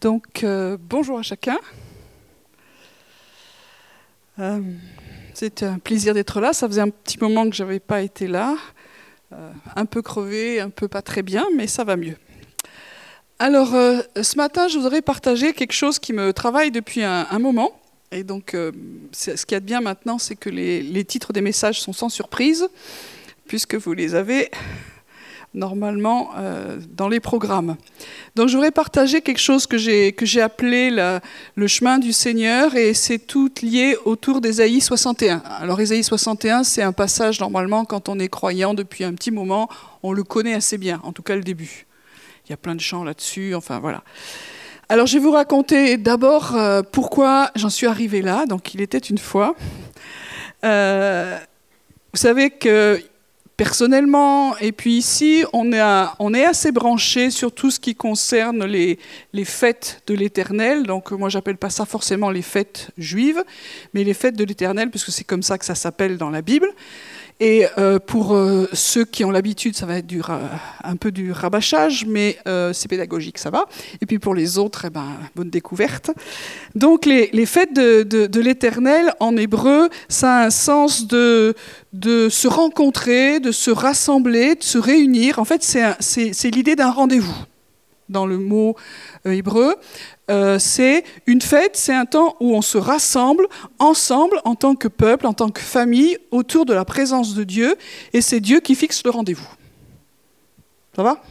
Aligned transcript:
Donc, 0.00 0.44
euh, 0.44 0.76
bonjour 0.78 1.18
à 1.18 1.22
chacun. 1.22 1.58
Euh, 4.38 4.60
c'est 5.34 5.64
un 5.64 5.80
plaisir 5.80 6.14
d'être 6.14 6.40
là. 6.40 6.52
Ça 6.52 6.68
faisait 6.68 6.82
un 6.82 6.90
petit 6.90 7.18
moment 7.18 7.48
que 7.50 7.56
je 7.56 7.64
n'avais 7.64 7.80
pas 7.80 8.02
été 8.02 8.28
là. 8.28 8.56
Euh, 9.32 9.50
un 9.74 9.86
peu 9.86 10.00
crevé, 10.00 10.60
un 10.60 10.70
peu 10.70 10.86
pas 10.86 11.02
très 11.02 11.22
bien, 11.22 11.46
mais 11.56 11.66
ça 11.66 11.82
va 11.82 11.96
mieux. 11.96 12.16
Alors, 13.40 13.70
ce 13.70 14.36
matin, 14.36 14.66
je 14.68 14.78
voudrais 14.78 15.02
partager 15.02 15.52
quelque 15.52 15.72
chose 15.72 15.98
qui 15.98 16.12
me 16.12 16.32
travaille 16.32 16.70
depuis 16.70 17.02
un, 17.04 17.38
moment. 17.38 17.70
Et 18.10 18.24
donc, 18.24 18.56
ce 19.12 19.30
qu'il 19.46 19.54
y 19.54 19.54
a 19.54 19.60
de 19.60 19.64
bien 19.64 19.80
maintenant, 19.80 20.18
c'est 20.18 20.34
que 20.34 20.50
les 20.50 21.04
titres 21.04 21.32
des 21.32 21.40
messages 21.40 21.80
sont 21.80 21.92
sans 21.92 22.08
surprise, 22.08 22.68
puisque 23.46 23.76
vous 23.76 23.92
les 23.92 24.16
avez 24.16 24.50
normalement 25.54 26.30
euh, 26.36 26.78
dans 26.90 27.08
les 27.08 27.20
programmes. 27.20 27.76
Donc 28.36 28.48
je 28.48 28.54
voudrais 28.54 28.70
partager 28.70 29.20
quelque 29.22 29.40
chose 29.40 29.66
que 29.66 29.78
j'ai, 29.78 30.12
que 30.12 30.26
j'ai 30.26 30.40
appelé 30.40 30.90
le 30.90 31.66
chemin 31.66 31.98
du 31.98 32.12
Seigneur 32.12 32.74
et 32.74 32.94
c'est 32.94 33.18
tout 33.18 33.50
lié 33.62 33.96
autour 34.04 34.40
d'Ésaïe 34.40 34.80
61. 34.80 35.42
Alors 35.60 35.80
Ésaïe 35.80 36.04
61, 36.04 36.64
c'est 36.64 36.82
un 36.82 36.92
passage 36.92 37.40
normalement 37.40 37.84
quand 37.84 38.08
on 38.08 38.18
est 38.18 38.28
croyant 38.28 38.74
depuis 38.74 39.04
un 39.04 39.14
petit 39.14 39.30
moment, 39.30 39.68
on 40.02 40.12
le 40.12 40.22
connaît 40.22 40.54
assez 40.54 40.78
bien, 40.78 41.00
en 41.02 41.12
tout 41.12 41.22
cas 41.22 41.34
le 41.34 41.42
début. 41.42 41.86
Il 42.46 42.50
y 42.50 42.54
a 42.54 42.56
plein 42.56 42.74
de 42.74 42.80
chants 42.80 43.04
là-dessus, 43.04 43.54
enfin 43.54 43.78
voilà. 43.78 44.02
Alors 44.90 45.06
je 45.06 45.18
vais 45.18 45.22
vous 45.22 45.32
raconter 45.32 45.98
d'abord 45.98 46.56
euh, 46.56 46.80
pourquoi 46.82 47.50
j'en 47.56 47.68
suis 47.68 47.86
arrivé 47.86 48.22
là. 48.22 48.46
Donc 48.46 48.72
il 48.72 48.80
était 48.80 48.96
une 48.96 49.18
fois. 49.18 49.54
Euh, 50.64 51.38
vous 52.14 52.18
savez 52.18 52.48
que 52.48 52.98
personnellement. 53.58 54.56
Et 54.58 54.72
puis 54.72 54.96
ici, 54.96 55.44
on 55.52 55.72
est, 55.72 56.44
assez 56.44 56.72
branché 56.72 57.30
sur 57.30 57.52
tout 57.52 57.70
ce 57.70 57.78
qui 57.78 57.94
concerne 57.94 58.64
les, 58.64 58.98
fêtes 59.44 60.02
de 60.06 60.14
l'Éternel. 60.14 60.84
Donc 60.84 61.10
moi, 61.10 61.28
j'appelle 61.28 61.58
pas 61.58 61.68
ça 61.68 61.84
forcément 61.84 62.30
les 62.30 62.40
fêtes 62.40 62.90
juives, 62.96 63.44
mais 63.92 64.04
les 64.04 64.14
fêtes 64.14 64.36
de 64.36 64.44
l'Éternel, 64.44 64.88
puisque 64.90 65.10
c'est 65.10 65.24
comme 65.24 65.42
ça 65.42 65.58
que 65.58 65.66
ça 65.66 65.74
s'appelle 65.74 66.16
dans 66.16 66.30
la 66.30 66.40
Bible. 66.40 66.70
Et 67.40 67.66
euh, 67.78 68.00
pour 68.00 68.34
euh, 68.34 68.68
ceux 68.72 69.04
qui 69.04 69.24
ont 69.24 69.30
l'habitude, 69.30 69.76
ça 69.76 69.86
va 69.86 69.98
être 69.98 70.30
un 70.82 70.96
peu 70.96 71.12
du 71.12 71.30
rabâchage, 71.30 72.04
mais 72.06 72.36
euh, 72.48 72.72
c'est 72.72 72.88
pédagogique, 72.88 73.38
ça 73.38 73.50
va. 73.50 73.66
Et 74.00 74.06
puis 74.06 74.18
pour 74.18 74.34
les 74.34 74.58
autres, 74.58 74.86
eh 74.86 74.90
ben, 74.90 75.06
bonne 75.36 75.50
découverte. 75.50 76.10
Donc 76.74 77.06
les, 77.06 77.30
les 77.32 77.46
fêtes 77.46 77.72
de, 77.72 78.02
de, 78.02 78.26
de 78.26 78.40
l'Éternel, 78.40 79.14
en 79.20 79.36
hébreu, 79.36 79.88
ça 80.08 80.38
a 80.38 80.46
un 80.46 80.50
sens 80.50 81.06
de, 81.06 81.54
de 81.92 82.28
se 82.28 82.48
rencontrer, 82.48 83.38
de 83.38 83.52
se 83.52 83.70
rassembler, 83.70 84.56
de 84.56 84.64
se 84.64 84.78
réunir. 84.78 85.38
En 85.38 85.44
fait, 85.44 85.62
c'est 85.62 86.50
l'idée 86.50 86.74
d'un 86.74 86.90
rendez-vous 86.90 87.36
dans 88.08 88.26
le 88.26 88.38
mot 88.38 88.76
hébreu. 89.24 89.76
Euh, 90.30 90.58
c'est 90.58 91.04
une 91.26 91.40
fête, 91.40 91.76
c'est 91.76 91.94
un 91.94 92.04
temps 92.04 92.36
où 92.40 92.54
on 92.54 92.62
se 92.62 92.76
rassemble 92.76 93.46
ensemble 93.78 94.40
en 94.44 94.54
tant 94.54 94.74
que 94.74 94.88
peuple, 94.88 95.26
en 95.26 95.32
tant 95.32 95.48
que 95.48 95.60
famille, 95.60 96.18
autour 96.30 96.66
de 96.66 96.74
la 96.74 96.84
présence 96.84 97.34
de 97.34 97.44
Dieu, 97.44 97.76
et 98.12 98.20
c'est 98.20 98.40
Dieu 98.40 98.60
qui 98.60 98.74
fixe 98.74 99.02
le 99.04 99.10
rendez-vous. 99.10 99.48
Ça 100.94 101.02
va? 101.02 101.22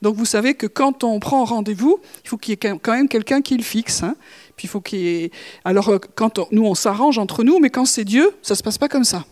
Donc 0.00 0.16
vous 0.16 0.24
savez 0.24 0.54
que 0.54 0.66
quand 0.66 1.04
on 1.04 1.20
prend 1.20 1.44
rendez-vous, 1.44 2.00
il 2.24 2.28
faut 2.28 2.36
qu'il 2.36 2.52
y 2.52 2.54
ait 2.54 2.78
quand 2.78 2.92
même 2.92 3.08
quelqu'un 3.08 3.40
qui 3.40 3.56
le 3.56 3.62
fixe. 3.62 4.02
Hein. 4.02 4.16
Puis 4.56 4.66
faut 4.68 4.80
qu'il. 4.80 5.30
Alors 5.64 5.88
euh, 5.90 5.98
quand 6.16 6.40
nous 6.50 6.64
on 6.64 6.74
s'arrange 6.74 7.18
entre 7.18 7.44
nous, 7.44 7.60
mais 7.60 7.70
quand 7.70 7.84
c'est 7.84 8.04
Dieu, 8.04 8.32
ça 8.42 8.54
se 8.56 8.62
passe 8.62 8.78
pas 8.78 8.88
comme 8.88 9.04
ça. 9.04 9.24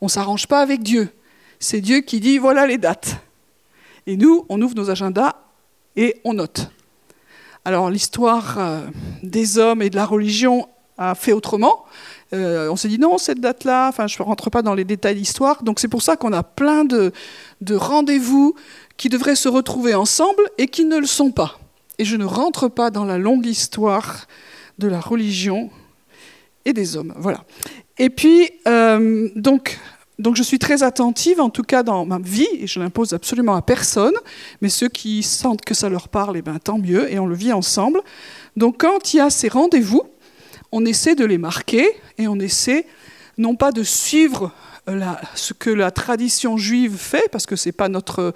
On 0.00 0.08
s'arrange 0.08 0.46
pas 0.46 0.60
avec 0.60 0.82
Dieu. 0.82 1.10
C'est 1.58 1.80
Dieu 1.80 2.00
qui 2.00 2.20
dit 2.20 2.38
voilà 2.38 2.66
les 2.66 2.78
dates. 2.78 3.16
Et 4.06 4.16
nous, 4.16 4.44
on 4.48 4.60
ouvre 4.60 4.74
nos 4.74 4.90
agendas 4.90 5.34
et 5.96 6.20
on 6.24 6.34
note. 6.34 6.70
Alors 7.64 7.90
l'histoire 7.90 8.58
euh, 8.58 8.80
des 9.22 9.58
hommes 9.58 9.82
et 9.82 9.90
de 9.90 9.96
la 9.96 10.06
religion 10.06 10.68
a 10.98 11.14
fait 11.14 11.32
autrement. 11.32 11.84
Euh, 12.32 12.68
on 12.70 12.76
s'est 12.76 12.88
dit 12.88 12.98
non, 12.98 13.18
cette 13.18 13.40
date-là, 13.40 13.88
enfin 13.88 14.06
je 14.06 14.20
ne 14.20 14.26
rentre 14.26 14.50
pas 14.50 14.62
dans 14.62 14.74
les 14.74 14.84
détails 14.84 15.16
d'histoire, 15.16 15.62
donc 15.62 15.78
c'est 15.78 15.88
pour 15.88 16.02
ça 16.02 16.16
qu'on 16.16 16.32
a 16.32 16.42
plein 16.42 16.84
de, 16.84 17.12
rendez-vous 17.70 18.54
qui 18.96 19.08
devraient 19.08 19.36
se 19.36 19.48
retrouver 19.48 19.94
ensemble 19.94 20.42
et 20.58 20.66
qui 20.66 20.84
ne 20.84 20.98
le 20.98 21.06
sont 21.06 21.30
pas. 21.30 21.58
Et 21.98 22.04
je 22.04 22.16
ne 22.16 22.24
rentre 22.24 22.68
pas 22.68 22.90
dans 22.90 23.04
la 23.04 23.18
longue 23.18 23.46
histoire 23.46 24.26
de 24.78 24.88
la 24.88 25.00
religion 25.00 25.70
et 26.64 26.72
des 26.72 26.96
hommes. 26.96 27.12
Voilà. 27.16 27.44
Et 27.98 28.10
puis, 28.10 28.50
euh, 28.66 29.28
donc, 29.36 29.78
donc 30.22 30.36
je 30.36 30.42
suis 30.44 30.60
très 30.60 30.84
attentive, 30.84 31.40
en 31.40 31.50
tout 31.50 31.64
cas 31.64 31.82
dans 31.82 32.06
ma 32.06 32.18
vie, 32.18 32.46
et 32.58 32.68
je 32.68 32.78
n'impose 32.78 33.12
absolument 33.12 33.56
à 33.56 33.62
personne, 33.62 34.14
mais 34.60 34.68
ceux 34.68 34.88
qui 34.88 35.24
sentent 35.24 35.64
que 35.64 35.74
ça 35.74 35.88
leur 35.88 36.08
parle, 36.08 36.36
eh 36.36 36.42
ben, 36.42 36.58
tant 36.60 36.78
mieux, 36.78 37.12
et 37.12 37.18
on 37.18 37.26
le 37.26 37.34
vit 37.34 37.52
ensemble. 37.52 38.00
Donc 38.56 38.76
quand 38.78 39.12
il 39.12 39.16
y 39.16 39.20
a 39.20 39.30
ces 39.30 39.48
rendez-vous, 39.48 40.02
on 40.70 40.86
essaie 40.86 41.16
de 41.16 41.24
les 41.24 41.38
marquer, 41.38 41.90
et 42.18 42.28
on 42.28 42.38
essaie 42.38 42.86
non 43.36 43.56
pas 43.56 43.72
de 43.72 43.82
suivre 43.82 44.52
euh, 44.88 45.00
ce 45.34 45.54
que 45.54 45.70
la 45.70 45.90
tradition 45.90 46.56
juive 46.56 46.96
fait, 46.96 47.28
parce 47.32 47.44
que 47.44 47.56
ce 47.56 47.68
n'est 47.68 47.72
pas 47.72 47.88
notre, 47.88 48.32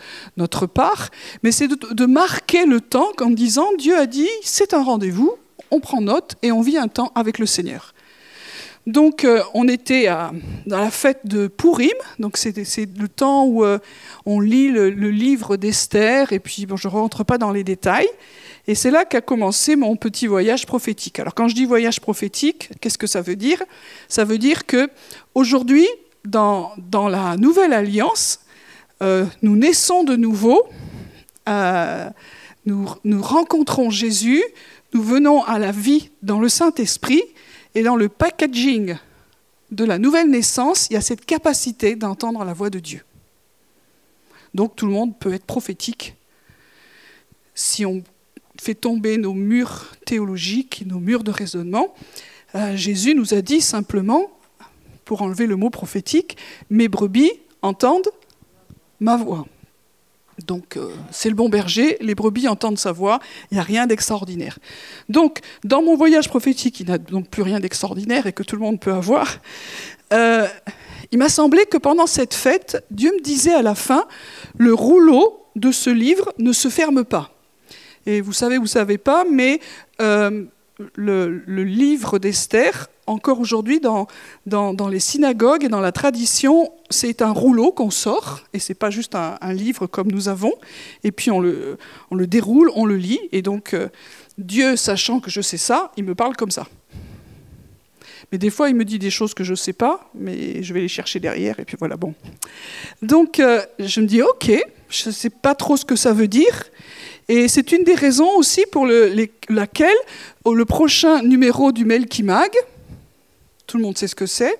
part, 0.66 1.10
mais 1.44 1.52
c'est 1.52 1.68
de, 1.68 2.06
marquer 2.06 2.66
le 2.66 2.80
temps 2.80 3.12
en 3.20 3.30
disant 3.30 3.68
Dieu 3.78 3.96
a 3.96 4.06
dit, 4.06 4.28
c'est 4.42 4.74
un 4.74 4.82
rendez-vous, 4.82 5.36
on 5.70 5.78
prend 5.78 6.00
note 6.00 6.34
et 6.42 6.50
on 6.50 6.62
vit 6.62 6.78
un 6.78 6.88
temps 6.88 7.12
avec 7.14 7.38
le 7.38 7.46
Seigneur. 7.46 7.94
Donc 8.86 9.24
euh, 9.24 9.42
on 9.52 9.66
était 9.66 10.06
dans 10.66 10.78
la 10.78 10.90
fête 10.92 11.20
de 11.24 11.48
Purim, 11.48 11.90
c'est 12.34 12.56
le 12.98 13.08
temps 13.08 13.44
où 13.44 13.64
euh, 13.64 13.78
on 14.26 14.38
lit 14.38 14.68
le, 14.68 14.90
livre 14.90 15.56
d'Esther, 15.56 16.32
et 16.32 16.38
puis 16.38 16.66
je 16.72 16.88
ne 16.88 16.92
rentre 16.92 17.24
pas 17.24 17.36
dans 17.36 17.50
les 17.50 17.64
détails. 17.64 18.08
Et 18.68 18.76
c'est 18.76 18.92
là 18.92 19.04
qu'a 19.04 19.20
commencé 19.20 19.74
mon 19.74 19.96
petit 19.96 20.28
voyage 20.28 20.66
prophétique. 20.66 21.18
Alors 21.18 21.34
quand 21.34 21.48
je 21.48 21.54
dis 21.54 21.64
voyage 21.64 22.00
prophétique, 22.00 22.70
qu'est-ce 22.80 22.98
que 22.98 23.08
ça 23.08 23.22
veut 23.22 23.36
dire? 23.36 23.60
Ça 24.08 24.24
veut 24.24 24.38
dire 24.38 24.66
que 24.66 24.88
aujourd'hui, 25.34 25.86
dans, 26.24 26.72
la 27.08 27.36
nouvelle 27.36 27.72
alliance, 27.72 28.40
euh, 29.02 29.24
nous 29.42 29.56
naissons 29.56 30.04
de 30.04 30.14
nouveau, 30.14 30.68
nous, 32.66 32.88
nous 33.04 33.22
rencontrons 33.22 33.90
Jésus, 33.90 34.42
nous 34.94 35.02
venons 35.02 35.44
à 35.44 35.58
la 35.58 35.72
vie 35.72 36.10
dans 36.22 36.40
le 36.40 36.48
Saint-Esprit, 36.48 37.22
et 37.76 37.82
dans 37.82 37.94
le 37.94 38.08
packaging 38.08 38.96
de 39.70 39.84
la 39.84 39.98
nouvelle 39.98 40.30
naissance, 40.30 40.88
il 40.88 40.94
y 40.94 40.96
a 40.96 41.02
cette 41.02 41.26
capacité 41.26 41.94
d'entendre 41.94 42.42
la 42.42 42.54
voix 42.54 42.70
de 42.70 42.78
Dieu. 42.78 43.04
Donc 44.54 44.74
tout 44.76 44.86
le 44.86 44.92
monde 44.92 45.16
peut 45.18 45.34
être 45.34 45.44
prophétique 45.44 46.14
si 47.54 47.84
on 47.84 48.02
fait 48.58 48.74
tomber 48.74 49.18
nos 49.18 49.34
murs 49.34 49.94
théologiques, 50.06 50.84
nos 50.86 51.00
murs 51.00 51.22
de 51.22 51.30
raisonnement. 51.30 51.94
Euh, 52.54 52.74
Jésus 52.76 53.14
nous 53.14 53.34
a 53.34 53.42
dit 53.42 53.60
simplement, 53.60 54.30
pour 55.04 55.20
enlever 55.20 55.46
le 55.46 55.56
mot 55.56 55.68
prophétique, 55.68 56.38
mes 56.70 56.88
brebis 56.88 57.32
entendent 57.60 58.08
ma 59.00 59.18
voix. 59.18 59.46
Donc 60.44 60.76
euh, 60.76 60.90
c'est 61.10 61.28
le 61.28 61.34
bon 61.34 61.48
berger, 61.48 61.96
les 62.00 62.14
brebis 62.14 62.48
entendent 62.48 62.78
sa 62.78 62.92
voix, 62.92 63.20
il 63.50 63.54
n'y 63.54 63.60
a 63.60 63.62
rien 63.62 63.86
d'extraordinaire. 63.86 64.58
Donc 65.08 65.40
dans 65.64 65.82
mon 65.82 65.96
voyage 65.96 66.28
prophétique, 66.28 66.80
il 66.80 66.86
n'y 66.86 66.92
a 66.92 66.98
donc 66.98 67.28
plus 67.28 67.42
rien 67.42 67.60
d'extraordinaire 67.60 68.26
et 68.26 68.32
que 68.32 68.42
tout 68.42 68.56
le 68.56 68.62
monde 68.62 68.78
peut 68.78 68.92
avoir, 68.92 69.38
euh, 70.12 70.46
il 71.10 71.18
m'a 71.18 71.28
semblé 71.28 71.64
que 71.66 71.78
pendant 71.78 72.06
cette 72.06 72.34
fête, 72.34 72.84
Dieu 72.90 73.12
me 73.12 73.22
disait 73.22 73.54
à 73.54 73.62
la 73.62 73.74
fin, 73.74 74.06
le 74.58 74.74
rouleau 74.74 75.46
de 75.56 75.72
ce 75.72 75.90
livre 75.90 76.32
ne 76.38 76.52
se 76.52 76.68
ferme 76.68 77.04
pas. 77.04 77.30
Et 78.06 78.20
vous 78.20 78.32
savez, 78.32 78.56
vous 78.56 78.64
ne 78.64 78.68
savez 78.68 78.98
pas, 78.98 79.24
mais 79.30 79.60
euh, 80.00 80.44
le, 80.94 81.42
livre 81.64 82.18
d'Esther, 82.18 82.88
encore 83.06 83.40
aujourd'hui 83.40 83.80
dans, 83.80 84.06
dans, 84.46 84.88
les 84.88 85.00
synagogues 85.00 85.64
et 85.64 85.68
dans 85.68 85.80
la 85.80 85.92
tradition, 85.92 86.72
c'est 86.90 87.22
un 87.22 87.32
rouleau 87.32 87.72
qu'on 87.72 87.90
sort, 87.90 88.40
et 88.52 88.58
c'est 88.58 88.74
pas 88.74 88.90
juste 88.90 89.14
un, 89.14 89.52
livre 89.52 89.86
comme 89.86 90.10
nous 90.10 90.28
avons, 90.28 90.52
et 91.04 91.12
puis 91.12 91.30
on 91.30 91.40
le, 91.40 91.78
on 92.10 92.14
le 92.14 92.26
déroule, 92.26 92.70
on 92.74 92.84
le 92.84 92.96
lit, 92.96 93.20
et 93.32 93.42
donc 93.42 93.74
euh, 93.74 93.88
Dieu, 94.38 94.76
sachant 94.76 95.20
que 95.20 95.30
je 95.30 95.40
sais 95.40 95.56
ça, 95.56 95.92
il 95.96 96.04
me 96.04 96.14
parle 96.14 96.36
comme 96.36 96.50
ça. 96.50 96.66
Mais 98.32 98.38
des 98.38 98.50
fois, 98.50 98.68
il 98.68 98.74
me 98.74 98.84
dit 98.84 98.98
des 98.98 99.10
choses 99.10 99.34
que 99.34 99.44
je 99.44 99.52
ne 99.52 99.56
sais 99.56 99.72
pas, 99.72 100.10
mais 100.14 100.62
je 100.62 100.74
vais 100.74 100.80
les 100.80 100.88
chercher 100.88 101.20
derrière, 101.20 101.60
et 101.60 101.64
puis 101.64 101.76
voilà, 101.78 101.96
bon. 101.96 102.14
Donc, 103.02 103.38
euh, 103.38 103.62
je 103.78 104.00
me 104.00 104.06
dis, 104.06 104.20
ok, 104.20 104.50
je 104.88 105.08
ne 105.08 105.14
sais 105.14 105.30
pas 105.30 105.54
trop 105.54 105.76
ce 105.76 105.84
que 105.84 105.96
ça 105.96 106.12
veut 106.12 106.28
dire, 106.28 106.64
et 107.28 107.48
c'est 107.48 107.72
une 107.72 107.82
des 107.82 107.94
raisons 107.94 108.36
aussi 108.36 108.64
pour 108.70 108.86
laquelle 109.48 109.96
le 110.44 110.64
prochain 110.64 111.22
numéro 111.22 111.72
du 111.72 111.84
Melky 111.84 112.22
Mag, 112.22 112.50
tout 113.66 113.78
le 113.78 113.82
monde 113.82 113.98
sait 113.98 114.06
ce 114.06 114.14
que 114.14 114.26
c'est, 114.26 114.56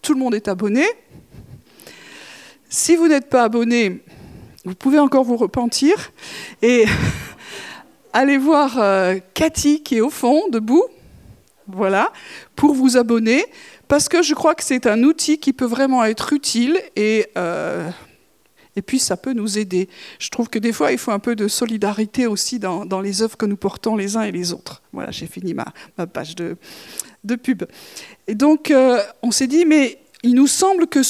tout 0.00 0.14
le 0.14 0.18
monde 0.18 0.34
est 0.34 0.48
abonné. 0.48 0.84
Si 2.70 2.96
vous 2.96 3.08
n'êtes 3.08 3.28
pas 3.28 3.44
abonné, 3.44 4.02
vous 4.64 4.74
pouvez 4.74 4.98
encore 4.98 5.24
vous 5.24 5.36
repentir 5.36 6.12
et 6.62 6.86
aller 8.14 8.38
voir 8.38 8.78
euh, 8.78 9.18
Cathy 9.34 9.82
qui 9.82 9.96
est 9.96 10.00
au 10.00 10.08
fond, 10.08 10.48
debout, 10.48 10.84
voilà, 11.66 12.10
pour 12.56 12.72
vous 12.72 12.96
abonner, 12.96 13.44
parce 13.86 14.08
que 14.08 14.22
je 14.22 14.34
crois 14.34 14.54
que 14.54 14.64
c'est 14.64 14.86
un 14.86 15.02
outil 15.02 15.38
qui 15.38 15.52
peut 15.52 15.66
vraiment 15.66 16.04
être 16.04 16.32
utile 16.32 16.80
et 16.96 17.26
euh, 17.36 17.90
Et 18.76 18.82
puis 18.82 18.98
ça 18.98 19.16
peut 19.16 19.32
nous 19.32 19.58
aider. 19.58 19.88
Je 20.18 20.30
trouve 20.30 20.48
que 20.48 20.58
des 20.58 20.72
fois, 20.72 20.92
il 20.92 20.98
faut 20.98 21.10
un 21.10 21.18
peu 21.18 21.36
de 21.36 21.48
solidarité 21.48 22.26
aussi 22.26 22.58
dans, 22.58 23.00
les 23.00 23.22
œuvres 23.22 23.36
que 23.36 23.46
nous 23.46 23.56
portons 23.56 23.96
les 23.96 24.16
uns 24.16 24.22
et 24.22 24.32
les 24.32 24.52
autres. 24.52 24.82
Voilà, 24.92 25.10
j'ai 25.10 25.26
fini 25.26 25.54
ma, 25.54 26.06
page 26.06 26.34
de, 26.34 26.56
pub. 27.36 27.64
Et 28.26 28.34
donc, 28.34 28.70
euh, 28.70 29.00
on 29.22 29.30
s'est 29.30 29.46
dit, 29.46 29.64
mais 29.64 29.98
il 30.22 30.34
nous 30.34 30.46
semble 30.46 30.86
que, 30.86 31.00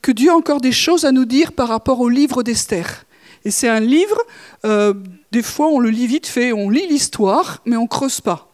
que 0.00 0.12
Dieu 0.12 0.30
a 0.30 0.34
encore 0.34 0.60
des 0.60 0.72
choses 0.72 1.04
à 1.04 1.12
nous 1.12 1.24
dire 1.24 1.52
par 1.52 1.68
rapport 1.68 2.00
au 2.00 2.08
livre 2.08 2.42
d'Esther. 2.42 3.06
Et 3.44 3.50
c'est 3.50 3.68
un 3.68 3.80
livre, 3.80 4.18
euh, 4.64 4.92
des 5.32 5.42
fois 5.42 5.68
on 5.68 5.78
le 5.78 5.88
lit 5.88 6.06
vite 6.06 6.26
fait, 6.26 6.52
on 6.52 6.68
lit 6.68 6.86
l'histoire, 6.86 7.62
mais 7.64 7.76
on 7.76 7.86
creuse 7.86 8.20
pas. 8.20 8.49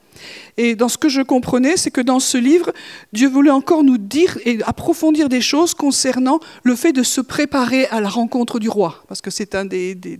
Et 0.56 0.74
dans 0.74 0.88
ce 0.88 0.96
que 0.96 1.08
je 1.08 1.20
comprenais, 1.20 1.76
c'est 1.76 1.90
que 1.90 2.00
dans 2.00 2.20
ce 2.20 2.38
livre, 2.38 2.72
Dieu 3.12 3.28
voulait 3.28 3.50
encore 3.50 3.84
nous 3.84 3.98
dire 3.98 4.38
et 4.44 4.58
approfondir 4.64 5.28
des 5.28 5.40
choses 5.42 5.74
concernant 5.74 6.40
le 6.62 6.74
fait 6.74 6.92
de 6.92 7.02
se 7.02 7.20
préparer 7.20 7.86
à 7.86 8.00
la 8.00 8.08
rencontre 8.08 8.58
du 8.58 8.68
roi, 8.68 9.04
parce 9.08 9.20
que 9.20 9.30
c'est 9.30 9.54
un 9.54 9.66
des, 9.66 9.94
des, 9.94 10.18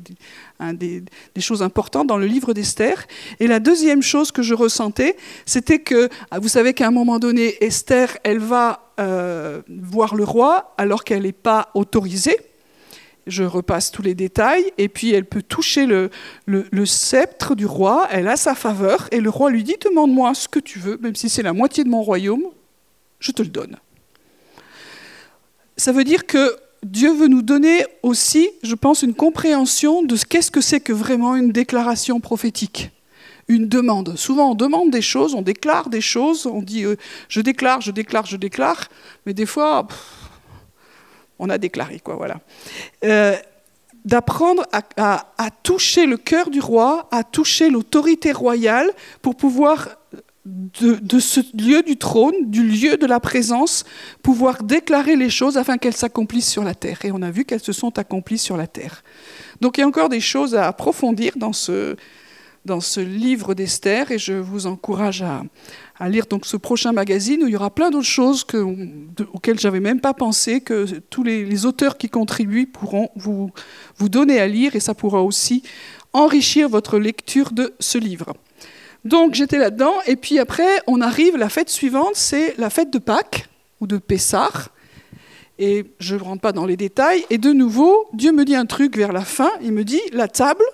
des, 0.61 1.41
choses 1.41 1.63
importantes 1.63 2.07
dans 2.07 2.19
le 2.19 2.27
livre 2.27 2.53
d'Esther. 2.53 3.07
Et 3.41 3.47
la 3.47 3.61
deuxième 3.61 4.03
chose 4.03 4.31
que 4.31 4.43
je 4.43 4.55
ressentais, 4.55 5.17
c'était 5.47 5.79
que, 5.79 6.09
vous 6.39 6.49
savez 6.49 6.75
qu'à 6.75 6.89
un 6.89 6.91
moment 6.91 7.19
donné, 7.19 7.65
Esther, 7.65 8.19
elle 8.23 8.39
va 8.39 8.93
euh, 9.01 9.63
voir 9.69 10.15
le 10.15 10.25
roi 10.25 10.75
alors 10.77 11.05
qu'elle 11.05 11.23
n'est 11.23 11.33
pas 11.33 11.71
autorisée 11.75 12.37
je 13.27 13.43
repasse 13.43 13.91
tous 13.91 14.03
les 14.03 14.15
détails, 14.15 14.73
et 14.79 14.89
puis 14.89 15.13
elle 15.13 15.25
peut 15.25 15.43
toucher 15.43 15.87
le, 15.87 16.11
le, 16.47 16.87
sceptre 16.87 17.55
du 17.55 17.67
roi, 17.67 18.07
elle 18.11 18.29
a 18.29 18.37
sa 18.37 18.55
faveur, 18.55 19.09
et 19.11 19.21
le 19.21 19.31
roi 19.31 19.51
lui 19.51 19.65
dit, 19.65 19.77
demande-moi 19.83 20.35
ce 20.35 20.49
que 20.49 20.61
tu 20.61 20.79
veux, 20.79 20.99
même 20.99 21.15
si 21.15 21.29
c'est 21.29 21.43
la 21.43 21.53
moitié 21.53 21.85
de 21.85 21.89
mon 21.89 22.03
royaume, 22.03 22.45
je 23.19 23.33
te 23.33 23.43
le 23.43 23.49
donne. 23.49 23.77
Ça 25.77 25.93
veut 25.93 26.05
dire 26.05 26.27
que 26.27 26.57
Dieu 26.83 27.13
veut 27.13 27.29
nous 27.29 27.43
donner 27.43 27.85
aussi, 28.03 28.49
je 28.63 28.75
pense, 28.75 29.03
une 29.03 29.15
compréhension 29.15 30.03
de 30.03 30.17
qu'est-ce 30.17 30.51
que 30.51 30.61
c'est 30.61 30.81
que 30.81 30.93
vraiment 30.93 31.35
une 31.35 31.51
déclaration 31.53 32.21
prophétique 32.21 32.91
une 33.49 33.69
demande. 33.69 34.17
Souvent, 34.17 34.53
on 34.53 34.55
demande 34.55 34.91
des 34.91 35.03
choses, 35.03 35.35
on 35.35 35.43
déclare 35.43 35.89
des 35.89 36.01
choses, 36.01 36.47
on 36.47 36.63
dit 36.63 36.85
euh, 36.85 36.97
je 37.29 37.41
déclare, 37.41 37.81
je 37.81 37.93
déclare, 37.93 38.27
je 38.27 38.37
déclare, 38.37 38.89
mais 39.25 39.35
des 39.35 39.47
fois, 39.47 39.87
on 41.39 41.49
a 41.51 41.59
déclaré, 41.59 42.01
quoi, 42.01 42.17
voilà. 42.17 42.41
Euh, 43.05 43.37
d'apprendre 44.05 44.65
à, 44.73 45.51
toucher 45.65 46.07
le 46.07 46.17
cœur 46.17 46.49
du 46.49 46.61
roi, 46.61 47.09
à 47.11 47.25
toucher 47.25 47.71
l'autorité 47.71 48.31
royale 48.31 48.89
pour 49.21 49.35
pouvoir, 49.35 49.97
de, 50.45 51.19
ce 51.19 51.41
lieu 51.57 51.83
du 51.83 51.97
trône, 51.97 52.35
du 52.45 52.63
lieu 52.63 52.97
de 52.97 53.07
la 53.07 53.19
présence, 53.19 53.85
pouvoir 54.23 54.63
déclarer 54.63 55.17
les 55.17 55.29
choses 55.29 55.59
afin 55.59 55.77
qu'elles 55.77 55.97
s'accomplissent 55.97 56.49
sur 56.49 56.63
la 56.63 56.77
terre. 56.77 57.05
Et 57.05 57.11
on 57.11 57.21
a 57.21 57.33
vu 57.33 57.45
qu'elles 57.45 57.63
se 57.63 57.73
sont 57.73 57.99
accomplies 57.99 58.39
sur 58.39 58.57
la 58.57 58.69
terre. 58.69 59.03
Donc 59.61 59.77
il 59.77 59.81
y 59.81 59.85
a 59.85 59.89
encore 59.89 60.09
des 60.09 60.21
choses 60.21 60.55
à 60.55 60.69
approfondir 60.69 61.33
dans 61.35 61.53
ce, 61.53 61.97
dans 62.65 62.81
ce 62.81 63.01
livre 63.01 63.55
d'Esther 63.55 64.13
et 64.13 64.19
je 64.19 64.35
vous 64.35 64.67
encourage 64.67 65.23
à, 65.23 65.43
à 65.99 66.09
lire 66.09 66.27
donc 66.27 66.47
ce 66.47 66.57
prochain 66.57 66.93
magazine 66.93 67.43
où 67.43 67.47
il 67.47 67.53
y 67.53 67.57
aura 67.57 67.71
plein 67.71 67.91
d'autres 67.91 68.05
choses 68.05 68.45
que, 68.45 68.57
de, 68.57 69.27
auxquelles 69.33 69.59
j'avais 69.59 69.81
même 69.81 70.01
pas 70.01 70.15
pensé, 70.15 70.61
que 70.61 70.85
tous 71.11 71.23
les, 71.23 71.65
auteurs 71.65 71.97
qui 71.97 72.09
contribuent 72.09 72.67
pourront 72.67 73.09
vous, 73.17 73.51
vous 73.97 74.09
donner 74.09 74.39
à 74.41 74.47
lire 74.47 74.77
et 74.77 74.81
ça 74.81 74.95
pourra 74.95 75.23
aussi 75.23 75.63
enrichir 76.13 76.69
votre 76.69 76.99
lecture 76.99 77.51
de 77.53 77.75
ce 77.81 77.99
livre. 77.99 78.35
Donc 79.05 79.35
j'étais 79.35 79.59
là-dedans 79.59 79.95
et 80.07 80.17
puis 80.17 80.39
après 80.39 80.83
on 80.87 81.01
arrive, 81.01 81.37
la 81.37 81.49
fête 81.49 81.71
suivante 81.71 82.15
c'est 82.15 82.57
la 82.59 82.71
fête 82.71 82.93
de 82.93 82.99
Pâques 82.99 83.49
ou 83.81 83.87
de 83.87 83.99
Pessah. 83.99 84.51
Et 85.59 85.87
je 86.01 86.17
ne 86.17 86.21
rentre 86.21 86.43
pas 86.43 86.53
dans 86.53 86.67
les 86.67 86.77
détails. 86.77 87.25
Et 87.31 87.39
de 87.39 87.51
nouveau, 87.51 88.09
Dieu 88.13 88.31
me 88.31 88.45
dit 88.45 88.55
un 88.55 88.67
truc 88.67 88.95
vers 88.95 89.15
la 89.15 89.23
fin. 89.23 89.49
Il 89.63 89.73
me 89.73 89.85
dit 89.85 90.03
la 90.13 90.29
table, 90.29 90.65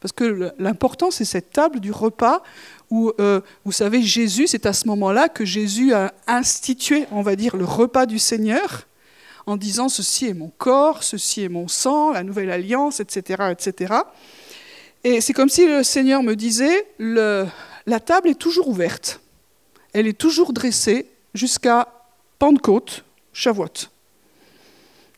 parce 0.00 0.12
que 0.12 0.52
l'important 0.58 1.10
c'est 1.10 1.24
cette 1.24 1.50
table 1.50 1.80
du 1.80 1.90
repas 1.90 2.42
où, 2.90 3.12
euh, 3.20 3.40
vous 3.64 3.72
savez, 3.72 4.02
Jésus, 4.02 4.46
c'est 4.48 4.66
à 4.66 4.72
ce 4.72 4.86
moment-là 4.88 5.28
que 5.28 5.44
Jésus 5.44 5.94
a 5.94 6.12
institué, 6.26 7.06
on 7.12 7.22
va 7.22 7.36
dire, 7.36 7.56
le 7.56 7.64
repas 7.64 8.06
du 8.06 8.18
Seigneur, 8.18 8.86
en 9.46 9.56
disant 9.56 9.88
ceci 9.88 10.26
est 10.26 10.34
mon 10.34 10.52
corps, 10.58 11.02
ceci 11.02 11.42
est 11.42 11.48
mon 11.48 11.68
sang, 11.68 12.12
la 12.12 12.22
nouvelle 12.22 12.50
alliance, 12.50 13.00
etc., 13.00 13.52
etc. 13.52 13.94
Et 15.04 15.20
c'est 15.20 15.32
comme 15.32 15.48
si 15.48 15.66
le 15.66 15.82
Seigneur 15.82 16.22
me 16.22 16.36
disait 16.36 16.86
la 16.98 18.00
table 18.00 18.28
est 18.28 18.38
toujours 18.38 18.68
ouverte, 18.68 19.20
elle 19.92 20.06
est 20.06 20.18
toujours 20.18 20.52
dressée 20.52 21.10
jusqu'à 21.34 21.88
Pentecôte, 22.38 23.04
Shavuot. 23.32 23.88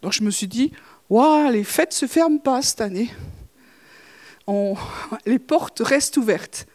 Donc 0.03 0.13
je 0.13 0.23
me 0.23 0.31
suis 0.31 0.49
dit, 0.49 0.73
waouh, 1.09 1.51
les 1.51 1.65
fêtes 1.65 1.93
se 1.93 2.07
ferment 2.07 2.39
pas 2.39 2.63
cette 2.63 2.81
année. 2.81 3.11
les 5.27 5.39
portes 5.39 5.83
restent 5.85 6.17
ouvertes. 6.17 6.67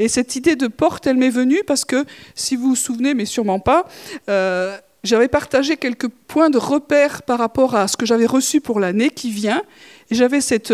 Et 0.00 0.08
cette 0.08 0.34
idée 0.34 0.56
de 0.56 0.66
porte, 0.66 1.06
elle 1.06 1.18
m'est 1.18 1.28
venue 1.28 1.62
parce 1.66 1.84
que, 1.84 2.06
si 2.34 2.56
vous 2.56 2.70
vous 2.70 2.76
souvenez, 2.76 3.12
mais 3.12 3.26
sûrement 3.26 3.60
pas, 3.60 3.86
euh, 4.30 4.74
j'avais 5.04 5.28
partagé 5.28 5.76
quelques 5.76 6.08
points 6.08 6.48
de 6.48 6.56
repère 6.56 7.22
par 7.22 7.38
rapport 7.38 7.76
à 7.76 7.86
ce 7.86 7.98
que 7.98 8.06
j'avais 8.06 8.24
reçu 8.24 8.62
pour 8.62 8.80
l'année 8.80 9.10
qui 9.10 9.30
vient. 9.30 9.62
Et 10.10 10.14
j'avais 10.14 10.40
cette, 10.40 10.72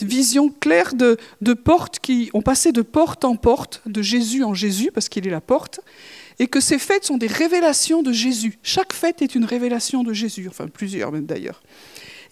vision 0.00 0.48
claire 0.48 0.94
de, 0.94 1.18
de 1.42 1.52
portes 1.52 1.98
qui 2.00 2.30
ont 2.32 2.40
passé 2.40 2.72
de 2.72 2.80
porte 2.80 3.26
en 3.26 3.36
porte, 3.36 3.82
de 3.84 4.00
Jésus 4.00 4.42
en 4.42 4.54
Jésus, 4.54 4.90
parce 4.92 5.10
qu'il 5.10 5.26
est 5.26 5.30
la 5.30 5.42
porte, 5.42 5.80
et 6.38 6.46
que 6.46 6.60
ces 6.60 6.78
fêtes 6.78 7.04
sont 7.04 7.18
des 7.18 7.26
révélations 7.26 8.02
de 8.02 8.12
Jésus. 8.12 8.58
Chaque 8.62 8.94
fête 8.94 9.20
est 9.20 9.34
une 9.34 9.44
révélation 9.44 10.04
de 10.04 10.14
Jésus, 10.14 10.46
enfin 10.48 10.68
plusieurs 10.68 11.12
même 11.12 11.26
d'ailleurs 11.26 11.60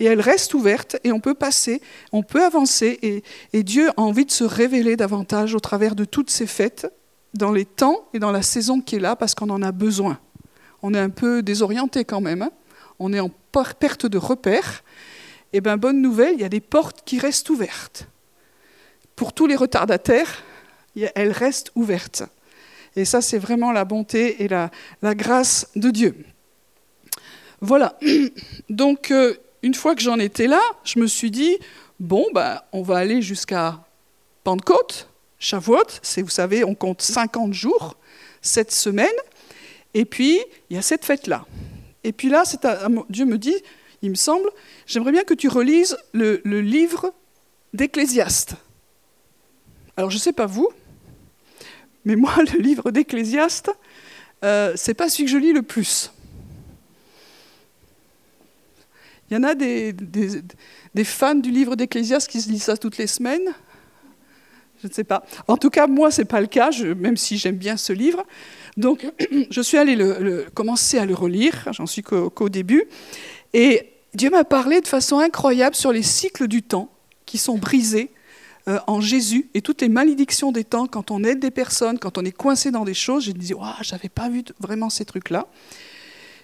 et 0.01 0.05
elle 0.05 0.21
reste 0.21 0.55
ouverte 0.55 0.97
et 1.05 1.13
on 1.13 1.21
peut 1.21 1.35
passer, 1.35 1.81
on 2.13 2.23
peut 2.23 2.45
avancer 2.45 3.23
et, 3.53 3.63
Dieu 3.63 3.89
a 3.91 4.01
envie 4.01 4.25
de 4.25 4.31
se 4.31 4.45
révéler 4.45 4.97
davantage 4.97 5.55
au 5.55 5.61
travers 5.61 5.95
de 5.95 6.05
toutes 6.05 6.31
ces 6.31 6.47
fêtes, 6.47 6.87
dans 7.35 7.53
les 7.53 7.65
temps 7.65 8.09
et 8.15 8.19
dans 8.19 8.33
la 8.33 8.43
saison 8.43 8.81
qui 8.81 8.97
est 8.97 9.01
là 9.01 9.17
parce 9.17 9.35
qu'on 9.35 9.51
en 9.51 9.63
a 9.63 9.73
besoin. 9.73 10.19
On 10.83 10.95
est 10.95 10.99
un 10.99 11.11
peu 11.11 11.43
désorienté 11.43 12.05
quand 12.05 12.21
même, 12.21 12.43
hein. 12.43 12.53
on 12.99 13.13
est 13.13 13.21
en 13.21 13.31
perte 13.79 14.07
de 14.07 14.19
repères. 14.19 14.85
Eh 15.53 15.61
bien, 15.61 15.77
bonne 15.77 16.03
nouvelle, 16.03 16.35
il 16.35 16.41
y 16.41 16.45
a 16.45 16.49
des 16.49 16.61
portes 16.61 17.03
qui 17.05 17.19
restent 17.19 17.49
ouvertes. 17.51 18.09
Pour 19.15 19.33
tous 19.33 19.47
les 19.47 19.57
retardataires, 19.57 20.43
elles 21.15 21.33
restent 21.33 21.73
ouvertes. 21.75 22.25
Et 22.97 23.05
ça, 23.05 23.21
c'est 23.21 23.39
vraiment 23.39 23.73
la 23.73 23.85
bonté 23.85 24.43
et 24.43 24.49
la, 24.49 24.71
la, 25.03 25.15
grâce 25.15 25.69
de 25.77 25.91
Dieu. 25.91 26.17
Voilà. 27.61 27.99
Donc, 28.71 29.11
euh, 29.11 29.35
une 29.63 29.75
fois 29.75 29.95
que 29.95 30.03
j'en 30.03 30.19
étais 30.19 30.47
là, 30.47 30.61
je 30.85 30.99
me 30.99 31.07
suis 31.07 31.31
dit, 31.31 31.57
bon, 32.01 32.27
ben, 32.35 32.61
on 32.73 32.83
va 32.83 32.99
aller 32.99 33.23
jusqu'à 33.23 33.81
Pentecôte, 34.45 35.09
Shavuot, 35.39 35.83
c'est, 36.03 36.23
vous 36.23 36.31
savez, 36.31 36.65
on 36.65 36.75
compte 36.75 37.03
50 37.03 37.53
jours, 37.53 37.97
cette 38.41 38.73
semaine, 38.73 39.09
et 39.95 40.05
puis 40.05 40.41
il 40.71 40.77
y 40.77 40.79
a 40.79 40.83
cette 40.83 41.05
fête-là. 41.05 41.45
Et 42.05 42.13
puis 42.13 42.29
là, 42.29 42.45
Dieu 43.09 43.25
me 43.25 43.39
dit, 43.39 43.57
il 44.03 44.11
me 44.11 44.15
semble, 44.15 44.49
j'aimerais 44.87 45.13
bien 45.13 45.25
que 45.25 45.35
tu 45.35 45.49
relises 45.49 45.97
le, 46.13 46.41
livre 46.45 47.13
d'Ecclésiaste. 47.73 48.55
Alors 49.97 50.11
je 50.11 50.17
ne 50.17 50.21
sais 50.21 50.33
pas 50.33 50.47
vous, 50.47 50.69
mais 52.05 52.15
moi, 52.15 52.33
le 52.55 52.61
livre 52.61 52.91
d'Ecclésiaste, 52.91 53.71
euh, 54.45 54.73
c'est 54.77 54.95
pas 54.95 55.09
celui 55.09 55.25
que 55.25 55.31
je 55.31 55.39
lis 55.39 55.53
le 55.53 55.63
plus. 55.63 56.13
Il 59.31 59.35
y 59.35 59.37
en 59.37 59.43
a 59.43 59.55
des, 59.55 59.95
fans 61.05 61.35
du 61.35 61.51
livre 61.51 61.77
d'Ecclésiaste 61.77 62.31
qui 62.31 62.41
se 62.41 62.49
lisent 62.49 62.65
ça 62.65 62.77
toutes 62.77 62.97
les 62.97 63.09
semaines 63.09 63.55
Je 64.81 64.87
ne 64.87 64.93
sais 64.93 65.05
pas. 65.05 65.25
En 65.49 65.57
tout 65.57 65.71
cas, 65.71 65.87
moi, 65.87 66.11
ce 66.11 66.21
n'est 66.21 66.27
pas 66.27 66.41
le 66.41 66.47
cas, 66.47 66.71
même 66.97 67.17
si 67.17 67.37
j'aime 67.37 67.57
bien 67.57 67.77
ce 67.77 67.93
livre. 67.93 68.25
Donc, 68.77 69.07
je 69.51 69.61
suis 69.61 69.79
allée 69.79 69.97
commencer 70.55 70.99
à 70.99 71.07
le 71.07 71.15
relire, 71.15 71.69
j'en 71.73 71.87
suis 71.87 72.03
qu'au 72.03 72.49
début. 72.49 72.85
Et 73.53 73.93
Dieu 74.15 74.31
m'a 74.31 74.45
parlé 74.45 74.81
de 74.81 74.87
façon 74.87 75.19
incroyable 75.19 75.75
sur 75.75 75.93
les 75.93 76.03
cycles 76.03 76.47
du 76.47 76.63
temps 76.63 76.91
qui 77.25 77.39
sont 77.39 77.59
brisés 77.59 78.11
euh, 78.69 78.79
en 78.87 79.01
Jésus 79.01 79.49
et 79.55 79.61
toutes 79.61 79.81
les 79.81 79.89
malédictions 79.89 80.53
des 80.53 80.65
temps 80.65 80.87
quand 80.87 81.11
on 81.11 81.23
aide 81.23 81.39
des 81.39 81.51
personnes, 81.51 81.99
quand 81.99 82.19
on 82.19 82.25
est 82.25 82.33
coincé 82.33 82.71
dans 82.71 82.85
des 82.85 82.95
choses. 82.95 83.25
Je 83.25 83.31
me 83.31 83.39
dis, 83.39 83.55
je 83.83 83.93
n'avais 83.93 84.09
pas 84.09 84.29
vu 84.29 84.45
vraiment 84.61 84.91
ces 84.91 85.05
trucs-là. 85.05 85.47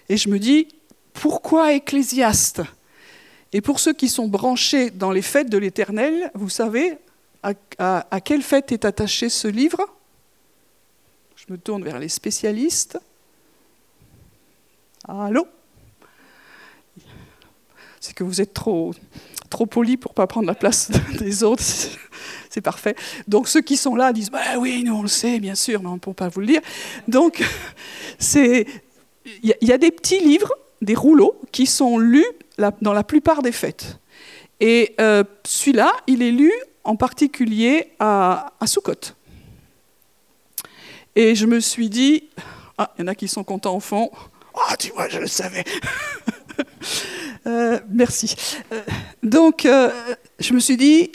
Et 0.09 0.17
je 0.17 0.29
me 0.29 0.37
dis, 0.37 0.67
pourquoi 1.13 1.73
Ecclésiaste? 1.73 2.61
Et 3.53 3.61
pour 3.61 3.79
ceux 3.79 3.93
qui 3.93 4.09
sont 4.09 4.27
branchés 4.27 4.89
dans 4.89 5.11
les 5.11 5.21
fêtes 5.21 5.49
de 5.49 5.57
l'Éternel, 5.57 6.31
vous 6.33 6.49
savez 6.49 6.97
à, 7.43 8.21
quelle 8.23 8.41
fête 8.41 8.71
est 8.71 8.85
attaché 8.85 9.29
ce 9.29 9.47
livre? 9.47 9.79
Je 11.35 11.51
me 11.51 11.57
tourne 11.57 11.83
vers 11.83 11.99
les 11.99 12.09
spécialistes. 12.09 12.97
Allô? 15.07 15.45
C'est 17.99 18.13
que 18.13 18.23
vous 18.23 18.41
êtes 18.41 18.53
trop, 18.53 18.93
trop 19.49 19.65
poli 19.65 19.97
pour 19.97 20.13
pas 20.13 20.25
prendre 20.25 20.47
la 20.47 20.55
place 20.55 20.89
des 21.19 21.43
autres. 21.43 21.63
C'est 22.49 22.61
parfait. 22.61 22.95
Donc 23.27 23.47
ceux 23.47 23.61
qui 23.61 23.77
sont 23.77 23.95
là 23.95 24.13
disent 24.13 24.31
bah 24.31 24.57
oui, 24.57 24.83
nous 24.85 24.95
on 24.95 25.01
le 25.01 25.07
sait, 25.07 25.39
bien 25.39 25.55
sûr, 25.55 25.81
mais 25.81 25.89
on 25.89 25.95
ne 25.95 25.99
peut 25.99 26.13
pas 26.13 26.29
vous 26.29 26.39
le 26.39 26.47
dire. 26.47 26.61
Donc 27.07 27.43
il 28.35 28.65
y, 29.43 29.71
a 29.71 29.77
des 29.77 29.91
petits 29.91 30.19
livres 30.19 30.53
des 30.83 30.95
rouleaux 30.95 31.39
qui 31.51 31.65
sont 31.65 31.97
lus 31.97 32.25
dans 32.81 32.93
la 32.93 33.03
plupart 33.03 33.41
des 33.41 33.51
fêtes. 33.51 33.97
Et 34.59 34.95
euh, 35.01 35.23
celui-là, 35.45 35.91
il 36.07 36.21
est 36.21 36.31
lu 36.31 36.51
en 36.83 36.95
particulier 36.95 37.91
à, 37.99 38.53
à 38.59 38.67
Soukot. 38.67 39.13
Et 41.15 41.35
je 41.35 41.45
me 41.45 41.59
suis 41.59 41.89
dit, 41.89 42.29
ah, 42.77 42.91
il 42.97 43.01
y 43.01 43.03
en 43.03 43.07
a 43.07 43.15
qui 43.15 43.27
sont 43.27 43.43
contents 43.43 43.75
au 43.75 43.79
fond. 43.79 44.11
Ah, 44.69 44.77
tu 44.77 44.91
vois, 44.91 45.09
je 45.09 45.19
le 45.19 45.27
savais. 45.27 45.63
Euh, 47.45 47.77
merci. 47.89 48.37
Euh, 48.71 48.81
donc, 49.21 49.67
je 50.39 50.53
me 50.53 50.59
suis 50.61 50.77
dit, 50.77 51.11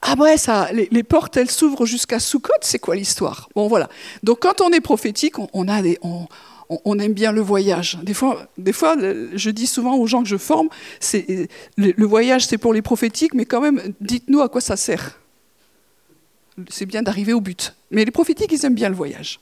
ah 0.00 0.14
ouais, 0.14 0.38
ça, 0.38 0.68
les, 0.72 1.02
portes, 1.02 1.36
elles 1.36 1.50
s'ouvrent 1.50 1.84
jusqu'à 1.84 2.18
Soukot, 2.20 2.52
c'est 2.62 2.78
quoi 2.78 2.96
l'histoire? 2.96 3.50
Bon, 3.54 3.68
voilà. 3.68 3.88
Donc, 4.22 4.40
quand 4.40 4.62
on 4.62 4.70
est 4.70 4.80
prophétique, 4.80 5.34
on, 5.38 5.68
a 5.68 5.82
des, 5.82 5.98
aime 6.98 7.12
bien 7.12 7.32
le 7.32 7.40
voyage. 7.40 7.98
Des 8.02 8.14
fois, 8.14 8.46
des 8.58 8.72
fois, 8.72 8.96
je 9.34 9.50
dis 9.50 9.66
souvent 9.66 9.96
aux 9.96 10.06
gens 10.06 10.22
que 10.22 10.28
je 10.28 10.36
forme, 10.36 10.68
c'est, 11.00 11.48
le, 11.76 12.06
voyage 12.06 12.46
c'est 12.46 12.58
pour 12.58 12.74
les 12.74 12.82
prophétiques, 12.82 13.34
mais 13.34 13.44
quand 13.44 13.60
même, 13.60 13.80
dites-nous 14.00 14.40
à 14.40 14.48
quoi 14.48 14.60
ça 14.60 14.76
sert. 14.76 15.18
C'est 16.68 16.86
bien 16.86 17.02
d'arriver 17.02 17.32
au 17.32 17.40
but. 17.40 17.74
Mais 17.90 18.04
les 18.04 18.10
prophétiques, 18.10 18.52
ils 18.52 18.64
aiment 18.64 18.74
bien 18.74 18.88
le 18.88 18.94
voyage. 18.94 19.40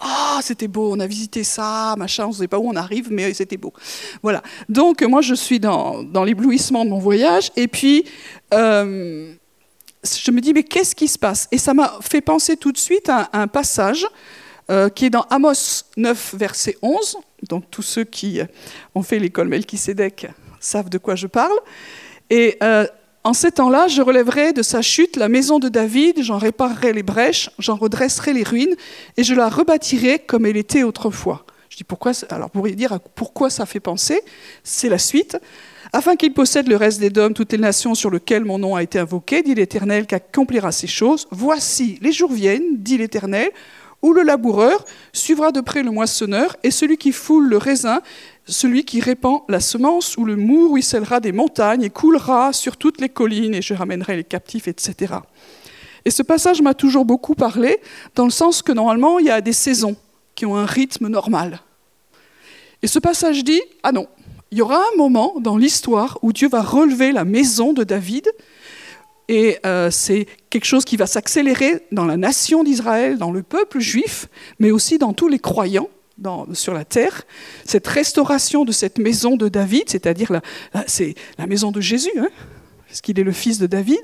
Ah, 0.00 0.40
c'était 0.42 0.68
beau, 0.68 0.92
on 0.92 1.00
a 1.00 1.06
visité 1.06 1.42
ça, 1.42 1.94
machin, 1.96 2.26
on 2.26 2.30
ne 2.30 2.34
sait 2.34 2.48
pas 2.48 2.58
où 2.58 2.68
on 2.68 2.76
arrive, 2.76 3.10
mais 3.10 3.32
c'était 3.32 3.56
beau. 3.56 3.72
Voilà. 4.22 4.42
Donc, 4.68 5.02
moi, 5.02 5.22
je 5.22 5.34
suis 5.34 5.58
dans, 5.58 6.04
l'éblouissement 6.24 6.84
de 6.84 6.90
mon 6.90 6.98
voyage, 6.98 7.50
et 7.56 7.66
puis, 7.66 8.04
euh, 8.52 9.32
je 10.04 10.30
me 10.30 10.40
dis, 10.40 10.52
mais 10.52 10.64
qu'est-ce 10.64 10.94
qui 10.94 11.08
se 11.08 11.18
passe? 11.18 11.48
Et 11.50 11.58
ça 11.58 11.72
m'a 11.72 11.98
fait 12.02 12.20
penser 12.20 12.56
tout 12.56 12.72
de 12.72 12.78
suite 12.78 13.08
à 13.08 13.30
un 13.32 13.46
passage 13.46 14.06
euh, 14.70 14.88
qui 14.88 15.06
est 15.06 15.10
dans 15.10 15.26
Amos 15.30 15.84
9, 15.96 16.34
verset 16.36 16.76
11. 16.82 17.18
Donc 17.48 17.64
tous 17.70 17.82
ceux 17.82 18.04
qui 18.04 18.40
ont 18.94 19.02
fait 19.02 19.18
l'école 19.18 19.48
Melchisedec 19.48 20.28
savent 20.60 20.88
de 20.88 20.98
quoi 20.98 21.14
je 21.14 21.26
parle. 21.26 21.56
Et 22.30 22.56
euh, 22.62 22.86
en 23.24 23.32
ces 23.32 23.50
temps-là, 23.52 23.88
je 23.88 24.02
relèverai 24.02 24.52
de 24.52 24.62
sa 24.62 24.82
chute 24.82 25.16
la 25.16 25.28
maison 25.28 25.58
de 25.58 25.68
David, 25.68 26.22
j'en 26.22 26.38
réparerai 26.38 26.92
les 26.92 27.02
brèches, 27.02 27.50
j'en 27.58 27.76
redresserai 27.76 28.32
les 28.32 28.44
ruines, 28.44 28.76
et 29.16 29.24
je 29.24 29.34
la 29.34 29.48
rebâtirai 29.48 30.20
comme 30.20 30.46
elle 30.46 30.56
était 30.56 30.82
autrefois. 30.82 31.44
Je 31.68 31.76
dis 31.76 31.84
pourquoi 31.84 32.12
Alors 32.30 32.50
pour 32.50 32.66
dire 32.68 33.00
pourquoi 33.14 33.50
ça 33.50 33.66
fait 33.66 33.80
penser, 33.80 34.20
c'est 34.62 34.88
la 34.88 34.98
suite. 34.98 35.36
Afin 35.92 36.16
qu'il 36.16 36.34
possède 36.34 36.68
le 36.68 36.76
reste 36.76 37.00
des 37.00 37.10
dômes, 37.10 37.34
toutes 37.34 37.52
les 37.52 37.58
nations 37.58 37.94
sur 37.94 38.10
lesquelles 38.10 38.44
mon 38.44 38.58
nom 38.58 38.76
a 38.76 38.82
été 38.82 38.98
invoqué, 38.98 39.42
dit 39.42 39.54
l'Éternel, 39.54 40.06
qu'accomplira 40.06 40.72
ces 40.72 40.86
choses. 40.86 41.26
Voici, 41.30 41.98
les 42.02 42.12
jours 42.12 42.32
viennent, 42.32 42.76
dit 42.78 42.98
l'Éternel, 42.98 43.50
où 44.02 44.12
le 44.12 44.22
laboureur 44.22 44.84
suivra 45.12 45.52
de 45.52 45.60
près 45.60 45.82
le 45.82 45.90
moissonneur, 45.90 46.56
et 46.62 46.70
celui 46.70 46.96
qui 46.96 47.12
foule 47.12 47.48
le 47.48 47.56
raisin, 47.56 48.00
celui 48.46 48.84
qui 48.84 49.00
répand 49.00 49.40
la 49.48 49.60
semence, 49.60 50.16
ou 50.16 50.24
le 50.24 50.36
mou 50.36 50.70
ruissellera 50.72 51.20
des 51.20 51.32
montagnes 51.32 51.82
et 51.82 51.90
coulera 51.90 52.52
sur 52.52 52.76
toutes 52.76 53.00
les 53.00 53.08
collines, 53.08 53.54
et 53.54 53.62
je 53.62 53.74
ramènerai 53.74 54.16
les 54.16 54.24
captifs, 54.24 54.68
etc. 54.68 55.14
Et 56.04 56.10
ce 56.10 56.22
passage 56.22 56.62
m'a 56.62 56.74
toujours 56.74 57.04
beaucoup 57.04 57.34
parlé, 57.34 57.80
dans 58.14 58.24
le 58.24 58.30
sens 58.30 58.62
que 58.62 58.72
normalement, 58.72 59.18
il 59.18 59.26
y 59.26 59.30
a 59.30 59.40
des 59.40 59.52
saisons 59.52 59.96
qui 60.34 60.46
ont 60.46 60.56
un 60.56 60.66
rythme 60.66 61.08
normal. 61.08 61.60
Et 62.82 62.86
ce 62.86 62.98
passage 62.98 63.42
dit, 63.42 63.62
ah 63.82 63.90
non, 63.90 64.06
il 64.52 64.58
y 64.58 64.62
aura 64.62 64.76
un 64.76 64.96
moment 64.96 65.34
dans 65.40 65.56
l'histoire 65.56 66.18
où 66.22 66.32
Dieu 66.32 66.48
va 66.48 66.62
relever 66.62 67.10
la 67.10 67.24
maison 67.24 67.72
de 67.72 67.82
David, 67.82 68.30
et 69.28 69.58
euh, 69.66 69.90
c'est 69.90 70.26
quelque 70.50 70.64
chose 70.64 70.84
qui 70.84 70.96
va 70.96 71.06
s'accélérer 71.06 71.84
dans 71.92 72.04
la 72.04 72.16
nation 72.16 72.62
d'Israël, 72.62 73.18
dans 73.18 73.32
le 73.32 73.42
peuple 73.42 73.80
juif, 73.80 74.28
mais 74.58 74.70
aussi 74.70 74.98
dans 74.98 75.12
tous 75.12 75.28
les 75.28 75.38
croyants 75.38 75.88
sur 76.52 76.72
la 76.72 76.84
terre. 76.84 77.22
Cette 77.64 77.86
restauration 77.86 78.64
de 78.64 78.72
cette 78.72 78.98
maison 78.98 79.36
de 79.36 79.48
David, 79.48 79.88
c'est-à-dire 79.88 80.32
la, 80.32 80.42
c'est 80.86 81.14
la 81.38 81.46
maison 81.46 81.72
de 81.72 81.80
Jésus, 81.80 82.12
hein, 82.18 82.28
parce 82.88 83.00
qu'il 83.00 83.18
est 83.18 83.24
le 83.24 83.32
fils 83.32 83.58
de 83.58 83.66
David, 83.66 84.00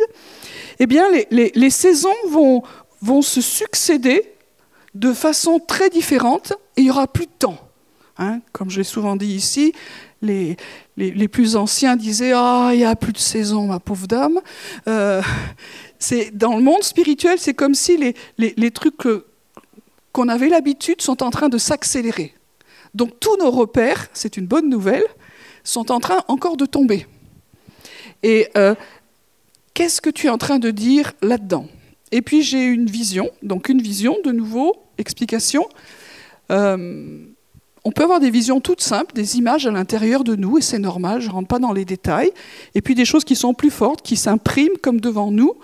eh 0.78 0.86
bien 0.86 1.04
les, 1.30 1.70
saisons 1.70 2.10
vont, 2.28 3.22
se 3.22 3.40
succéder 3.40 4.32
de 4.94 5.12
façon 5.12 5.58
très 5.58 5.88
différente 5.88 6.52
et 6.76 6.82
il 6.82 6.84
n'y 6.84 6.90
aura 6.90 7.06
plus 7.06 7.26
de 7.26 7.32
temps. 7.38 7.58
Hein. 8.18 8.40
Comme 8.52 8.68
je 8.68 8.78
l'ai 8.78 8.84
souvent 8.84 9.16
dit 9.16 9.34
ici, 9.34 9.72
les, 10.22 10.56
les, 10.96 11.28
plus 11.28 11.56
anciens 11.56 11.96
disaient 11.96 12.32
Ah, 12.34 12.70
il 12.72 12.78
n'y 12.78 12.84
a 12.84 12.96
plus 12.96 13.12
de 13.12 13.18
saison, 13.18 13.66
ma 13.66 13.80
pauvre 13.80 14.06
dame. 14.06 14.40
Euh, 14.88 15.20
dans 16.32 16.56
le 16.56 16.62
monde 16.62 16.82
spirituel, 16.82 17.38
c'est 17.38 17.54
comme 17.54 17.74
si 17.74 17.96
les, 17.96 18.14
les 18.38 18.70
trucs 18.70 18.96
qu'on 20.12 20.28
avait 20.28 20.48
l'habitude 20.48 21.02
sont 21.02 21.22
en 21.22 21.30
train 21.30 21.48
de 21.48 21.58
s'accélérer. 21.58 22.34
Donc 22.94 23.20
tous 23.20 23.36
nos 23.36 23.50
repères, 23.50 24.08
c'est 24.12 24.36
une 24.36 24.46
bonne 24.46 24.68
nouvelle, 24.68 25.04
sont 25.64 25.90
en 25.90 26.00
train 26.00 26.22
encore 26.28 26.56
de 26.56 26.66
tomber. 26.66 27.06
Et 28.22 28.48
euh, 28.56 28.74
qu'est-ce 29.74 30.00
que 30.00 30.10
tu 30.10 30.26
es 30.26 30.30
en 30.30 30.38
train 30.38 30.58
de 30.58 30.70
dire 30.70 31.12
là-dedans? 31.22 31.66
Et 32.10 32.22
puis 32.22 32.42
j'ai 32.42 32.64
une 32.64 32.86
vision, 32.86 33.30
donc 33.42 33.68
une 33.68 33.80
vision, 33.80 34.18
de 34.24 34.32
nouveau, 34.32 34.76
explication. 34.98 35.66
Euh, 36.50 37.24
on 37.84 37.90
peut 37.90 38.04
avoir 38.04 38.20
des 38.20 38.30
visions 38.30 38.60
toutes 38.60 38.80
simples, 38.80 39.14
des 39.14 39.38
images 39.38 39.66
à 39.66 39.70
l'intérieur 39.70 40.24
de 40.24 40.36
nous, 40.36 40.58
et 40.58 40.62
c'est 40.62 40.78
normal, 40.78 41.20
je 41.20 41.28
ne 41.28 41.32
rentre 41.32 41.48
pas 41.48 41.58
dans 41.58 41.72
les 41.72 41.84
détails. 41.84 42.30
Et 42.74 42.82
puis 42.82 42.94
des 42.94 43.04
choses 43.04 43.24
qui 43.24 43.34
sont 43.34 43.54
plus 43.54 43.70
fortes, 43.70 44.02
qui 44.02 44.16
s'impriment 44.16 44.76
comme 44.80 45.00
devant 45.00 45.30
nous, 45.30 45.54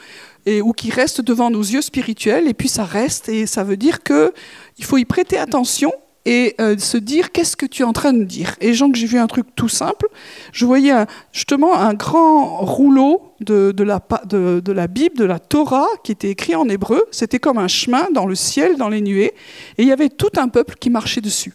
ou 0.62 0.72
qui 0.72 0.90
restent 0.90 1.20
devant 1.20 1.50
nos 1.50 1.60
yeux 1.60 1.82
spirituels, 1.82 2.48
et 2.48 2.54
puis 2.54 2.68
ça 2.68 2.84
reste, 2.84 3.28
et 3.28 3.46
ça 3.46 3.64
veut 3.64 3.76
dire 3.76 4.02
qu'il 4.02 4.84
faut 4.84 4.96
y 4.96 5.04
prêter 5.04 5.36
attention 5.36 5.92
et 6.28 6.54
euh, 6.60 6.76
se 6.76 6.98
dire 6.98 7.32
qu'est-ce 7.32 7.56
que 7.56 7.64
tu 7.64 7.82
es 7.82 7.84
en 7.86 7.94
train 7.94 8.12
de 8.12 8.22
dire? 8.22 8.54
Et 8.60 8.74
Jean, 8.74 8.90
que 8.90 8.98
j'ai 8.98 9.06
vu 9.06 9.18
un 9.18 9.26
truc 9.26 9.46
tout 9.54 9.70
simple, 9.70 10.08
je 10.52 10.66
voyais 10.66 10.92
justement 11.32 11.74
un 11.74 11.94
grand 11.94 12.58
rouleau 12.58 13.32
de, 13.40 13.72
la 13.82 14.86
Bible, 14.86 15.16
de 15.16 15.24
la 15.24 15.38
Torah, 15.38 15.86
qui 16.04 16.12
était 16.12 16.28
écrit 16.28 16.54
en 16.54 16.68
hébreu. 16.68 17.02
C'était 17.12 17.38
comme 17.38 17.56
un 17.56 17.68
chemin 17.68 18.08
dans 18.12 18.26
le 18.26 18.34
ciel, 18.34 18.76
dans 18.76 18.90
les 18.90 19.00
nuées, 19.00 19.32
et 19.78 19.82
il 19.82 19.88
y 19.88 19.92
avait 19.92 20.10
tout 20.10 20.32
un 20.36 20.48
peuple 20.48 20.74
qui 20.78 20.90
marchait 20.90 21.22
dessus. 21.22 21.54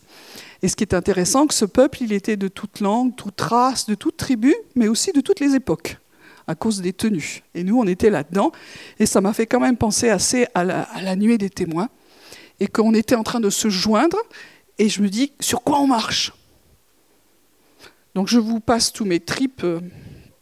Et 0.63 0.69
ce 0.69 0.77
qui 0.77 0.85
est 0.85 0.93
intéressant, 0.93 1.45
que 1.45 1.53
ce 1.53 1.65
peuple, 1.65 2.03
il 2.03 2.13
était 2.13 2.37
de 2.37 2.47
toute 2.47 2.79
langue, 2.79 3.13
toute 3.17 3.39
race, 3.41 3.85
de 3.85 3.95
toute 3.95 4.15
tribu, 4.15 4.55
mais 4.75 4.87
aussi 4.87 5.11
de 5.11 5.19
toutes 5.19 5.41
les 5.41 5.55
époques, 5.55 5.97
à 6.47 6.55
cause 6.55 6.81
des 6.81 6.93
tenues. 6.93 7.43
Et 7.53 7.65
nous, 7.65 7.77
on 7.77 7.85
était 7.85 8.09
là-dedans, 8.09 8.53
et 8.97 9.05
ça 9.05 9.19
m'a 9.19 9.33
fait 9.33 9.45
quand 9.45 9.59
même 9.59 9.75
penser 9.75 10.09
assez 10.09 10.47
à 10.55 10.63
la, 10.63 11.15
nuée 11.17 11.37
des 11.37 11.49
témoins, 11.49 11.89
et 12.61 12.67
qu'on 12.67 12.93
était 12.93 13.15
en 13.15 13.23
train 13.23 13.41
de 13.41 13.49
se 13.49 13.67
joindre, 13.67 14.15
et 14.79 14.87
je 14.87 15.01
me 15.01 15.09
dis, 15.09 15.33
sur 15.41 15.63
quoi 15.63 15.81
on 15.81 15.87
marche? 15.87 16.31
Donc 18.15 18.29
je 18.29 18.39
vous 18.39 18.61
passe 18.61 18.93
tous 18.93 19.03
mes 19.03 19.19
tripes. 19.19 19.65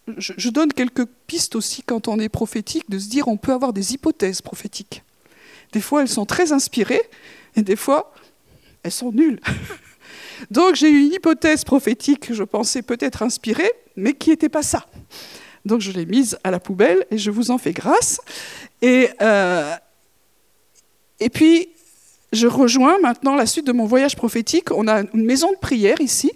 Je 0.05 0.49
donne 0.49 0.71
quelques 0.71 1.05
pistes 1.25 1.55
aussi 1.55 1.81
quand 1.81 2.07
on 2.07 2.19
est 2.19 2.29
prophétique, 2.29 2.87
de 2.91 2.99
se 2.99 3.09
dire, 3.09 3.27
on 3.27 3.37
peut 3.37 3.53
avoir 3.53 3.73
des 3.73 3.95
hypothèses 3.95 4.43
prophétiques. 4.43 5.03
Des 5.71 5.81
fois, 5.81 6.03
elles 6.03 6.09
sont 6.09 6.27
très 6.27 6.51
inspirées, 6.51 7.01
et 7.55 7.63
des 7.63 7.75
fois, 7.75 8.13
elles 8.83 8.91
sont 8.91 9.11
nulles. 9.11 9.39
Donc 10.50 10.75
j'ai 10.75 10.89
eu 10.89 11.05
une 11.05 11.13
hypothèse 11.13 11.63
prophétique 11.63 12.27
que 12.27 12.33
je 12.33 12.43
pensais 12.43 12.81
peut-être 12.81 13.21
inspirée, 13.21 13.71
mais 13.95 14.13
qui 14.13 14.31
n'était 14.31 14.50
pas 14.50 14.63
ça. 14.63 14.86
Donc 15.65 15.81
je 15.81 15.91
l'ai 15.91 16.05
mise 16.05 16.38
à 16.43 16.51
la 16.51 16.60
poubelle 16.60 17.05
et 17.12 17.17
je 17.17 17.29
vous 17.29 17.51
en 17.51 17.57
fais 17.57 17.74
grâce. 17.74 18.19
Et, 18.81 19.10
euh, 19.21 19.74
et 21.19 21.29
puis, 21.29 21.69
je 22.33 22.48
rejoins 22.48 22.98
maintenant 23.00 23.36
la 23.36 23.45
suite 23.45 23.67
de 23.67 23.71
mon 23.71 23.86
voyage 23.86 24.15
prophétique. 24.15 24.71
On 24.71 24.88
a 24.88 25.01
une 25.01 25.25
maison 25.25 25.51
de 25.51 25.57
prière 25.57 26.01
ici, 26.01 26.31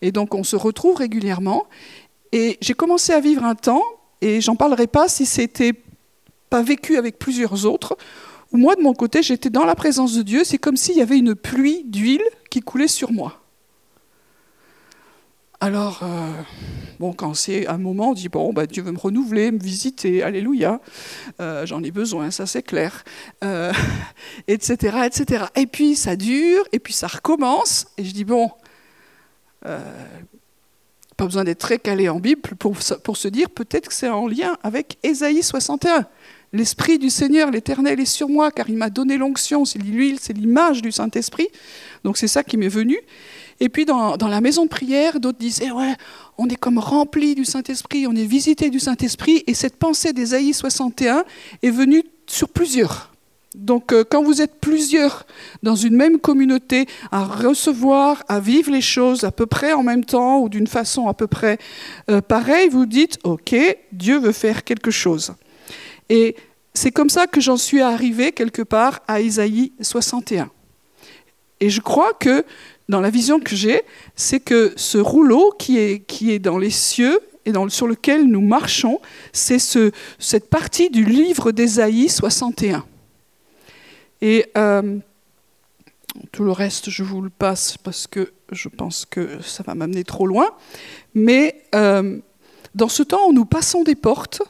et 0.00 0.12
donc 0.12 0.34
on 0.34 0.44
se 0.44 0.56
retrouve 0.56 0.96
régulièrement. 0.96 1.66
Et 2.32 2.56
j'ai 2.60 2.74
commencé 2.74 3.12
à 3.12 3.20
vivre 3.20 3.44
un 3.44 3.54
temps, 3.54 3.82
et 4.20 4.40
j'en 4.40 4.56
parlerai 4.56 4.86
pas 4.86 5.08
si 5.08 5.26
c'était 5.26 5.74
pas 6.48 6.62
vécu 6.62 6.96
avec 6.96 7.18
plusieurs 7.18 7.66
autres, 7.66 7.96
où 8.52 8.56
moi, 8.56 8.76
de 8.76 8.82
mon 8.82 8.94
côté, 8.94 9.22
j'étais 9.22 9.50
dans 9.50 9.64
la 9.64 9.74
présence 9.74 10.14
de 10.14 10.22
Dieu. 10.22 10.44
C'est 10.44 10.58
comme 10.58 10.76
s'il 10.76 10.96
y 10.96 11.02
avait 11.02 11.18
une 11.18 11.34
pluie 11.34 11.84
d'huile 11.84 12.22
qui 12.50 12.60
coulait 12.60 12.88
sur 12.88 13.10
moi. 13.10 13.41
Alors, 15.62 16.00
euh, 16.02 16.42
bon, 16.98 17.12
quand 17.12 17.34
c'est 17.34 17.68
un 17.68 17.78
moment, 17.78 18.10
on 18.10 18.14
dit 18.14 18.28
bon, 18.28 18.52
bah, 18.52 18.66
Dieu 18.66 18.82
veut 18.82 18.90
me 18.90 18.98
renouveler, 18.98 19.52
me 19.52 19.60
visiter, 19.60 20.20
alléluia, 20.20 20.80
euh, 21.40 21.64
j'en 21.66 21.84
ai 21.84 21.92
besoin, 21.92 22.32
ça 22.32 22.46
c'est 22.46 22.64
clair, 22.64 23.04
etc., 24.48 24.96
euh, 24.96 25.02
etc. 25.06 25.44
Et 25.54 25.68
puis 25.68 25.94
ça 25.94 26.16
dure, 26.16 26.64
et 26.72 26.80
puis 26.80 26.92
ça 26.92 27.06
recommence, 27.06 27.86
et 27.96 28.04
je 28.04 28.10
dis 28.10 28.24
bon, 28.24 28.50
pas 29.62 31.26
besoin 31.26 31.44
d'être 31.44 31.60
très 31.60 31.78
calé 31.78 32.08
en 32.08 32.18
Bible 32.18 32.40
pour, 32.58 32.76
pour 33.04 33.16
se 33.16 33.28
dire 33.28 33.48
peut-être 33.48 33.86
que 33.90 33.94
c'est 33.94 34.08
en 34.08 34.26
lien 34.26 34.56
avec 34.64 34.98
Ésaïe 35.04 35.44
61. 35.44 36.06
L'Esprit 36.52 36.98
du 36.98 37.08
Seigneur, 37.08 37.52
l'Éternel 37.52 38.00
est 38.00 38.04
sur 38.04 38.28
moi, 38.28 38.50
car 38.50 38.68
il 38.68 38.76
m'a 38.76 38.90
donné 38.90 39.16
l'onction, 39.16 39.64
c'est 39.64 39.78
l'huile, 39.78 40.18
c'est 40.20 40.32
l'image 40.32 40.82
du 40.82 40.90
Saint-Esprit. 40.90 41.46
Donc 42.02 42.18
c'est 42.18 42.26
ça 42.26 42.42
qui 42.42 42.56
m'est 42.56 42.66
venu. 42.66 42.98
Et 43.62 43.68
puis 43.68 43.84
dans, 43.84 44.16
la 44.16 44.40
maison 44.40 44.64
de 44.64 44.68
prière, 44.68 45.20
d'autres 45.20 45.38
disaient, 45.38 45.70
ouais, 45.70 45.94
on 46.36 46.48
est 46.48 46.56
comme 46.56 46.78
rempli 46.78 47.36
du 47.36 47.44
Saint-Esprit, 47.44 48.08
on 48.08 48.16
est 48.16 48.24
visité 48.24 48.70
du 48.70 48.80
Saint-Esprit, 48.80 49.44
et 49.46 49.54
cette 49.54 49.76
pensée 49.76 50.12
d'Ésaïe 50.12 50.52
61 50.52 51.22
est 51.62 51.70
venue 51.70 52.02
sur 52.26 52.48
plusieurs. 52.48 53.12
Donc 53.54 53.92
euh, 53.92 54.02
quand 54.02 54.24
vous 54.24 54.42
êtes 54.42 54.58
plusieurs 54.60 55.26
dans 55.62 55.76
une 55.76 55.94
même 55.94 56.18
communauté 56.18 56.86
à 57.12 57.22
recevoir, 57.22 58.24
à 58.26 58.40
vivre 58.40 58.72
les 58.72 58.80
choses 58.80 59.22
à 59.22 59.30
peu 59.30 59.46
près 59.46 59.72
en 59.74 59.84
même 59.84 60.04
temps 60.04 60.40
ou 60.40 60.48
d'une 60.48 60.66
façon 60.66 61.06
à 61.06 61.14
peu 61.14 61.28
près 61.28 61.58
euh, 62.10 62.20
pareille, 62.20 62.68
vous 62.68 62.86
dites, 62.86 63.20
OK, 63.22 63.54
Dieu 63.92 64.18
veut 64.18 64.32
faire 64.32 64.64
quelque 64.64 64.90
chose. 64.90 65.34
Et 66.08 66.34
c'est 66.74 66.90
comme 66.90 67.10
ça 67.10 67.28
que 67.28 67.40
j'en 67.40 67.56
suis 67.56 67.80
arrivé 67.80 68.32
quelque 68.32 68.62
part 68.62 69.02
à 69.06 69.20
Isaïe 69.20 69.72
61. 69.80 70.50
Et 71.62 71.70
je 71.70 71.80
crois 71.80 72.12
que 72.18 72.44
dans 72.88 73.00
la 73.00 73.10
vision 73.10 73.40
que 73.40 73.54
j'ai, 73.56 73.82
c'est 74.16 74.40
que 74.40 74.72
ce 74.76 74.98
rouleau 74.98 75.54
qui 75.58 75.78
est, 75.78 76.00
qui 76.00 76.32
est 76.32 76.38
dans 76.38 76.58
les 76.58 76.70
cieux 76.70 77.20
et 77.44 77.52
sur 77.68 77.86
lequel 77.86 78.26
nous 78.26 78.40
marchons, 78.40 79.00
c'est 79.32 79.58
ce, 79.58 79.90
cette 80.18 80.48
partie 80.48 80.90
du 80.90 81.04
livre 81.04 81.52
d'Ésaïe 81.52 82.08
61. 82.08 82.84
Et 84.20 84.46
euh, 84.56 84.98
tout 86.30 86.44
le 86.44 86.52
reste, 86.52 86.90
je 86.90 87.02
vous 87.02 87.20
le 87.20 87.30
passe 87.30 87.76
parce 87.76 88.06
que 88.06 88.32
je 88.52 88.68
pense 88.68 89.04
que 89.04 89.42
ça 89.42 89.62
va 89.64 89.74
m'amener 89.74 90.04
trop 90.04 90.26
loin. 90.26 90.50
Mais 91.14 91.64
euh, 91.74 92.18
dans 92.74 92.88
ce 92.88 93.02
temps 93.02 93.28
où 93.28 93.32
nous 93.32 93.44
passons 93.44 93.82
des 93.82 93.96
portes, 93.96 94.42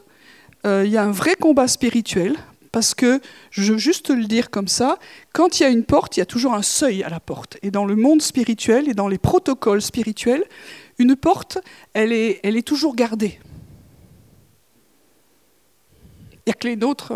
euh, 0.66 0.82
il 0.84 0.92
y 0.92 0.96
a 0.96 1.04
un 1.04 1.10
vrai 1.10 1.34
combat 1.34 1.68
spirituel. 1.68 2.36
Parce 2.72 2.94
que, 2.94 3.20
je 3.50 3.72
veux 3.72 3.78
juste 3.78 4.10
le 4.10 4.24
dire 4.24 4.50
comme 4.50 4.68
ça, 4.68 4.98
quand 5.32 5.60
il 5.60 5.62
y 5.62 5.66
a 5.66 5.68
une 5.68 5.84
porte, 5.84 6.16
il 6.16 6.20
y 6.20 6.22
a 6.22 6.26
toujours 6.26 6.54
un 6.54 6.62
seuil 6.62 7.02
à 7.02 7.10
la 7.10 7.20
porte. 7.20 7.58
Et 7.62 7.70
dans 7.70 7.84
le 7.84 7.96
monde 7.96 8.22
spirituel 8.22 8.88
et 8.88 8.94
dans 8.94 9.08
les 9.08 9.18
protocoles 9.18 9.82
spirituels, 9.82 10.44
une 10.98 11.14
porte, 11.14 11.58
elle 11.92 12.12
est, 12.12 12.40
elle 12.42 12.56
est 12.56 12.66
toujours 12.66 12.96
gardée. 12.96 13.38
Il 16.32 16.48
n'y 16.48 16.52
a 16.52 16.54
que 16.54 16.66
les 16.66 16.76
nôtres 16.76 17.12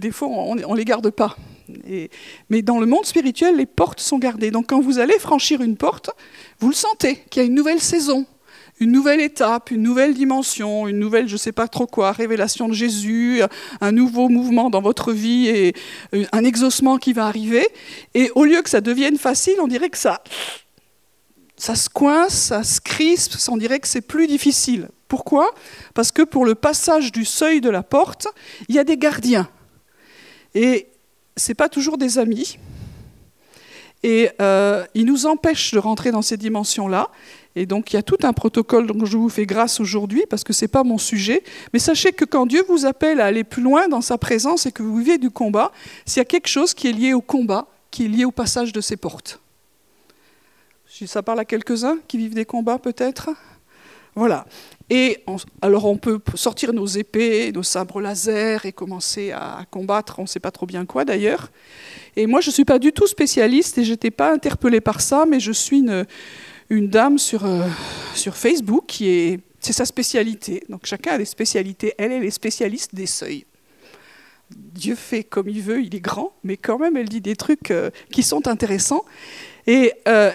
des 0.00 0.10
fois, 0.10 0.28
on 0.28 0.54
ne 0.54 0.76
les 0.76 0.84
garde 0.84 1.10
pas. 1.10 1.36
mais 2.48 2.62
dans 2.62 2.80
le 2.80 2.86
monde 2.86 3.04
spirituel, 3.04 3.56
les 3.56 3.66
portes 3.66 4.00
sont 4.00 4.18
gardées. 4.18 4.50
Donc 4.50 4.68
quand 4.68 4.80
vous 4.80 4.98
allez 4.98 5.18
franchir 5.18 5.60
une 5.60 5.76
porte, 5.76 6.10
vous 6.58 6.68
le 6.68 6.74
sentez, 6.74 7.16
qu'il 7.30 7.42
y 7.42 7.44
a 7.44 7.48
une 7.48 7.54
nouvelle 7.54 7.80
saison, 7.80 8.26
une 8.80 8.92
nouvelle 8.92 9.20
étape, 9.20 9.70
une 9.70 9.82
nouvelle 9.82 10.14
dimension, 10.14 10.88
une 10.88 10.98
nouvelle, 10.98 11.28
je 11.28 11.34
ne 11.34 11.38
sais 11.38 11.52
pas 11.52 11.68
trop 11.68 11.86
quoi, 11.86 12.12
révélation 12.12 12.66
de 12.66 12.72
Jésus, 12.72 13.42
un 13.82 13.92
nouveau 13.92 14.28
mouvement 14.28 14.70
dans 14.70 14.80
votre 14.80 15.12
vie 15.12 15.48
et 15.48 15.74
un 16.32 16.44
exaucement 16.44 16.96
qui 16.96 17.12
va 17.12 17.26
arriver. 17.26 17.66
Et 18.14 18.30
au 18.34 18.44
lieu 18.44 18.62
que 18.62 18.70
ça 18.70 18.80
devienne 18.80 19.18
facile, 19.18 19.54
on 19.60 19.68
dirait 19.68 19.90
que 19.90 19.98
ça, 19.98 20.22
ça 21.56 21.74
se 21.74 21.90
coince, 21.90 22.32
ça 22.32 22.64
se 22.64 22.80
crispe, 22.80 23.34
on 23.50 23.58
dirait 23.58 23.80
que 23.80 23.88
c'est 23.88 24.00
plus 24.00 24.26
difficile. 24.26 24.88
Pourquoi? 25.08 25.50
Parce 25.92 26.10
que 26.10 26.22
pour 26.22 26.46
le 26.46 26.54
passage 26.54 27.12
du 27.12 27.26
seuil 27.26 27.60
de 27.60 27.68
la 27.68 27.82
porte, 27.82 28.28
il 28.68 28.74
y 28.76 28.78
a 28.78 28.84
des 28.84 28.96
gardiens. 28.96 29.48
Et 30.54 30.86
ce 31.36 31.50
n'est 31.50 31.54
pas 31.54 31.68
toujours 31.68 31.98
des 31.98 32.18
amis. 32.18 32.58
Et 34.02 34.30
euh, 34.40 34.86
ils 34.94 35.04
nous 35.04 35.26
empêchent 35.26 35.74
de 35.74 35.78
rentrer 35.78 36.10
dans 36.10 36.22
ces 36.22 36.36
dimensions-là. 36.36 37.10
Et 37.56 37.66
donc 37.66 37.92
il 37.92 37.96
y 37.96 37.98
a 37.98 38.02
tout 38.02 38.18
un 38.22 38.32
protocole 38.32 38.86
dont 38.86 39.04
je 39.04 39.16
vous 39.16 39.28
fais 39.28 39.46
grâce 39.46 39.80
aujourd'hui, 39.80 40.24
parce 40.28 40.44
que 40.44 40.52
ce 40.52 40.64
n'est 40.64 40.68
pas 40.68 40.84
mon 40.84 40.98
sujet. 40.98 41.42
Mais 41.72 41.78
sachez 41.78 42.12
que 42.12 42.24
quand 42.24 42.46
Dieu 42.46 42.64
vous 42.68 42.86
appelle 42.86 43.20
à 43.20 43.26
aller 43.26 43.44
plus 43.44 43.62
loin 43.62 43.88
dans 43.88 44.00
sa 44.00 44.18
présence 44.18 44.66
et 44.66 44.72
que 44.72 44.82
vous 44.82 44.96
vivez 44.96 45.18
du 45.18 45.30
combat, 45.30 45.72
s'il 46.06 46.20
y 46.20 46.22
a 46.22 46.26
quelque 46.26 46.48
chose 46.48 46.74
qui 46.74 46.88
est 46.88 46.92
lié 46.92 47.12
au 47.12 47.20
combat, 47.20 47.66
qui 47.90 48.04
est 48.04 48.08
lié 48.08 48.24
au 48.24 48.30
passage 48.30 48.72
de 48.72 48.80
ces 48.80 48.96
portes. 48.96 49.40
Ça 51.06 51.22
parle 51.22 51.40
à 51.40 51.46
quelques-uns 51.46 51.98
qui 52.08 52.18
vivent 52.18 52.34
des 52.34 52.44
combats 52.44 52.78
peut-être? 52.78 53.30
Voilà. 54.14 54.44
Et 54.90 55.24
alors 55.62 55.86
on 55.86 55.96
peut 55.96 56.20
sortir 56.34 56.72
nos 56.72 56.86
épées, 56.86 57.52
nos 57.52 57.62
sabres 57.62 58.00
laser 58.00 58.66
et 58.66 58.72
commencer 58.72 59.30
à 59.30 59.64
combattre, 59.70 60.18
on 60.18 60.22
ne 60.22 60.26
sait 60.26 60.40
pas 60.40 60.50
trop 60.50 60.66
bien 60.66 60.84
quoi 60.84 61.04
d'ailleurs. 61.04 61.50
Et 62.16 62.26
moi 62.26 62.40
je 62.40 62.50
ne 62.50 62.52
suis 62.52 62.64
pas 62.64 62.78
du 62.78 62.92
tout 62.92 63.06
spécialiste 63.06 63.78
et 63.78 63.84
je 63.84 63.92
n'étais 63.92 64.10
pas 64.10 64.32
interpellée 64.32 64.80
par 64.80 65.00
ça, 65.00 65.24
mais 65.26 65.40
je 65.40 65.52
suis 65.52 65.78
une, 65.78 66.04
une 66.70 66.88
dame 66.88 67.18
sur, 67.18 67.44
euh, 67.44 67.66
sur 68.14 68.36
Facebook 68.36 68.84
qui 68.86 69.08
est... 69.08 69.40
C'est 69.58 69.74
sa 69.74 69.84
spécialité. 69.84 70.64
Donc 70.70 70.86
chacun 70.86 71.12
a 71.12 71.18
des 71.18 71.26
spécialités. 71.26 71.92
Elle, 71.98 72.12
elle 72.12 72.24
est 72.24 72.30
spécialiste 72.30 72.94
des 72.94 73.06
seuils. 73.06 73.44
Dieu 74.50 74.94
fait 74.94 75.22
comme 75.22 75.48
il 75.48 75.60
veut, 75.60 75.82
il 75.82 75.94
est 75.94 76.00
grand, 76.00 76.32
mais 76.42 76.56
quand 76.56 76.78
même 76.78 76.96
elle 76.96 77.08
dit 77.08 77.20
des 77.20 77.36
trucs 77.36 77.70
euh, 77.70 77.90
qui 78.10 78.22
sont 78.22 78.48
intéressants. 78.48 79.04
Et 79.66 79.92
euh, 80.08 80.32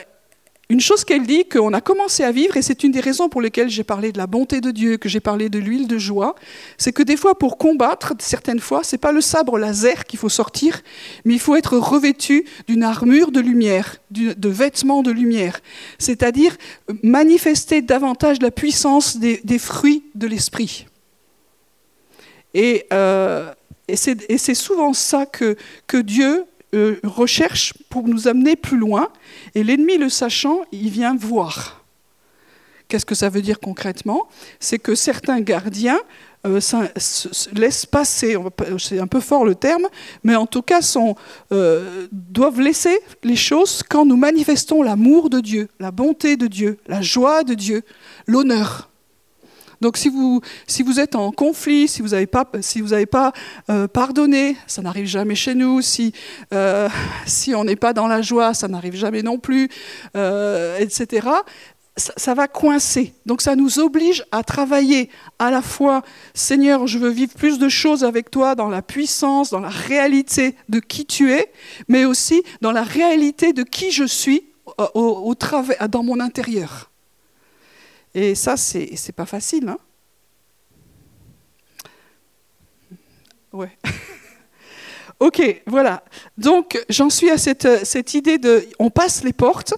une 0.69 0.81
chose 0.81 1.05
qu'elle 1.05 1.27
dit, 1.27 1.45
qu'on 1.45 1.73
a 1.73 1.81
commencé 1.81 2.23
à 2.23 2.31
vivre, 2.31 2.57
et 2.57 2.61
c'est 2.61 2.83
une 2.83 2.91
des 2.91 2.99
raisons 2.99 3.29
pour 3.29 3.41
lesquelles 3.41 3.69
j'ai 3.69 3.83
parlé 3.83 4.11
de 4.11 4.17
la 4.17 4.25
bonté 4.25 4.61
de 4.61 4.71
Dieu, 4.71 4.97
que 4.97 5.07
j'ai 5.07 5.19
parlé 5.19 5.47
de 5.49 5.59
l'huile 5.59 5.87
de 5.87 5.99
joie, 5.99 6.35
c'est 6.77 6.91
que 6.91 7.03
des 7.03 7.17
fois, 7.17 7.37
pour 7.37 7.57
combattre, 7.57 8.13
certaines 8.19 8.59
fois, 8.59 8.81
c'est 8.83 8.97
pas 8.97 9.11
le 9.11 9.21
sabre 9.21 9.59
laser 9.59 10.05
qu'il 10.05 10.17
faut 10.17 10.29
sortir, 10.29 10.81
mais 11.23 11.33
il 11.35 11.39
faut 11.39 11.55
être 11.55 11.77
revêtu 11.77 12.45
d'une 12.67 12.83
armure 12.83 13.31
de 13.31 13.39
lumière, 13.39 13.97
de 14.09 14.49
vêtements 14.49 15.03
de 15.03 15.11
lumière, 15.11 15.59
c'est-à-dire 15.99 16.57
manifester 17.03 17.81
davantage 17.81 18.41
la 18.41 18.51
puissance 18.51 19.17
des, 19.17 19.59
fruits 19.59 20.03
de 20.15 20.27
l'esprit. 20.27 20.87
Et, 22.55 22.85
euh, 22.91 23.53
et 23.87 23.95
c'est 23.95 24.55
souvent 24.55 24.93
ça 24.93 25.25
que 25.25 25.57
Dieu 26.01 26.45
euh, 26.75 26.99
recherche 27.03 27.73
pour 27.89 28.07
nous 28.07 28.27
amener 28.27 28.55
plus 28.55 28.77
loin. 28.77 29.09
Et 29.55 29.63
l'ennemi, 29.63 29.97
le 29.97 30.09
sachant, 30.09 30.61
il 30.71 30.89
vient 30.89 31.15
voir. 31.15 31.85
Qu'est-ce 32.87 33.05
que 33.05 33.15
ça 33.15 33.29
veut 33.29 33.41
dire 33.41 33.59
concrètement? 33.59 34.27
C'est 34.59 34.77
que 34.77 34.93
certains 34.93 35.41
gardiens 35.41 35.99
euh, 36.45 36.59
laissent 37.53 37.85
passer, 37.85 38.37
c'est 38.77 38.99
un 38.99 39.07
peu 39.07 39.19
fort 39.19 39.45
le 39.45 39.55
terme, 39.55 39.87
mais 40.23 40.35
en 40.35 40.45
tout 40.45 40.61
cas 40.61 40.81
sont, 40.81 41.15
euh, 41.51 42.07
doivent 42.11 42.61
laisser 42.61 42.99
les 43.23 43.35
choses 43.35 43.81
quand 43.81 44.05
nous 44.05 44.17
manifestons 44.17 44.83
l'amour 44.83 45.31
de 45.31 45.39
Dieu, 45.39 45.69
la 45.79 45.91
bonté 45.91 46.37
de 46.37 46.45
Dieu, 46.45 46.77
la 46.87 47.01
joie 47.01 47.43
de 47.43 47.55
Dieu, 47.55 47.81
l'honneur. 48.27 48.89
Donc 49.81 49.97
si 49.97 50.09
vous, 50.09 50.41
si 50.67 50.83
vous 50.83 50.99
êtes 50.99 51.15
en 51.15 51.31
conflit, 51.31 51.87
si 51.87 52.01
vous 52.01 52.09
n'avez 52.09 52.27
pas, 52.27 52.45
si 52.61 52.81
vous 52.81 52.93
pas 53.05 53.33
euh, 53.69 53.87
pardonné, 53.87 54.55
ça 54.67 54.81
n'arrive 54.81 55.05
jamais 55.05 55.35
chez 55.35 55.55
nous. 55.55 55.81
Si, 55.81 56.13
euh, 56.53 56.89
si 57.25 57.53
on 57.55 57.63
n'est 57.63 57.75
pas 57.75 57.93
dans 57.93 58.07
la 58.07 58.21
joie, 58.21 58.53
ça 58.53 58.67
n'arrive 58.67 58.95
jamais 58.95 59.21
non 59.21 59.37
plus, 59.37 59.69
euh, 60.15 60.77
etc. 60.79 61.27
Ça, 61.97 62.33
va 62.33 62.49
coincer. 62.49 63.13
Donc 63.25 63.41
ça 63.41 63.55
nous 63.55 63.79
oblige 63.79 64.25
à 64.33 64.43
travailler 64.43 65.09
à 65.39 65.49
la 65.49 65.61
fois, 65.61 66.01
Seigneur, 66.33 66.87
je 66.87 66.97
veux 66.97 67.09
vivre 67.09 67.33
plus 67.33 67.57
de 67.57 67.69
choses 67.69 68.03
avec 68.03 68.29
toi 68.29 68.53
dans 68.53 68.67
la 68.67 68.81
puissance, 68.81 69.49
dans 69.49 69.61
la 69.61 69.69
réalité 69.69 70.55
de 70.67 70.81
qui 70.81 71.05
tu 71.05 71.31
es, 71.31 71.53
mais 71.87 72.03
aussi 72.03 72.43
dans 72.59 72.73
la 72.73 72.83
réalité 72.83 73.53
de 73.53 73.63
qui 73.63 73.91
je 73.91 74.03
suis 74.03 74.43
au, 74.93 75.33
dans 75.89 76.03
mon 76.03 76.19
intérieur. 76.19 76.91
Et 78.15 78.33
ça, 78.33 78.55
c'est 78.55 79.11
pas 79.13 79.25
facile. 79.25 79.67
Hein 79.67 79.77
ouais. 83.51 83.77
ok, 85.19 85.61
voilà. 85.67 86.01
Donc, 86.37 86.81
j'en 86.87 87.09
suis 87.09 87.29
à 87.29 87.37
cette, 87.37 87.85
cette, 87.85 88.13
idée 88.13 88.37
de. 88.37 88.65
On 88.79 88.89
passe 88.89 89.21
les 89.25 89.33
portes 89.33 89.73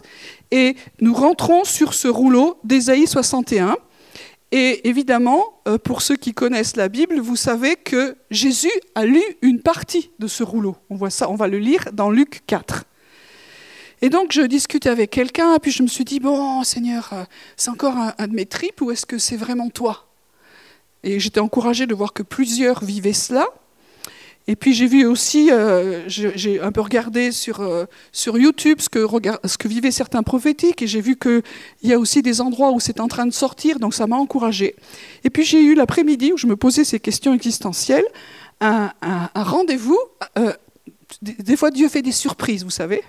et 0.52 0.76
nous 1.02 1.16
rentrons 1.16 1.64
sur 1.64 1.96
ce 1.96 2.08
rouleau 2.08 2.60
d'Ésaïe 2.64 3.08
61. 3.08 3.76
Et 4.52 4.88
évidemment, 4.88 5.60
euh, 5.68 5.80
pour 5.80 6.04
ceux 6.04 6.16
qui 6.16 6.34
connaissent 6.34 6.76
la 6.76 6.90
Bible, 6.90 7.20
vous 7.20 7.36
savez 7.36 7.76
que 7.76 8.16
Jésus 8.30 8.72
a 8.94 9.06
lu 9.06 9.22
une 9.42 9.62
partie 9.62 10.12
de 10.20 10.28
ce 10.28 10.44
rouleau. 10.44 10.78
On 10.92 10.96
voit 10.96 11.10
ça, 11.10 11.30
on 11.30 11.36
va 11.36 11.48
le 11.48 11.58
lire 11.58 11.86
dans 11.92 12.12
Luc 12.12 12.44
4. 12.46 12.86
Et 14.02 14.10
donc 14.10 14.32
je 14.32 14.42
discutais 14.42 14.90
avec 14.90 15.10
quelqu'un, 15.10 15.58
puis 15.60 15.72
je 15.72 15.82
me 15.82 15.88
suis 15.88 16.04
dit, 16.04 16.20
bon 16.20 16.64
Seigneur, 16.64 17.10
euh, 17.14 17.24
c'est 17.56 17.72
encore 17.72 17.96
un, 17.98 18.28
de 18.28 18.34
mes 18.34 18.46
tripes 18.46 18.82
ou 18.82 18.92
est-ce 18.92 19.06
que 19.06 19.18
c'est 19.18 19.38
vraiment 19.38 19.70
toi? 19.70 20.08
Et 21.04 21.20
j'étais 21.20 21.40
encouragée 21.40 21.88
de 21.88 21.96
voir 21.96 22.14
que 22.14 22.22
plusieurs 22.22 22.84
vivaient 22.84 23.14
cela. 23.14 23.48
Et 24.50 24.56
puis 24.56 24.74
j'ai 24.74 24.86
vu 24.86 25.06
aussi, 25.06 25.52
euh, 25.52 26.08
j'ai 26.08 26.62
un 26.62 26.72
peu 26.72 26.80
regardé 26.80 27.32
sur, 27.32 27.60
euh, 27.60 27.86
sur 28.14 28.38
YouTube 28.38 28.80
ce 28.80 28.88
que, 28.88 29.06
ce 29.46 29.58
que 29.58 29.68
vivaient 29.68 29.92
certains 29.92 30.24
prophétiques, 30.24 30.82
et 30.82 30.88
j'ai 30.88 31.02
vu 31.02 31.18
qu'il 31.18 31.42
y 31.84 31.92
a 31.92 32.00
aussi 32.00 32.22
des 32.22 32.40
endroits 32.40 32.72
où 32.72 32.80
c'est 32.80 33.02
en 33.02 33.08
train 33.08 33.26
de 33.26 33.34
sortir, 33.34 33.80
donc 33.80 33.94
ça 33.94 34.08
m'a 34.08 34.16
encouragée. 34.16 34.76
Et 35.24 35.30
puis 35.30 35.44
j'ai 35.44 35.62
eu 35.62 35.74
l'après-midi 35.74 36.32
où 36.34 36.38
je 36.38 36.48
me 36.48 36.56
posais 36.56 36.86
ces 36.86 37.00
questions 37.00 37.34
existentielles, 37.34 38.06
un, 38.62 38.92
rendez-vous. 39.36 40.00
des 41.22 41.58
fois 41.58 41.70
Dieu 41.70 41.90
fait 41.90 42.02
des 42.02 42.14
surprises, 42.14 42.64
vous 42.64 42.70
savez. 42.70 43.04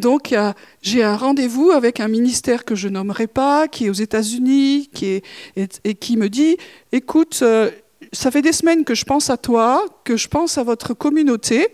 Donc 0.00 0.34
j'ai 0.82 1.02
un 1.02 1.16
rendez-vous 1.16 1.70
avec 1.70 2.00
un 2.00 2.08
ministère 2.08 2.64
que 2.64 2.74
je 2.74 2.88
nommerai 2.88 3.26
pas, 3.26 3.68
qui 3.68 3.86
est 3.86 3.90
aux 3.90 3.92
États-Unis, 3.92 4.90
qui 4.92 5.22
et 5.56 5.94
qui 5.94 6.16
me 6.16 6.28
dit, 6.28 6.56
écoute, 6.92 7.40
euh, 7.42 7.70
ça 8.12 8.30
fait 8.30 8.42
des 8.42 8.52
semaines 8.52 8.84
que 8.84 8.94
je 8.94 9.04
pense 9.04 9.30
à 9.30 9.36
toi, 9.36 9.84
que 10.04 10.16
je 10.16 10.28
pense 10.28 10.58
à 10.58 10.62
votre 10.62 10.94
communauté, 10.94 11.68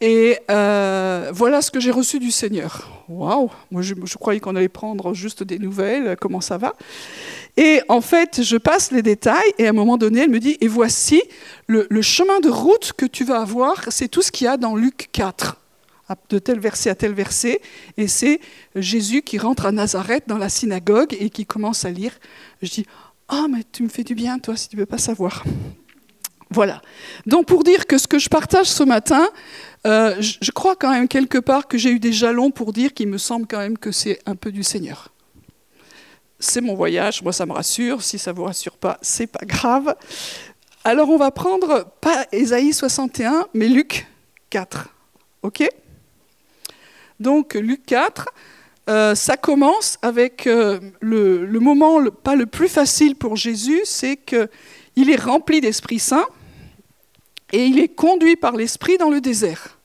et 0.00 0.36
euh, 0.50 1.30
voilà 1.32 1.62
ce 1.62 1.70
que 1.70 1.78
j'ai 1.78 1.92
reçu 1.92 2.18
du 2.18 2.32
Seigneur. 2.32 3.04
Waouh! 3.08 3.50
Moi, 3.70 3.82
je, 3.82 3.94
croyais 4.16 4.40
qu'on 4.40 4.56
allait 4.56 4.68
prendre 4.68 5.14
juste 5.14 5.44
des 5.44 5.60
nouvelles, 5.60 6.16
comment 6.20 6.40
ça 6.40 6.58
va. 6.58 6.74
Et 7.56 7.82
en 7.88 8.00
fait, 8.00 8.42
je 8.42 8.56
passe 8.56 8.90
les 8.90 9.02
détails 9.02 9.52
et 9.58 9.66
à 9.66 9.70
un 9.70 9.74
moment 9.74 9.98
donné, 9.98 10.22
elle 10.22 10.30
me 10.30 10.40
dit, 10.40 10.56
et 10.60 10.66
voici 10.66 11.22
le, 11.68 11.86
chemin 12.02 12.40
de 12.40 12.48
route 12.48 12.92
que 12.96 13.06
tu 13.06 13.22
vas 13.22 13.42
avoir, 13.42 13.76
c'est 13.90 14.08
tout 14.08 14.22
ce 14.22 14.32
qu'il 14.32 14.46
y 14.46 14.48
a 14.48 14.56
dans 14.56 14.74
Luc 14.74 15.08
4, 15.12 15.56
de 16.28 16.38
tel 16.38 16.58
verset 16.58 16.90
à 16.90 16.94
tel 16.94 17.12
verset, 17.12 17.60
et 17.96 18.08
c'est 18.08 18.40
Jésus 18.74 19.22
qui 19.22 19.38
rentre 19.38 19.66
à 19.66 19.72
Nazareth 19.72 20.24
dans 20.26 20.38
la 20.38 20.48
synagogue 20.48 21.16
et 21.18 21.30
qui 21.30 21.46
commence 21.46 21.84
à 21.84 21.90
lire. 21.90 22.12
Je 22.62 22.70
dis, 22.70 22.86
oh 23.30 23.46
mais 23.50 23.62
tu 23.70 23.82
me 23.82 23.88
fais 23.88 24.04
du 24.04 24.14
bien, 24.14 24.38
toi, 24.38 24.56
si 24.56 24.68
tu 24.68 24.76
ne 24.76 24.80
veux 24.80 24.86
pas 24.86 24.98
savoir. 24.98 25.44
Voilà. 26.50 26.82
Donc 27.26 27.46
pour 27.46 27.64
dire 27.64 27.86
que 27.86 27.96
ce 27.96 28.06
que 28.06 28.18
je 28.18 28.28
partage 28.28 28.66
ce 28.66 28.82
matin, 28.82 29.26
euh, 29.86 30.16
je 30.20 30.50
crois 30.50 30.76
quand 30.76 30.90
même 30.90 31.08
quelque 31.08 31.38
part 31.38 31.66
que 31.66 31.78
j'ai 31.78 31.90
eu 31.90 31.98
des 31.98 32.12
jalons 32.12 32.50
pour 32.50 32.72
dire 32.72 32.92
qu'il 32.92 33.08
me 33.08 33.18
semble 33.18 33.46
quand 33.46 33.58
même 33.58 33.78
que 33.78 33.90
c'est 33.90 34.18
un 34.26 34.36
peu 34.36 34.52
du 34.52 34.62
Seigneur 34.62 35.12
c'est 36.42 36.60
mon 36.60 36.74
voyage, 36.74 37.22
moi 37.22 37.32
ça 37.32 37.46
me 37.46 37.52
rassure, 37.52 38.02
si 38.02 38.18
ça 38.18 38.32
ne 38.32 38.36
vous 38.36 38.44
rassure 38.44 38.76
pas, 38.76 38.98
c'est 39.00 39.28
pas 39.28 39.44
grave. 39.44 39.94
Alors 40.84 41.08
on 41.08 41.16
va 41.16 41.30
prendre 41.30 41.86
pas 42.00 42.26
Ésaïe 42.32 42.72
61, 42.72 43.46
mais 43.54 43.68
Luc 43.68 44.08
4. 44.50 44.88
OK? 45.42 45.68
Donc 47.22 47.54
Luc 47.54 47.86
4, 47.86 48.28
euh, 48.90 49.14
ça 49.14 49.36
commence 49.36 49.98
avec 50.02 50.46
euh, 50.46 50.80
le, 51.00 51.46
moment 51.60 52.04
pas 52.10 52.34
le 52.34 52.46
plus 52.46 52.68
facile 52.68 53.14
pour 53.14 53.36
Jésus, 53.36 53.80
c'est 53.84 54.16
qu'il 54.16 55.10
est 55.10 55.20
rempli 55.20 55.60
d'Esprit 55.60 56.00
Saint 56.00 56.26
et 57.52 57.64
il 57.64 57.78
est 57.78 57.88
conduit 57.88 58.36
par 58.36 58.56
l'Esprit 58.56 58.98
dans 58.98 59.08
le 59.08 59.20
désert. 59.20 59.78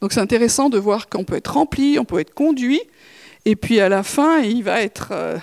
Donc 0.00 0.12
c'est 0.12 0.20
intéressant 0.20 0.68
de 0.68 0.78
voir 0.78 1.08
qu'on 1.08 1.24
peut 1.24 1.36
être 1.36 1.54
rempli, 1.54 1.98
on 1.98 2.04
peut 2.04 2.20
être 2.20 2.34
conduit, 2.34 2.82
et 3.46 3.56
puis 3.56 3.80
à 3.80 3.88
la 3.88 4.02
fin, 4.02 4.40
il 4.40 4.62
va 4.62 4.82
être... 4.82 5.08
Euh, 5.12 5.38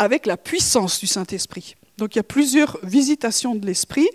avec 0.00 0.26
la 0.26 0.36
puissance 0.36 1.00
du 1.00 1.08
Saint-Esprit. 1.08 1.74
Donc 1.98 2.14
il 2.14 2.18
y 2.18 2.20
a 2.20 2.24
plusieurs 2.24 2.78
visitations 2.84 3.56
de 3.56 3.66
l'Esprit. 3.66 4.08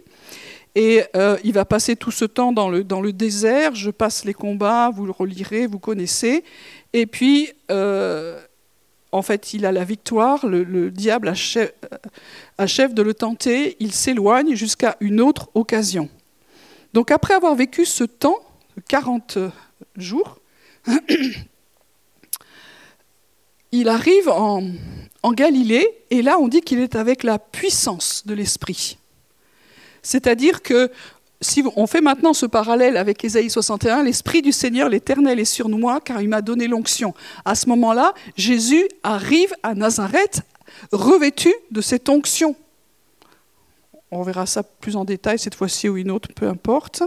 Et 0.75 1.03
euh, 1.15 1.37
il 1.43 1.53
va 1.53 1.65
passer 1.65 1.95
tout 1.95 2.09
ce 2.11 2.25
temps 2.25 2.51
dans 2.51 2.69
le, 2.69 2.83
désert. 3.13 3.75
Je 3.75 3.91
passe 3.91 4.25
les 4.25 4.33
combats, 4.33 4.89
vous 4.89 5.05
le 5.05 5.11
relirez, 5.11 5.67
vous 5.67 5.77
connaissez. 5.79 6.43
Et 6.93 7.05
puis, 7.05 7.51
euh, 7.69 8.41
en 9.11 9.21
fait, 9.21 9.53
il 9.53 9.67
a 9.67 9.71
la 9.71 9.83
victoire. 9.83 10.47
Le, 10.47 10.89
diable 10.89 11.27
achève, 11.27 11.71
achève, 12.57 12.95
de 12.95 13.03
le 13.03 13.13
tenter. 13.13 13.77
Il 13.79 13.91
s'éloigne 13.93 14.55
jusqu'à 14.55 14.97
une 14.99 15.21
autre 15.21 15.49
occasion. 15.53 16.09
Donc, 16.93 17.11
après 17.11 17.35
avoir 17.35 17.53
vécu 17.53 17.85
ce 17.85 18.03
temps, 18.03 18.39
40 18.87 19.37
jours, 19.97 20.39
il 23.71 23.89
arrive 23.89 24.29
en 24.29 24.63
Galilée, 25.31 25.87
et 26.09 26.21
là 26.23 26.37
on 26.39 26.47
dit 26.47 26.61
qu'il 26.61 26.79
est 26.79 26.95
avec 26.95 27.23
la 27.23 27.39
puissance 27.39 28.23
de 28.25 28.33
l'Esprit. 28.33 28.97
C'est-à-dire 30.03 30.61
que 30.61 30.91
si 31.41 31.63
on 31.75 31.87
fait 31.87 32.01
maintenant 32.01 32.33
ce 32.33 32.45
parallèle 32.45 32.95
avec 32.95 33.23
Ésaïe 33.23 33.49
61, 33.49 34.03
l'Esprit 34.03 34.41
du 34.41 34.51
Seigneur, 34.51 34.87
l'Éternel 34.87 35.39
est 35.39 35.45
sur 35.45 35.67
moi 35.67 35.99
car 35.99 36.21
il 36.21 36.29
m'a 36.29 36.41
donné 36.41 36.67
l'onction. 36.67 37.13
À 37.43 37.55
ce 37.55 37.67
moment-là, 37.69 38.13
Jésus 38.37 38.87
arrive 39.01 39.53
à 39.63 39.73
Nazareth 39.73 40.41
revêtu 40.91 41.53
de 41.71 41.81
cette 41.81 42.07
onction. 42.07 42.55
On 44.11 44.21
verra 44.21 44.45
ça 44.45 44.63
plus 44.63 44.95
en 44.95 45.05
détail 45.05 45.39
cette 45.39 45.55
fois-ci 45.55 45.89
ou 45.89 45.97
une 45.97 46.11
autre, 46.11 46.29
peu 46.33 46.47
importe. 46.47 47.03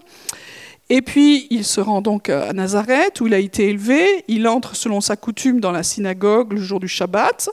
Et 0.88 1.02
puis 1.02 1.46
il 1.50 1.64
se 1.64 1.80
rend 1.80 2.00
donc 2.00 2.28
à 2.28 2.52
Nazareth 2.52 3.20
où 3.20 3.26
il 3.26 3.34
a 3.34 3.38
été 3.38 3.68
élevé. 3.68 4.24
Il 4.28 4.46
entre 4.48 4.76
selon 4.76 5.00
sa 5.00 5.16
coutume 5.16 5.60
dans 5.60 5.72
la 5.72 5.82
synagogue 5.82 6.52
le 6.52 6.60
jour 6.60 6.80
du 6.80 6.88
Shabbat 6.88 7.48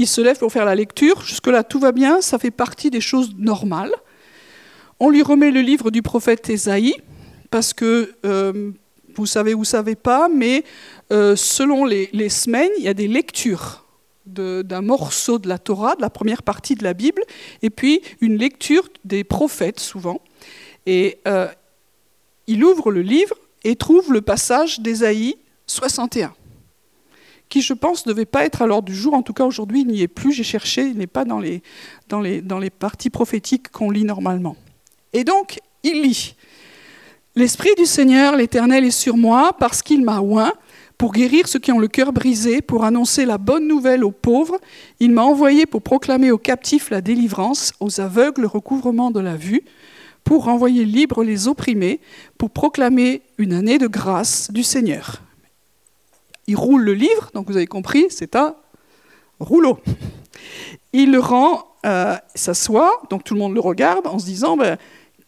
il 0.00 0.06
se 0.06 0.20
lève 0.22 0.38
pour 0.38 0.50
faire 0.50 0.64
la 0.64 0.74
lecture. 0.74 1.20
Jusque-là, 1.22 1.62
tout 1.62 1.78
va 1.78 1.92
bien, 1.92 2.22
ça 2.22 2.38
fait 2.38 2.50
partie 2.50 2.90
des 2.90 3.02
choses 3.02 3.34
normales. 3.36 3.92
On 5.02 5.08
lui 5.08 5.22
remet 5.22 5.50
le 5.50 5.62
livre 5.62 5.90
du 5.90 6.02
prophète 6.02 6.50
Ésaïe, 6.50 6.94
parce 7.50 7.72
que 7.72 8.12
euh, 8.26 8.70
vous 9.14 9.24
savez 9.24 9.54
ou 9.54 9.64
savez 9.64 9.94
pas, 9.94 10.28
mais 10.28 10.62
euh, 11.10 11.34
selon 11.36 11.86
les, 11.86 12.28
semaines, 12.28 12.70
il 12.76 12.84
y 12.84 12.88
a 12.88 12.92
des 12.92 13.08
lectures 13.08 13.86
d'un 14.26 14.82
morceau 14.82 15.38
de 15.38 15.48
la 15.48 15.58
Torah, 15.58 15.96
de 15.96 16.02
la 16.02 16.10
première 16.10 16.42
partie 16.42 16.74
de 16.74 16.84
la 16.84 16.92
Bible, 16.92 17.22
et 17.62 17.70
puis 17.70 18.02
une 18.20 18.36
lecture 18.36 18.88
des 19.06 19.24
prophètes 19.24 19.80
souvent. 19.80 20.20
Et 20.84 21.18
euh, 21.26 21.48
il 22.46 22.62
ouvre 22.62 22.92
le 22.92 23.00
livre 23.00 23.34
et 23.64 23.76
trouve 23.76 24.12
le 24.12 24.20
passage 24.20 24.80
d'Ésaïe 24.80 25.36
61 25.66 26.34
qui, 27.48 27.62
je 27.62 27.72
pense, 27.72 28.06
ne 28.06 28.12
devait 28.12 28.26
pas 28.26 28.44
être 28.44 28.62
à 28.62 28.66
l'ordre 28.68 28.86
du 28.86 28.94
jour. 28.94 29.12
En 29.12 29.22
tout 29.22 29.32
cas, 29.32 29.44
aujourd'hui, 29.44 29.80
il 29.80 29.88
n'y 29.88 30.02
est 30.02 30.08
plus. 30.08 30.30
J'ai 30.30 30.44
cherché, 30.44 30.82
il 30.82 30.98
n'est 30.98 31.08
pas 31.08 31.24
dans 31.24 31.40
les 31.40 32.70
parties 32.70 33.10
prophétiques 33.10 33.70
qu'on 33.72 33.90
lit 33.90 34.04
normalement. 34.04 34.56
Et 35.12 35.24
donc, 35.24 35.60
il 35.82 36.02
lit 36.02 36.34
L'Esprit 37.36 37.74
du 37.76 37.86
Seigneur, 37.86 38.36
l'Éternel, 38.36 38.84
est 38.84 38.90
sur 38.90 39.16
moi 39.16 39.52
parce 39.58 39.82
qu'il 39.82 40.04
m'a 40.04 40.20
oint 40.20 40.52
pour 40.98 41.12
guérir 41.12 41.48
ceux 41.48 41.58
qui 41.58 41.72
ont 41.72 41.78
le 41.78 41.88
cœur 41.88 42.12
brisé, 42.12 42.60
pour 42.60 42.84
annoncer 42.84 43.24
la 43.24 43.38
bonne 43.38 43.66
nouvelle 43.66 44.04
aux 44.04 44.10
pauvres. 44.10 44.58
Il 44.98 45.12
m'a 45.12 45.22
envoyé 45.22 45.64
pour 45.64 45.80
proclamer 45.80 46.30
aux 46.30 46.38
captifs 46.38 46.90
la 46.90 47.00
délivrance, 47.00 47.72
aux 47.80 48.00
aveugles 48.00 48.42
le 48.42 48.48
recouvrement 48.48 49.10
de 49.10 49.20
la 49.20 49.36
vue, 49.36 49.62
pour 50.24 50.44
renvoyer 50.44 50.84
libres 50.84 51.24
les 51.24 51.48
opprimés, 51.48 52.00
pour 52.36 52.50
proclamer 52.50 53.22
une 53.38 53.54
année 53.54 53.78
de 53.78 53.86
grâce 53.86 54.50
du 54.50 54.62
Seigneur 54.62 55.22
il 56.50 56.56
roule 56.56 56.82
le 56.82 56.94
livre, 56.94 57.30
donc 57.32 57.46
vous 57.48 57.56
avez 57.56 57.68
compris, 57.68 58.06
c'est 58.10 58.34
un 58.34 58.56
rouleau. 59.38 59.78
Il 60.92 61.12
le 61.12 61.20
rend, 61.20 61.64
euh, 61.86 62.16
s'assoit, 62.34 63.02
donc 63.08 63.22
tout 63.22 63.34
le 63.34 63.40
monde 63.40 63.54
le 63.54 63.60
regarde 63.60 64.08
en 64.08 64.18
se 64.18 64.24
disant, 64.24 64.56
ben, 64.56 64.76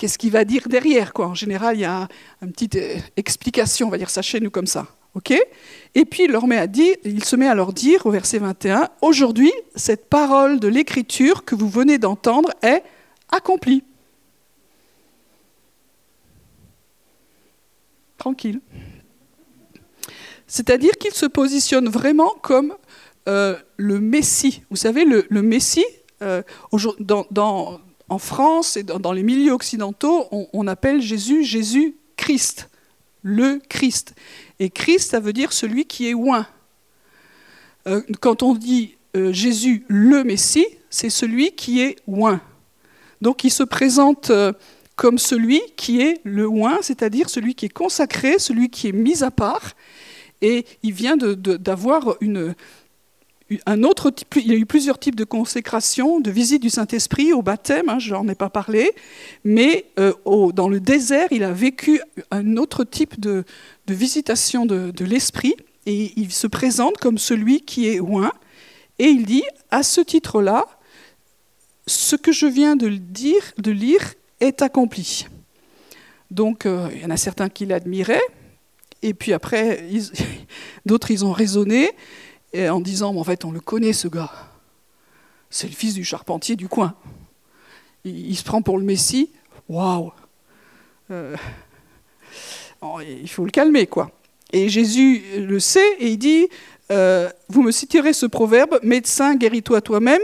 qu'est-ce 0.02 0.18
qu'il 0.18 0.32
va 0.32 0.44
dire 0.44 0.66
derrière 0.66 1.12
quoi. 1.12 1.28
En 1.28 1.34
général, 1.34 1.76
il 1.76 1.82
y 1.82 1.84
a 1.84 2.08
une 2.42 2.50
petite 2.50 2.74
euh, 2.74 2.96
explication, 3.16 3.86
on 3.86 3.90
va 3.90 3.98
dire 3.98 4.10
ça 4.10 4.20
chez 4.20 4.40
nous 4.40 4.50
comme 4.50 4.66
ça. 4.66 4.88
Et 5.94 6.04
puis 6.04 6.24
il, 6.24 6.32
leur 6.32 6.48
met 6.48 6.56
à 6.56 6.66
dire, 6.66 6.96
il 7.04 7.22
se 7.22 7.36
met 7.36 7.46
à 7.46 7.54
leur 7.54 7.72
dire 7.72 8.04
au 8.04 8.10
verset 8.10 8.38
21, 8.38 8.88
Aujourd'hui, 9.00 9.52
cette 9.76 10.08
parole 10.08 10.58
de 10.58 10.66
l'Écriture 10.66 11.44
que 11.44 11.54
vous 11.54 11.68
venez 11.68 11.98
d'entendre 11.98 12.50
est 12.62 12.82
accomplie. 13.30 13.84
Tranquille. 18.18 18.60
C'est-à-dire 20.48 20.94
qu'il 20.98 21.12
se 21.12 21.26
positionne 21.26 21.88
vraiment 21.88 22.34
comme 22.42 22.74
euh, 23.28 23.56
le 23.76 24.00
Messie. 24.00 24.64
Vous 24.68 24.76
savez, 24.76 25.04
le, 25.04 25.42
Messie, 25.42 25.86
euh, 26.22 26.42
en 28.12 28.18
France 28.18 28.76
et 28.76 28.82
dans, 28.82 29.12
les 29.12 29.22
milieux 29.22 29.52
occidentaux, 29.52 30.28
on, 30.52 30.66
appelle 30.66 31.00
Jésus 31.00 31.44
Jésus-Christ, 31.44 32.68
le 33.22 33.60
Christ. 33.68 34.14
Et 34.58 34.68
Christ, 34.68 35.10
ça 35.10 35.20
veut 35.20 35.32
dire 35.32 35.52
celui 35.52 35.86
qui 35.86 36.08
est 36.08 36.14
oint. 36.14 36.46
Euh, 37.88 38.02
quand 38.20 38.42
on 38.42 38.54
dit 38.54 38.96
Jésus 39.14 39.84
le 39.88 40.24
Messie, 40.24 40.66
c'est 40.90 41.10
celui 41.10 41.52
qui 41.52 41.80
est 41.80 41.96
oint. 42.06 42.40
Donc 43.20 43.44
il 43.44 43.50
se 43.50 43.62
présente 43.62 44.30
comme 44.96 45.18
celui 45.18 45.60
qui 45.76 46.00
est 46.00 46.20
le 46.24 46.46
oint, 46.48 46.78
c'est-à-dire 46.82 47.30
celui 47.30 47.54
qui 47.54 47.66
est 47.66 47.72
consacré, 47.72 48.38
celui 48.38 48.68
qui 48.68 48.88
est 48.88 48.92
mis 48.92 49.22
à 49.24 49.30
part 49.30 49.74
et 50.42 50.66
il 50.82 50.92
vient 50.92 51.16
d'avoir 51.16 52.16
une, 52.20 52.54
un 53.66 53.82
autre 53.82 54.10
type, 54.10 54.36
il 54.36 54.46
y 54.46 54.52
a 54.52 54.56
eu 54.56 54.66
plusieurs 54.66 54.98
types 54.98 55.16
de 55.16 55.24
consécration, 55.24 56.20
de 56.20 56.30
visite 56.30 56.62
du 56.62 56.70
Saint-Esprit 56.70 57.32
au 57.32 57.42
baptême, 57.42 57.88
hein, 57.88 57.98
je 57.98 58.14
n'en 58.14 58.26
ai 58.28 58.34
pas 58.34 58.50
parlé, 58.50 58.92
mais 59.44 59.86
euh, 59.98 60.12
dans 60.52 60.68
le 60.68 60.80
désert, 60.80 61.28
il 61.30 61.44
a 61.44 61.52
vécu 61.52 62.00
un 62.30 62.56
autre 62.56 62.84
type 62.84 63.18
de, 63.20 63.44
visitation 63.88 64.66
de, 64.66 65.04
l'Esprit, 65.04 65.54
et 65.86 66.12
il 66.16 66.32
se 66.32 66.46
présente 66.46 66.98
comme 66.98 67.18
celui 67.18 67.60
qui 67.60 67.88
est 67.88 67.96
loin, 67.96 68.32
et 68.98 69.06
il 69.06 69.26
dit, 69.26 69.44
à 69.70 69.82
ce 69.82 70.00
titre-là, 70.00 70.66
ce 71.86 72.16
que 72.16 72.32
je 72.32 72.46
viens 72.46 72.76
de, 72.76 72.88
dire, 72.88 73.52
de 73.58 73.70
lire 73.70 74.14
est 74.40 74.62
accompli. 74.62 75.26
Donc, 76.30 76.66
euh, 76.66 76.88
il 76.94 77.02
y 77.02 77.04
en 77.04 77.10
a 77.10 77.16
certains 77.16 77.48
qui 77.48 77.66
l'admiraient, 77.66 78.22
et 79.02 79.14
puis 79.14 79.32
après, 79.32 79.84
d'autres, 80.86 81.10
ils 81.10 81.24
ont 81.24 81.32
raisonné 81.32 81.90
en 82.54 82.80
disant, 82.80 83.16
en 83.16 83.24
fait, 83.24 83.44
on 83.44 83.50
le 83.50 83.60
connaît, 83.60 83.92
ce 83.92 84.08
gars. 84.08 84.30
C'est 85.50 85.66
le 85.66 85.74
fils 85.74 85.94
du 85.94 86.04
charpentier 86.04 86.56
du 86.56 86.68
coin. 86.68 86.94
Il, 88.04 88.36
se 88.36 88.42
prend 88.42 88.62
pour 88.62 88.78
le 88.78 88.84
Messie. 88.84 89.30
Waouh 89.68 90.12
euh, 91.10 91.36
oh, 92.80 92.98
Il 93.00 93.28
faut 93.28 93.44
le 93.44 93.50
calmer, 93.50 93.86
quoi. 93.86 94.10
Et 94.52 94.68
Jésus 94.68 95.22
le 95.38 95.60
sait 95.60 95.96
et 95.98 96.08
il 96.08 96.18
dit, 96.18 96.48
euh, 96.90 97.30
vous 97.48 97.62
me 97.62 97.70
citerez 97.70 98.12
ce 98.12 98.26
proverbe, 98.26 98.80
médecin, 98.82 99.34
guéris-toi 99.34 99.80
toi-même. 99.80 100.22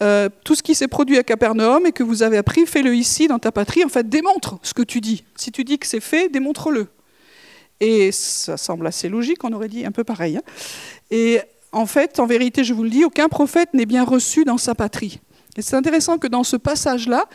Euh, 0.00 0.28
tout 0.44 0.54
ce 0.54 0.62
qui 0.62 0.76
s'est 0.76 0.88
produit 0.88 1.18
à 1.18 1.24
Capernaum 1.24 1.84
et 1.86 1.92
que 1.92 2.04
vous 2.04 2.22
avez 2.22 2.36
appris, 2.36 2.64
fais-le 2.66 2.94
ici, 2.94 3.26
dans 3.26 3.38
ta 3.38 3.52
patrie. 3.52 3.84
En 3.84 3.88
fait, 3.88 4.08
démontre 4.08 4.58
ce 4.62 4.72
que 4.72 4.82
tu 4.82 5.00
dis. 5.00 5.24
Si 5.36 5.50
tu 5.50 5.64
dis 5.64 5.78
que 5.78 5.86
c'est 5.86 6.00
fait, 6.00 6.28
démontre-le. 6.28 6.86
Et 7.80 8.10
ça 8.12 8.56
semble 8.56 8.86
assez 8.86 9.08
logique, 9.08 9.44
on 9.44 9.52
aurait 9.52 9.68
dit 9.68 9.86
un 9.86 9.92
peu 9.92 10.04
pareil. 10.04 10.36
Hein. 10.36 10.42
Et 11.10 11.40
en 11.72 11.86
fait, 11.86 12.18
en 12.18 12.26
vérité, 12.26 12.64
je 12.64 12.74
vous 12.74 12.82
le 12.82 12.90
dis, 12.90 13.04
aucun 13.04 13.28
prophète 13.28 13.72
n'est 13.74 13.86
bien 13.86 14.04
reçu 14.04 14.44
dans 14.44 14.58
sa 14.58 14.74
patrie. 14.74 15.20
Et 15.56 15.62
c'est 15.62 15.76
intéressant 15.76 16.18
que 16.18 16.26
dans 16.26 16.44
ce 16.44 16.56
passage-là, 16.56 17.26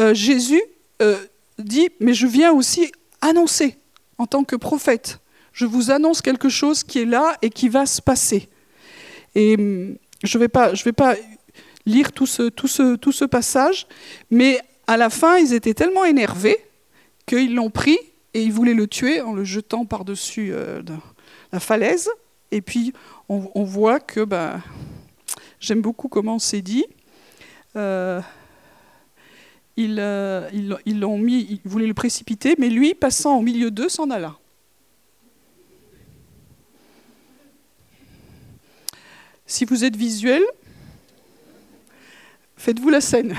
euh, 0.00 0.14
Jésus 0.14 0.62
euh, 1.02 1.18
dit, 1.58 1.88
mais 2.00 2.14
je 2.14 2.26
viens 2.26 2.52
aussi 2.52 2.90
annoncer 3.20 3.76
en 4.18 4.26
tant 4.26 4.44
que 4.44 4.56
prophète. 4.56 5.18
Je 5.52 5.66
vous 5.66 5.90
annonce 5.90 6.22
quelque 6.22 6.48
chose 6.48 6.82
qui 6.84 7.00
est 7.00 7.04
là 7.04 7.36
et 7.42 7.50
qui 7.50 7.68
va 7.68 7.86
se 7.86 8.00
passer. 8.00 8.48
Et 9.34 9.56
hum, 9.56 9.96
je 10.22 10.38
ne 10.38 10.42
vais, 10.42 10.48
pas, 10.48 10.72
lire 11.84 12.12
tout, 12.12 12.26
ce, 12.26 12.48
tout 12.48 13.12
ce 13.12 13.24
passage, 13.24 13.86
mais 14.30 14.60
à 14.86 14.96
la 14.96 15.10
fin, 15.10 15.36
ils 15.38 15.52
étaient 15.52 15.74
tellement 15.74 16.04
énervés 16.04 16.58
qu'ils 17.26 17.54
l'ont 17.54 17.70
pris 17.70 17.98
et 18.34 18.42
ils 18.42 18.52
voulaient 18.52 18.74
le 18.74 18.86
tuer 18.86 19.20
en 19.20 19.32
le 19.34 19.44
jetant 19.44 19.84
par-dessus 19.84 20.50
euh, 20.52 20.82
la 21.52 21.60
falaise. 21.60 22.10
Et 22.50 22.60
puis, 22.60 22.92
on, 23.28 23.64
voit 23.64 23.98
que, 23.98 24.24
ben, 24.24 24.62
j'aime 25.58 25.80
beaucoup 25.80 26.08
comment 26.08 26.38
c'est 26.38 26.60
dit. 26.60 26.84
Euh, 27.76 28.20
euh, 29.78 30.50
ils, 30.52 31.00
l'ont 31.00 31.16
mis, 31.16 31.46
ils 31.48 31.60
voulaient 31.64 31.86
le 31.86 31.94
précipiter, 31.94 32.54
mais 32.58 32.68
lui, 32.68 32.94
passant 32.94 33.38
au 33.38 33.40
milieu 33.40 33.70
d'eux, 33.70 33.88
s'en 33.88 34.10
alla. 34.10 34.36
Si 39.46 39.64
vous 39.64 39.84
êtes 39.84 39.96
visuel, 39.96 40.42
faites-vous 42.56 42.90
la 42.90 43.00
scène. 43.00 43.34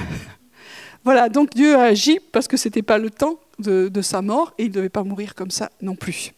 voilà, 1.04 1.30
donc 1.30 1.52
Dieu 1.54 1.76
a 1.76 1.84
agi 1.84 2.20
parce 2.32 2.48
que 2.48 2.58
ce 2.58 2.68
n'était 2.68 2.82
pas 2.82 2.98
le 2.98 3.12
temps 3.12 3.40
de, 3.60 4.02
sa 4.02 4.22
mort 4.22 4.54
et 4.58 4.64
il 4.64 4.70
ne 4.70 4.74
devait 4.74 4.90
pas 4.90 5.04
mourir 5.04 5.36
comme 5.36 5.52
ça 5.52 5.72
non 5.82 5.96
plus. 5.96 6.34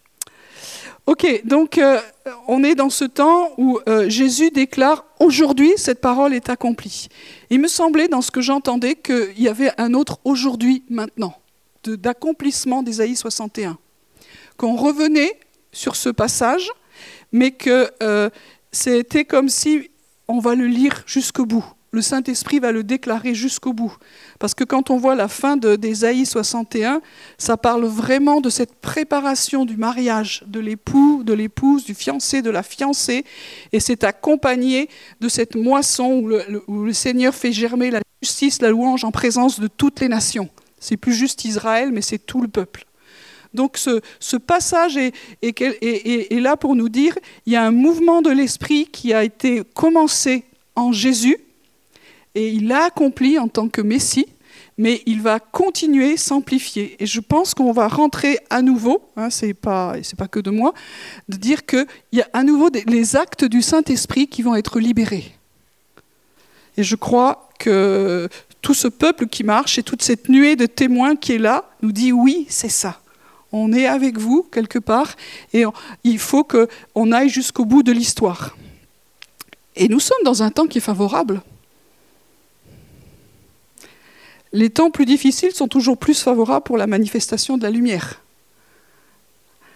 Ok, 1.07 1.41
donc 1.45 1.77
euh, 1.77 1.99
on 2.47 2.63
est 2.63 2.73
dans 2.73 2.89
ce 2.89 3.05
temps 3.05 3.51
où 3.57 3.79
euh, 3.87 4.09
Jésus 4.09 4.49
déclare 4.49 5.05
aujourd'hui 5.19 5.73
cette 5.77 6.01
parole 6.01 6.33
est 6.33 6.49
accomplie. 6.49 7.09
Il 7.51 7.59
me 7.59 7.67
semblait 7.67 8.07
dans 8.07 8.21
ce 8.21 8.31
que 8.31 8.41
j'entendais 8.41 8.95
qu'il 8.95 9.39
y 9.39 9.47
avait 9.47 9.71
un 9.77 9.93
autre 9.93 10.19
aujourd'hui 10.23 10.83
maintenant, 10.89 11.35
d'accomplissement 11.85 12.81
d'Ésaïe 12.81 13.15
61. 13.15 13.77
Qu'on 14.57 14.75
revenait 14.75 15.39
sur 15.71 15.95
ce 15.95 16.09
passage, 16.09 16.71
mais 17.31 17.51
que 17.51 17.91
euh, 18.01 18.29
c'était 18.71 19.25
comme 19.25 19.49
si 19.49 19.91
on 20.27 20.39
va 20.39 20.55
le 20.55 20.65
lire 20.65 21.03
jusqu'au 21.05 21.45
bout 21.45 21.65
le 21.95 22.01
Saint-Esprit 22.01 22.59
va 22.59 22.73
le 22.73 22.83
déclarer 22.83 23.33
jusqu'au 23.33 23.71
bout. 23.71 23.95
Parce 24.37 24.53
que 24.53 24.65
quand 24.65 24.89
on 24.89 24.97
voit 24.97 25.15
la 25.15 25.29
fin 25.29 25.55
d'Ésaïe 25.55 26.25
61, 26.25 27.01
ça 27.37 27.55
parle 27.55 27.85
vraiment 27.85 28.41
de 28.41 28.49
cette 28.49 28.75
préparation 28.75 29.63
du 29.63 29.77
mariage 29.77 30.43
de 30.45 30.59
l'époux, 30.59 31.23
de 31.23 31.33
l'épouse, 31.33 31.85
du 31.85 31.95
fiancé, 31.95 32.41
de 32.41 32.49
la 32.49 32.63
fiancée, 32.63 33.23
et 33.71 33.79
c'est 33.79 34.03
accompagné 34.03 34.89
de 35.21 35.29
cette 35.29 35.55
moisson 35.55 36.21
où 36.21 36.27
le, 36.27 36.93
Seigneur 36.93 37.33
fait 37.33 37.53
germer 37.53 37.91
la 37.91 38.01
justice, 38.21 38.61
la 38.61 38.69
louange 38.69 39.05
en 39.05 39.11
présence 39.11 39.59
de 39.59 39.67
toutes 39.67 40.01
les 40.01 40.09
nations. 40.09 40.49
C'est 40.79 40.97
plus 40.97 41.13
juste 41.13 41.45
Israël, 41.45 41.91
mais 41.93 42.01
c'est 42.01 42.19
tout 42.19 42.41
le 42.41 42.49
peuple. 42.49 42.85
Donc 43.53 43.77
ce, 43.77 44.35
passage 44.35 44.97
est, 44.97 45.13
est, 45.41 46.41
là 46.41 46.57
pour 46.57 46.75
nous 46.75 46.89
dire, 46.89 47.17
il 47.45 47.53
y 47.53 47.55
a 47.55 47.63
un 47.63 47.71
mouvement 47.71 48.21
de 48.21 48.31
l'esprit 48.31 48.85
qui 48.87 49.13
a 49.13 49.23
été 49.23 49.63
commencé 49.73 50.43
en 50.75 50.91
Jésus, 50.91 51.37
et 52.35 52.49
il 52.49 52.67
l'a 52.67 52.83
accompli 52.83 53.39
en 53.39 53.47
tant 53.47 53.69
que 53.69 53.81
Messie, 53.81 54.27
mais 54.77 55.01
il 55.05 55.21
va 55.21 55.39
continuer, 55.39 56.17
s'amplifier. 56.17 57.01
Et 57.01 57.05
je 57.05 57.21
pense 57.21 57.53
qu'on 57.53 57.71
va 57.71 57.87
rentrer 57.87 58.39
à 58.49 58.61
nouveau, 58.61 59.01
hein, 59.15 59.29
ce 59.29 59.47
n'est 59.47 59.53
pas, 59.53 59.95
pas 60.17 60.27
que 60.27 60.39
de 60.39 60.51
moi, 60.51 60.73
de 61.29 61.37
dire 61.37 61.65
qu'il 61.65 61.87
y 62.11 62.21
a 62.21 62.27
à 62.33 62.43
nouveau 62.43 62.69
les 62.85 63.15
actes 63.15 63.45
du 63.45 63.61
Saint-Esprit 63.61 64.27
qui 64.27 64.41
vont 64.41 64.55
être 64.55 64.79
libérés. 64.79 65.31
Et 66.77 66.83
je 66.83 66.95
crois 66.97 67.49
que 67.57 68.27
tout 68.61 68.73
ce 68.73 68.89
peuple 68.89 69.27
qui 69.27 69.45
marche 69.45 69.77
et 69.77 69.83
toute 69.83 70.01
cette 70.01 70.27
nuée 70.27 70.57
de 70.57 70.65
témoins 70.65 71.15
qui 71.15 71.33
est 71.33 71.37
là 71.37 71.69
nous 71.81 71.93
dit 71.93 72.11
oui, 72.11 72.45
c'est 72.49 72.69
ça. 72.69 72.99
On 73.53 73.71
est 73.71 73.85
avec 73.85 74.17
vous 74.17 74.43
quelque 74.43 74.79
part 74.79 75.15
et 75.53 75.63
il 76.03 76.19
faut 76.19 76.43
qu'on 76.43 77.11
aille 77.13 77.29
jusqu'au 77.29 77.63
bout 77.63 77.83
de 77.83 77.93
l'histoire. 77.93 78.57
Et 79.77 79.87
nous 79.87 80.01
sommes 80.01 80.23
dans 80.25 80.43
un 80.43 80.51
temps 80.51 80.67
qui 80.67 80.79
est 80.79 80.81
favorable 80.81 81.41
les 84.55 84.69
temps 84.69 84.89
plus 84.89 85.05
difficiles 85.05 85.53
sont 85.53 85.67
toujours 85.67 85.97
plus 85.97 86.19
favorables 86.21 86.63
pour 86.63 86.77
la 86.77 86.87
manifestation 86.87 87.57
de 87.57 87.63
la 87.63 87.69
lumière. 87.69 88.21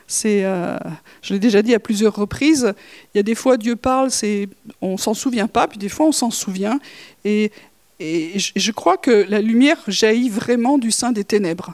C'est, 0.08 0.44
euh, 0.44 0.78
je 1.22 1.34
l'ai 1.34 1.40
déjà 1.40 1.62
dit 1.62 1.76
à 1.76 1.80
plusieurs 1.80 2.16
reprises, 2.16 2.74
il 3.14 3.18
y 3.18 3.20
a 3.20 3.24
des 3.24 3.36
fois 3.36 3.58
Dieu 3.58 3.76
parle, 3.76 4.10
c'est, 4.10 4.48
on 4.82 4.98
s'en 4.98 5.14
souvient 5.14 5.48
pas, 5.48 5.68
puis 5.68 5.78
des 5.78 5.90
fois 5.90 6.08
on 6.08 6.12
s'en 6.12 6.32
souvient. 6.32 6.80
Et, 7.26 7.52
je 8.00 8.72
crois 8.72 8.96
que 8.96 9.26
la 9.28 9.42
lumière 9.42 9.78
jaillit 9.90 10.30
vraiment 10.30 10.78
du 10.78 10.90
sein 10.90 11.12
des 11.12 11.26
ténèbres. 11.26 11.74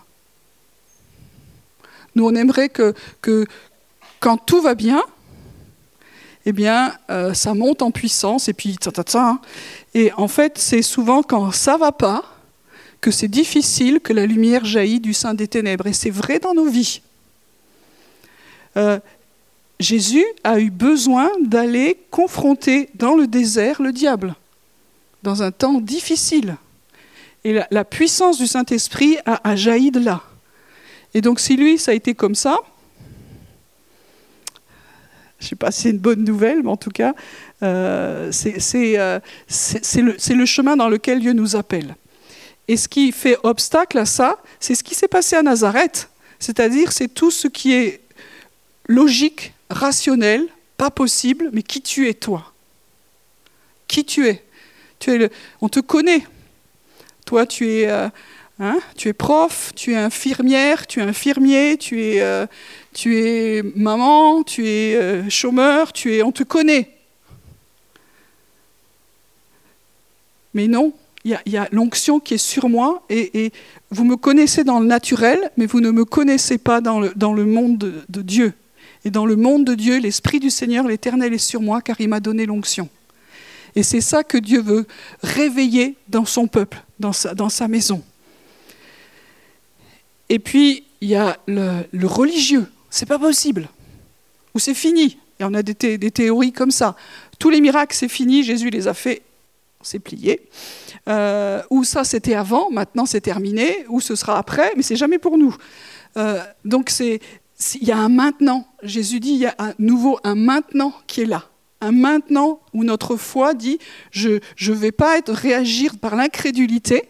Nous, 2.16 2.26
on 2.26 2.34
aimerait 2.34 2.70
que, 2.70 2.96
quand 4.20 4.38
tout 4.38 4.60
va 4.60 4.74
bien, 4.74 5.04
eh 6.48 6.52
bien, 6.52 6.96
euh, 7.12 7.36
ça 7.36 7.54
monte 7.54 7.84
en 7.84 7.92
puissance, 7.92 8.50
et 8.50 8.54
puis 8.54 8.76
ta, 8.78 8.92
ta, 8.92 9.04
ta, 9.04 9.24
hein. 9.24 9.40
Et 9.94 10.12
en 10.14 10.28
fait, 10.28 10.58
c'est 10.58 10.82
souvent 10.82 11.22
quand 11.22 11.52
ça 11.52 11.78
va 11.78 11.92
pas, 11.92 12.35
que 13.06 13.12
c'est 13.12 13.28
difficile 13.28 14.00
que 14.00 14.14
la 14.14 14.26
lumière 14.26 14.66
jaillit 14.66 15.00
du 15.00 15.14
sein 15.14 15.36
des 15.36 15.48
ténèbres. 15.48 15.86
Et 15.86 15.94
c'est 15.94 16.10
vrai 16.10 16.40
dans 16.40 16.56
nos 16.56 16.66
vies. 16.66 17.02
Euh, 18.78 19.00
Jésus 19.80 20.26
a 20.44 20.60
eu 20.60 20.72
besoin 20.72 21.30
d'aller 21.40 22.00
confronter 22.10 22.90
dans 22.96 23.16
le 23.16 23.28
désert 23.28 23.80
le 23.80 23.92
diable, 23.92 24.34
dans 25.22 25.44
un 25.44 25.52
temps 25.52 25.80
difficile. 25.80 26.58
Et 27.44 27.62
la, 27.70 27.86
puissance 27.86 28.40
du 28.40 28.48
Saint-Esprit 28.48 29.18
a, 29.28 29.56
jailli 29.56 29.92
de 29.92 30.00
là. 30.00 30.24
Et 31.14 31.22
donc 31.22 31.40
si 31.40 31.58
lui, 31.58 31.78
ça 31.78 31.92
a 31.92 31.94
été 31.94 32.16
comme 32.16 32.34
ça, 32.34 32.58
je 35.38 35.46
ne 35.46 35.50
sais 35.50 35.56
pas 35.56 35.70
si 35.70 35.84
c'est 35.84 35.92
une 35.92 36.00
bonne 36.00 36.24
nouvelle, 36.24 36.64
mais 36.64 36.72
en 36.72 36.78
tout 36.78 36.90
cas, 36.90 37.14
euh, 37.62 38.32
euh, 38.32 39.20
c'est 39.48 40.34
le 40.34 40.46
chemin 40.48 40.76
dans 40.76 40.90
lequel 40.90 41.20
Dieu 41.20 41.34
nous 41.34 41.56
appelle. 41.56 41.96
Et 42.68 42.78
ce 42.78 42.88
qui 42.88 43.12
fait 43.12 43.38
obstacle 43.44 43.98
à 43.98 44.06
ça, 44.06 44.42
c'est 44.60 44.76
ce 44.76 44.84
qui 44.84 44.96
s'est 44.96 45.08
passé 45.08 45.36
à 45.36 45.44
Nazareth. 45.44 46.10
C'est-à-dire, 46.40 46.92
c'est 46.92 47.08
tout 47.08 47.32
ce 47.32 47.48
qui 47.48 47.74
est 47.74 48.02
logique, 48.88 49.54
rationnel, 49.70 50.48
pas 50.78 50.90
possible, 50.90 51.50
mais 51.54 51.64
qui 51.64 51.82
tu 51.82 52.10
es 52.10 52.14
toi? 52.14 52.52
Qui 53.88 54.04
tu 54.04 54.28
es, 54.28 54.44
tu 55.00 55.12
es. 55.12 55.32
On 55.62 55.70
te 55.70 55.80
connaît. 55.80 56.26
Toi, 57.26 57.46
tu 57.46 57.70
es, 57.70 57.88
euh, 57.88 58.10
hein, 58.60 58.80
tu 58.98 59.10
es 59.10 59.14
prof, 59.14 59.72
tu 59.76 59.94
es 59.94 59.98
infirmière, 59.98 60.88
tu 60.88 61.00
es 61.00 61.04
infirmier, 61.04 61.78
tu 61.78 62.02
es, 62.02 62.22
euh, 62.22 62.46
tu 62.94 63.18
es 63.18 63.64
maman, 63.76 64.44
tu 64.44 64.68
es 64.68 64.96
euh, 64.96 65.30
chômeur, 65.30 65.94
tu 65.94 66.14
es, 66.14 66.24
on 66.24 66.32
te 66.32 66.44
connaît. 66.44 66.92
Mais 70.54 70.68
non, 70.68 70.94
il 71.26 71.52
y 71.52 71.58
a, 71.58 71.68
l'onction 71.72 72.20
qui 72.20 72.36
est 72.36 72.40
sur 72.40 72.70
moi 72.70 73.04
et, 73.10 73.52
vous 73.90 74.04
me 74.04 74.16
connaissez 74.16 74.64
dans 74.64 74.80
le 74.80 74.86
naturel, 74.86 75.52
mais 75.58 75.66
vous 75.66 75.80
ne 75.80 75.90
me 75.90 76.06
connaissez 76.06 76.58
pas 76.58 76.82
dans 76.82 77.00
le, 77.00 77.46
monde 77.46 78.04
de, 78.08 78.22
Dieu. 78.22 78.54
Et 79.06 79.10
dans 79.10 79.26
le 79.26 79.36
monde 79.36 79.66
de 79.66 79.74
Dieu, 79.74 80.00
l'Esprit 80.00 80.40
du 80.40 80.50
Seigneur, 80.50 80.88
l'Éternel 80.88 81.34
est 81.34 81.40
sur 81.40 81.62
moi 81.62 81.82
car 81.82 82.00
il 82.00 82.10
m'a 82.10 82.20
donné 82.20 82.46
l'onction. 82.46 82.90
Et 83.76 83.84
c'est 83.84 84.02
ça 84.02 84.24
que 84.24 84.38
Dieu 84.38 84.62
veut 84.62 84.86
réveiller 85.24 85.96
dans 86.08 86.26
son 86.26 86.48
peuple, 86.48 86.84
dans 87.00 87.12
sa, 87.12 87.68
maison. 87.68 88.04
Et 90.30 90.40
puis, 90.40 90.84
il 91.02 91.10
y 91.10 91.16
a 91.16 91.38
le, 91.48 91.82
le 91.92 92.08
religieux. 92.08 92.68
C'est 92.90 93.08
pas 93.08 93.20
possible. 93.20 93.68
Ou 94.54 94.60
c'est 94.60 94.76
fini. 94.76 95.18
Et 95.40 95.44
on 95.44 95.54
a 95.54 95.64
des, 95.64 95.98
des 95.98 96.12
théories 96.12 96.54
comme 96.54 96.72
ça. 96.72 96.96
Tous 97.40 97.50
les 97.50 97.62
miracles, 97.62 97.96
c'est 97.96 98.08
fini. 98.08 98.44
Jésus 98.44 98.70
les 98.70 98.88
a 98.88 98.94
fait. 98.94 99.24
C'est 99.86 100.00
plié 100.00 100.50
euh, 101.08 101.62
ou 101.70 101.84
ça 101.84 102.04
c'était 102.04 102.34
avant, 102.34 102.72
maintenant 102.72 103.06
c'est 103.06 103.22
terminé, 103.22 103.86
ou 103.90 104.02
ce 104.02 104.16
sera 104.16 104.38
après, 104.38 104.74
mais 104.76 104.84
c'est 104.84 104.96
jamais 104.96 105.20
pour 105.20 105.38
nous. 105.38 105.56
Euh, 106.18 106.42
donc 106.64 106.90
c'est 106.90 107.20
il 107.80 107.88
y 107.88 107.92
a 107.92 107.98
un 107.98 108.10
maintenant. 108.10 108.68
Jésus 108.84 109.20
dit 109.20 109.32
il 109.32 109.38
y 109.38 109.46
a 109.46 109.56
un 109.60 109.74
nouveau 109.80 110.20
un 110.24 110.36
maintenant 110.36 110.94
qui 111.08 111.22
est 111.22 111.26
là. 111.26 111.46
Un 111.82 111.92
maintenant 111.92 112.62
où 112.74 112.84
notre 112.84 113.16
foi 113.16 113.54
dit 113.54 113.80
je 114.12 114.40
ne 114.60 114.74
vais 114.74 114.92
pas 114.92 115.18
être, 115.18 115.32
réagir 115.32 115.98
par 115.98 116.16
l'incrédulité 116.16 117.04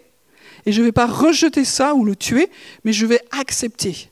et 0.66 0.72
je 0.72 0.82
ne 0.82 0.86
vais 0.88 0.92
pas 0.92 1.06
rejeter 1.06 1.64
ça 1.64 1.94
ou 1.94 2.04
le 2.04 2.16
tuer, 2.16 2.50
mais 2.84 2.92
je 2.92 3.06
vais 3.06 3.22
accepter. 3.32 4.10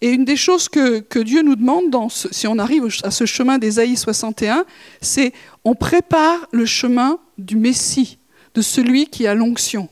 Et 0.00 0.10
une 0.10 0.24
des 0.24 0.36
choses 0.36 0.68
que, 0.68 1.18
Dieu 1.22 1.42
nous 1.42 1.56
demande, 1.56 1.94
si 2.10 2.46
on 2.46 2.58
arrive 2.58 2.88
à 3.02 3.10
ce 3.10 3.26
chemin 3.26 3.58
d'Ésaïe 3.58 3.96
61, 3.96 4.64
c'est 5.00 5.32
on 5.64 5.74
prépare 5.74 6.46
le 6.52 6.66
chemin 6.66 7.18
du 7.38 7.56
Messie, 7.56 8.18
de 8.54 8.60
celui 8.60 9.06
qui 9.06 9.26
a 9.26 9.34
l'onction. 9.34 9.88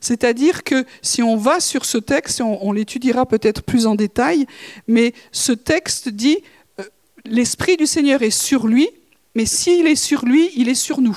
C'est-à-dire 0.00 0.64
que 0.64 0.84
si 1.02 1.22
on 1.22 1.36
va 1.36 1.60
sur 1.60 1.84
ce 1.84 1.98
texte, 1.98 2.40
on, 2.40 2.72
l'étudiera 2.72 3.26
peut-être 3.26 3.62
plus 3.62 3.86
en 3.86 3.94
détail, 3.94 4.46
mais 4.86 5.12
ce 5.32 5.52
texte 5.52 6.08
dit, 6.08 6.38
euh, 6.78 6.84
l'Esprit 7.24 7.76
du 7.76 7.86
Seigneur 7.86 8.22
est 8.22 8.30
sur 8.30 8.66
lui 8.66 8.88
mais 9.38 9.46
s'il 9.46 9.86
est 9.86 9.94
sur 9.94 10.24
lui, 10.24 10.50
il 10.56 10.68
est 10.68 10.74
sur 10.74 11.00
nous. 11.00 11.16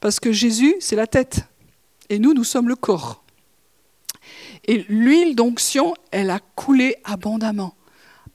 Parce 0.00 0.18
que 0.18 0.32
Jésus, 0.32 0.74
c'est 0.80 0.96
la 0.96 1.06
tête, 1.06 1.44
et 2.08 2.18
nous, 2.18 2.34
nous 2.34 2.42
sommes 2.42 2.68
le 2.68 2.74
corps. 2.74 3.22
Et 4.66 4.84
l'huile 4.88 5.36
d'onction, 5.36 5.94
elle 6.10 6.30
a 6.30 6.40
coulé 6.54 6.96
abondamment, 7.04 7.74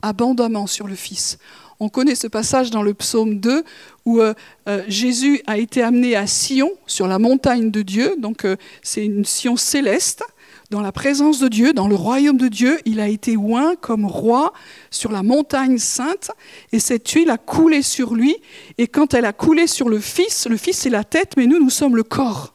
abondamment 0.02 0.68
sur 0.68 0.88
le 0.88 0.96
Fils. 0.96 1.38
On 1.80 1.90
connaît 1.90 2.16
ce 2.16 2.28
passage 2.28 2.70
dans 2.70 2.84
le 2.84 2.94
psaume 2.94 3.40
2 3.40 3.64
où 4.06 4.20
euh, 4.20 4.36
euh, 4.70 4.84
Jésus 4.88 5.42
a 5.48 5.58
été 5.58 5.82
amené 5.82 6.16
à 6.16 6.28
Sion, 6.28 6.70
sur 6.86 7.08
la 7.08 7.18
montagne 7.18 7.72
de 7.72 7.82
Dieu. 7.82 8.16
Donc 8.20 8.46
euh, 8.46 8.56
c'est 8.84 9.04
une 9.04 9.26
Sion 9.26 9.56
céleste, 9.58 10.24
dans 10.70 10.82
la 10.82 10.92
présence 10.92 11.40
de 11.40 11.48
Dieu, 11.48 11.74
dans 11.74 11.88
le 11.88 11.96
royaume 11.96 12.38
de 12.38 12.48
Dieu. 12.48 12.80
Il 12.86 13.00
a 13.00 13.08
été 13.08 13.36
oint 13.36 13.76
comme 13.76 14.06
roi 14.06 14.54
sur 14.92 15.12
la 15.12 15.24
montagne 15.24 15.80
sainte. 15.80 16.30
Et 16.72 16.80
cette 16.80 17.10
huile 17.10 17.32
a 17.32 17.38
coulé 17.38 17.82
sur 17.82 18.14
lui. 18.14 18.38
Et 18.78 18.88
quand 18.88 19.16
elle 19.16 19.26
a 19.26 19.34
coulé 19.34 19.66
sur 19.66 19.90
le 19.90 20.00
Fils, 20.00 20.48
le 20.48 20.58
Fils 20.58 20.78
c'est 20.78 20.90
la 20.90 21.04
tête, 21.04 21.34
mais 21.36 21.48
nous, 21.48 21.60
nous 21.60 21.72
sommes 21.72 21.96
le 21.96 22.04
corps. 22.04 22.54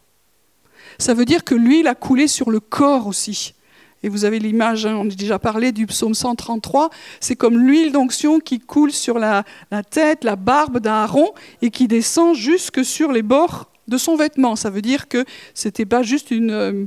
Ça 0.99 1.15
veut 1.15 1.25
dire 1.25 1.43
que 1.43 1.57
l'huile 1.57 1.89
a 1.89 1.97
coulé 1.97 2.29
sur 2.29 2.51
le 2.51 2.61
corps 2.61 3.09
aussi. 3.09 3.56
Et 4.03 4.09
vous 4.09 4.25
avez 4.25 4.39
l'image, 4.39 4.87
hein, 4.87 4.97
on 4.97 5.07
a 5.07 5.15
déjà 5.15 5.39
parlé 5.39 5.73
du 5.73 5.87
psaume 5.87 6.15
133, 6.15 6.91
c'est 7.21 7.37
comme 7.37 7.59
l'huile 7.59 7.93
d'onction 7.93 8.39
qui 8.39 8.61
coule 8.61 8.93
sur 8.93 9.19
la, 9.19 9.45
tête, 9.91 10.23
la 10.23 10.37
barbe 10.37 10.79
d'Aaron 10.79 11.33
et 11.63 11.71
qui 11.71 11.89
descend 11.89 12.37
jusque 12.37 12.85
sur 12.85 13.11
les 13.11 13.23
bords 13.23 13.71
de 13.89 13.99
son 13.99 14.17
vêtement. 14.17 14.55
Ça 14.55 14.71
veut 14.71 14.83
dire 14.83 15.09
que 15.09 15.25
ce 15.55 15.69
n'était 15.69 15.87
pas 15.87 16.03
juste 16.03 16.31
une, 16.31 16.51
euh, 16.51 16.85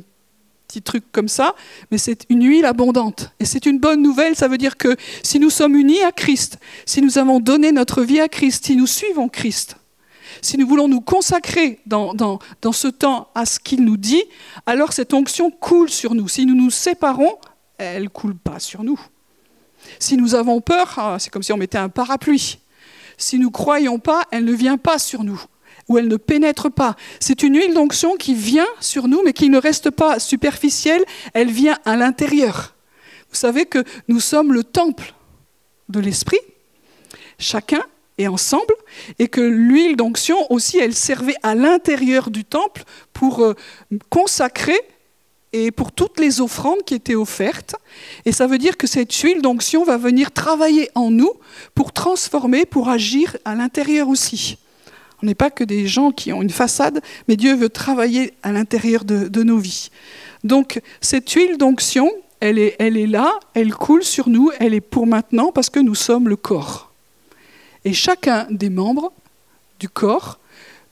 petit 0.69 0.81
truc 0.83 1.03
comme 1.11 1.27
ça, 1.27 1.55
mais 1.89 1.97
c'est 1.97 2.25
une 2.29 2.45
huile 2.47 2.65
abondante. 2.65 3.31
Et 3.39 3.45
c'est 3.45 3.65
une 3.65 3.79
bonne 3.79 4.03
nouvelle, 4.03 4.35
ça 4.35 4.47
veut 4.47 4.59
dire 4.59 4.77
que 4.77 4.95
si 5.23 5.39
nous 5.39 5.49
sommes 5.49 5.75
unis 5.75 6.03
à 6.03 6.11
Christ, 6.11 6.59
si 6.85 7.01
nous 7.01 7.17
avons 7.17 7.39
donné 7.39 7.71
notre 7.71 8.03
vie 8.03 8.19
à 8.19 8.29
Christ, 8.29 8.67
si 8.67 8.75
nous 8.75 8.85
suivons 8.85 9.29
Christ, 9.29 9.77
si 10.41 10.57
nous 10.57 10.67
voulons 10.67 10.87
nous 10.87 11.01
consacrer 11.01 11.79
dans, 11.85 12.39
ce 12.71 12.87
temps 12.87 13.29
à 13.35 13.45
ce 13.45 13.59
qu'il 13.59 13.83
nous 13.83 13.97
dit, 13.97 14.23
alors 14.65 14.93
cette 14.93 15.13
onction 15.13 15.51
coule 15.51 15.89
sur 15.89 16.15
nous. 16.15 16.27
Si 16.27 16.45
nous 16.45 16.55
nous 16.55 16.69
séparons, 16.69 17.37
elle 17.77 18.03
ne 18.03 18.07
coule 18.09 18.35
pas 18.35 18.59
sur 18.59 18.83
nous. 18.83 18.99
Si 19.99 20.17
nous 20.17 20.35
avons 20.35 20.61
peur, 20.61 20.93
ah, 20.97 21.17
c'est 21.19 21.29
comme 21.29 21.43
si 21.43 21.53
on 21.53 21.57
mettait 21.57 21.77
un 21.77 21.89
parapluie. 21.89 22.59
Si 23.17 23.37
nous 23.37 23.47
ne 23.47 23.53
croyons 23.53 23.99
pas, 23.99 24.23
elle 24.31 24.45
ne 24.45 24.53
vient 24.53 24.77
pas 24.77 24.99
sur 24.99 25.23
nous 25.23 25.41
ou 25.87 25.97
elle 25.97 26.07
ne 26.07 26.17
pénètre 26.17 26.71
pas. 26.71 26.95
C'est 27.19 27.43
une 27.43 27.57
huile 27.57 27.73
d'onction 27.73 28.15
qui 28.15 28.35
vient 28.35 28.67
sur 28.79 29.07
nous, 29.07 29.21
mais 29.25 29.33
qui 29.33 29.49
ne 29.49 29.57
reste 29.57 29.89
pas 29.89 30.19
superficielle, 30.19 31.03
elle 31.33 31.51
vient 31.51 31.77
à 31.83 31.95
l'intérieur. 31.95 32.75
Vous 33.29 33.35
savez 33.35 33.65
que 33.65 33.83
nous 34.07 34.19
sommes 34.19 34.53
le 34.53 34.63
temple 34.63 35.13
de 35.89 35.99
l'Esprit. 35.99 36.39
Chacun 37.39 37.81
et 38.19 38.27
ensemble, 38.27 38.75
et 39.17 39.27
que 39.29 39.41
l'huile 39.41 39.95
d'onction 39.95 40.37
aussi, 40.51 40.77
elle 40.77 40.93
servait 40.93 41.37
à 41.41 41.55
l'intérieur 41.55 42.29
du 42.29 42.43
temple 42.45 42.83
pour 43.13 43.41
euh, 43.41 43.55
consacrer 44.09 44.79
et 45.53 45.71
pour 45.71 45.91
toutes 45.91 46.19
les 46.19 46.41
offrandes 46.41 46.83
qui 46.85 46.93
étaient 46.93 47.15
offertes. 47.15 47.75
Et 48.25 48.31
ça 48.31 48.45
veut 48.45 48.59
dire 48.59 48.77
que 48.77 48.87
cette 48.87 49.13
huile 49.13 49.41
d'onction 49.41 49.83
va 49.83 49.97
venir 49.97 50.31
travailler 50.31 50.89
en 50.95 51.09
nous 51.09 51.31
pour 51.73 51.91
transformer, 51.91 52.65
pour 52.65 52.89
agir 52.89 53.37
à 53.45 53.55
l'intérieur 53.55 54.09
aussi. 54.09 54.57
On 55.23 55.25
n'est 55.25 55.35
pas 55.35 55.49
que 55.49 55.63
des 55.63 55.87
gens 55.87 56.11
qui 56.11 56.31
ont 56.31 56.41
une 56.41 56.49
façade, 56.49 57.01
mais 57.27 57.35
Dieu 57.35 57.55
veut 57.55 57.69
travailler 57.69 58.33
à 58.43 58.51
l'intérieur 58.51 59.05
de, 59.05 59.43
nos 59.43 59.57
vies. 59.57 59.89
Donc 60.43 60.81
cette 61.01 61.29
huile 61.31 61.57
d'onction, 61.57 62.11
elle 62.41 62.59
est 62.59 63.07
là, 63.07 63.39
elle 63.53 63.73
coule 63.73 64.03
sur 64.03 64.29
nous, 64.29 64.51
elle 64.59 64.73
est 64.73 64.81
pour 64.81 65.07
maintenant 65.07 65.51
parce 65.51 65.69
que 65.69 65.79
nous 65.79 65.95
sommes 65.95 66.29
le 66.29 66.35
corps. 66.35 66.88
Et 67.89 67.93
chacun 67.93 68.45
des 68.51 68.69
membres 68.69 69.11
du 69.79 69.89
corps, 69.89 70.37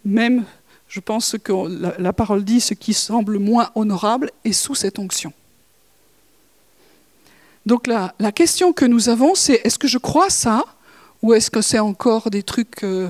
même, 0.03 0.45
je 0.87 0.99
pense 0.99 1.35
que 1.43 1.53
la, 2.01 2.11
parole 2.11 2.43
dit, 2.43 2.59
ce 2.59 2.73
qui 2.73 2.95
semble 2.95 3.37
moins 3.37 3.69
honorable, 3.75 4.31
est 4.43 4.51
sous 4.51 4.73
cette 4.73 4.97
onction. 4.97 5.31
Donc 7.67 7.85
la, 7.85 8.15
la 8.17 8.31
question 8.31 8.73
que 8.73 8.83
nous 8.83 9.09
avons, 9.09 9.35
c'est 9.35 9.61
est-ce 9.63 9.77
que 9.77 9.87
je 9.87 9.99
crois 9.99 10.31
ça 10.31 10.65
ou 11.21 11.35
est-ce 11.35 11.51
que 11.51 11.61
c'est 11.61 11.77
encore 11.77 12.31
des 12.31 12.41
trucs 12.41 12.83
euh, 12.83 13.09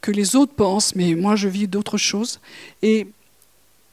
que 0.00 0.10
les 0.10 0.34
autres 0.34 0.54
pensent, 0.54 0.96
mais 0.96 1.14
moi 1.14 1.36
je 1.36 1.46
vis 1.46 1.68
d'autres 1.68 1.98
choses 1.98 2.40
Et 2.82 3.06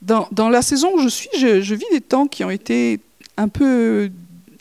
dans, 0.01 0.49
la 0.49 0.63
saison 0.63 0.95
où 0.95 0.99
je 0.99 1.10
suis, 1.10 1.29
je, 1.38 1.75
vis 1.75 1.86
des 1.91 2.01
temps 2.01 2.25
qui 2.25 2.43
ont 2.43 2.49
été 2.49 2.99
un 3.38 3.49
peu 3.49 4.10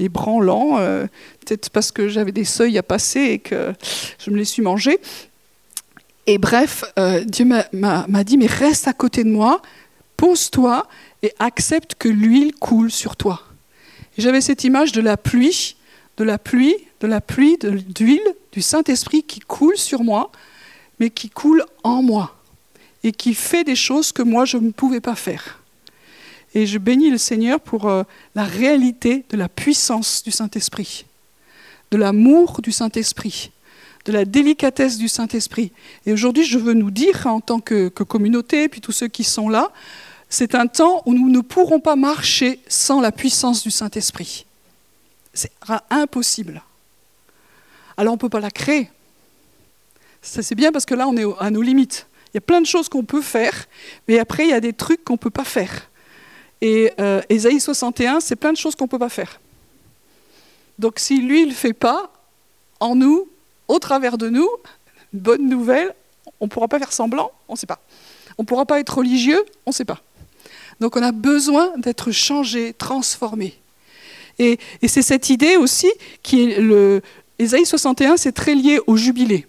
ébranlants, 0.01 0.79
euh, 0.79 1.07
peut-être 1.45 1.71
parce 1.71 1.93
que 1.93 2.09
j'avais 2.09 2.33
des 2.33 2.45
seuils 2.45 2.79
à 2.79 2.83
passer 2.83 3.21
et 3.21 3.39
que 3.39 3.73
je 4.19 4.31
me 4.31 4.37
les 4.37 4.45
suis 4.45 4.63
mangés. 4.63 4.99
Et 6.27 6.39
bref, 6.39 6.85
euh, 6.99 7.25
Dieu 7.25 7.45
m'a 7.45 8.25
dit, 8.25 8.39
mais 8.39 8.47
reste 8.47 8.89
à 8.89 8.93
côté 8.93 9.25
de 9.25 9.31
moi, 9.31 9.63
pose-toi 10.17 10.87
et 11.23 11.33
accepte 11.39 11.95
que 11.99 12.09
l'huile 12.09 12.55
coule 12.55 12.91
sur 12.91 13.17
toi. 13.17 13.43
J'avais 14.19 14.41
cette 14.41 14.65
image 14.65 14.93
de 14.93 15.01
la 15.01 15.17
pluie, 15.17 15.77
de 16.17 16.25
la 16.25 16.39
pluie, 16.39 16.77
de 17.01 17.07
la 17.07 17.21
pluie, 17.21 17.57
d'huile, 17.59 18.21
du 18.53 18.63
Saint-Esprit 18.63 19.23
qui 19.23 19.41
coule 19.41 19.77
sur 19.77 20.05
moi, 20.05 20.31
mais 20.99 21.11
qui 21.11 21.31
coule 21.31 21.65
en 21.83 22.03
moi 22.03 22.37
et 23.03 23.13
qui 23.13 23.35
fait 23.35 23.65
des 23.65 23.77
choses 23.77 24.13
que 24.13 24.23
moi 24.23 24.45
je 24.45 24.59
ne 24.59 24.71
pouvais 24.71 25.01
pas 25.01 25.15
faire. 25.15 25.60
Et 26.55 26.67
je 26.67 26.79
bénis 26.79 27.11
le 27.11 27.19
Seigneur 27.19 27.61
pour 27.61 27.89
euh, 27.89 28.03
la 28.35 28.45
réalité 28.45 29.25
de 29.31 29.37
la 29.37 29.49
puissance 29.49 30.23
du 30.23 30.31
Saint-Esprit, 30.31 31.07
de 31.91 31.97
l'amour 31.97 32.61
du 32.61 32.73
Saint-Esprit, 32.73 33.51
de 34.05 34.13
la 34.13 34.25
délicatesse 34.25 34.99
du 34.99 35.09
Saint-Esprit. 35.09 35.73
Et 36.07 36.13
aujourd'hui, 36.13 36.45
je 36.45 36.59
veux 36.59 36.75
nous 36.75 36.91
dire, 36.91 37.27
en 37.27 37.41
tant 37.41 37.61
que, 37.61 37.89
communauté, 37.89 38.69
puis 38.69 38.81
tous 38.81 38.93
ceux 38.93 39.09
qui 39.09 39.25
sont 39.25 39.49
là, 39.49 39.71
c'est 40.29 40.55
un 40.55 40.67
temps 40.67 41.03
où 41.07 41.15
nous 41.15 41.29
ne 41.29 41.41
pourrons 41.41 41.81
pas 41.81 41.97
marcher 41.97 42.61
sans 42.69 43.01
la 43.01 43.13
puissance 43.13 43.63
du 43.63 43.71
Saint-Esprit. 43.71 44.47
C'est 45.35 45.53
impossible. 45.91 46.63
Alors 47.97 48.13
on 48.13 48.17
ne 48.17 48.21
peut 48.21 48.29
pas 48.29 48.41
la 48.41 48.51
créer. 48.51 48.91
C'est 50.23 50.55
bien 50.55 50.73
parce 50.73 50.87
que 50.87 50.95
là 50.95 51.09
on 51.09 51.17
est 51.17 51.25
à 51.39 51.51
nos 51.51 51.63
limites. 51.63 52.07
Il 52.33 52.37
y 52.37 52.39
a 52.39 52.41
plein 52.41 52.61
de 52.61 52.67
choses 52.67 52.89
qu'on 52.89 53.05
peut 53.05 53.23
faire, 53.23 53.67
mais 54.07 54.19
après 54.19 54.45
il 54.45 54.51
y 54.51 54.55
a 54.55 54.61
des 54.61 54.73
trucs 54.73 55.05
qu'on 55.05 55.15
ne 55.15 55.19
peut 55.19 55.31
pas 55.31 55.45
faire. 55.45 55.89
Et 56.61 56.92
euh, 57.01 57.23
61, 57.59 58.20
c'est 58.20 58.37
plein 58.37 58.53
de 58.53 58.57
choses 58.57 58.75
qu'on 58.75 58.85
ne 58.85 58.90
peut 58.90 58.99
pas 58.99 59.09
faire. 59.09 59.40
Donc 60.79 60.99
si 60.99 61.20
lui, 61.20 61.40
il 61.40 61.44
ne 61.44 61.51
le 61.51 61.55
fait 61.55 61.73
pas, 61.73 62.12
en 62.81 62.94
nous, 62.94 63.29
au 63.68 63.79
travers 63.79 64.18
de 64.18 64.29
nous, 64.29 64.49
bonne 65.12 65.49
nouvelle, 65.49 65.94
on 66.40 66.46
ne 66.46 66.51
pourra 66.51 66.68
pas 66.68 66.79
faire 66.79 66.92
semblant, 66.92 67.33
on 67.49 67.53
ne 67.53 67.59
sait 67.59 67.66
pas. 67.66 67.81
On 68.38 68.42
ne 68.42 68.46
pourra 68.46 68.64
pas 68.64 68.81
être 68.81 68.96
religieux, 68.99 69.44
on 69.66 69.70
ne 69.70 69.75
sait 69.75 69.85
pas. 69.85 70.01
Donc 70.81 70.96
on 70.96 71.03
a 71.03 71.12
besoin 71.12 71.77
d'être 71.77 72.11
changé, 72.11 72.73
transformé. 72.73 73.55
Et, 74.38 74.59
c'est 74.88 75.03
cette 75.03 75.29
idée 75.29 75.57
aussi 75.57 75.90
qui 76.23 76.42
est 76.42 76.61
le... 76.61 77.03
Ésaïe 77.38 77.66
61, 77.66 78.16
c'est 78.16 78.33
très 78.33 78.55
lié 78.55 78.81
au 78.87 78.96
jubilé. 78.96 79.46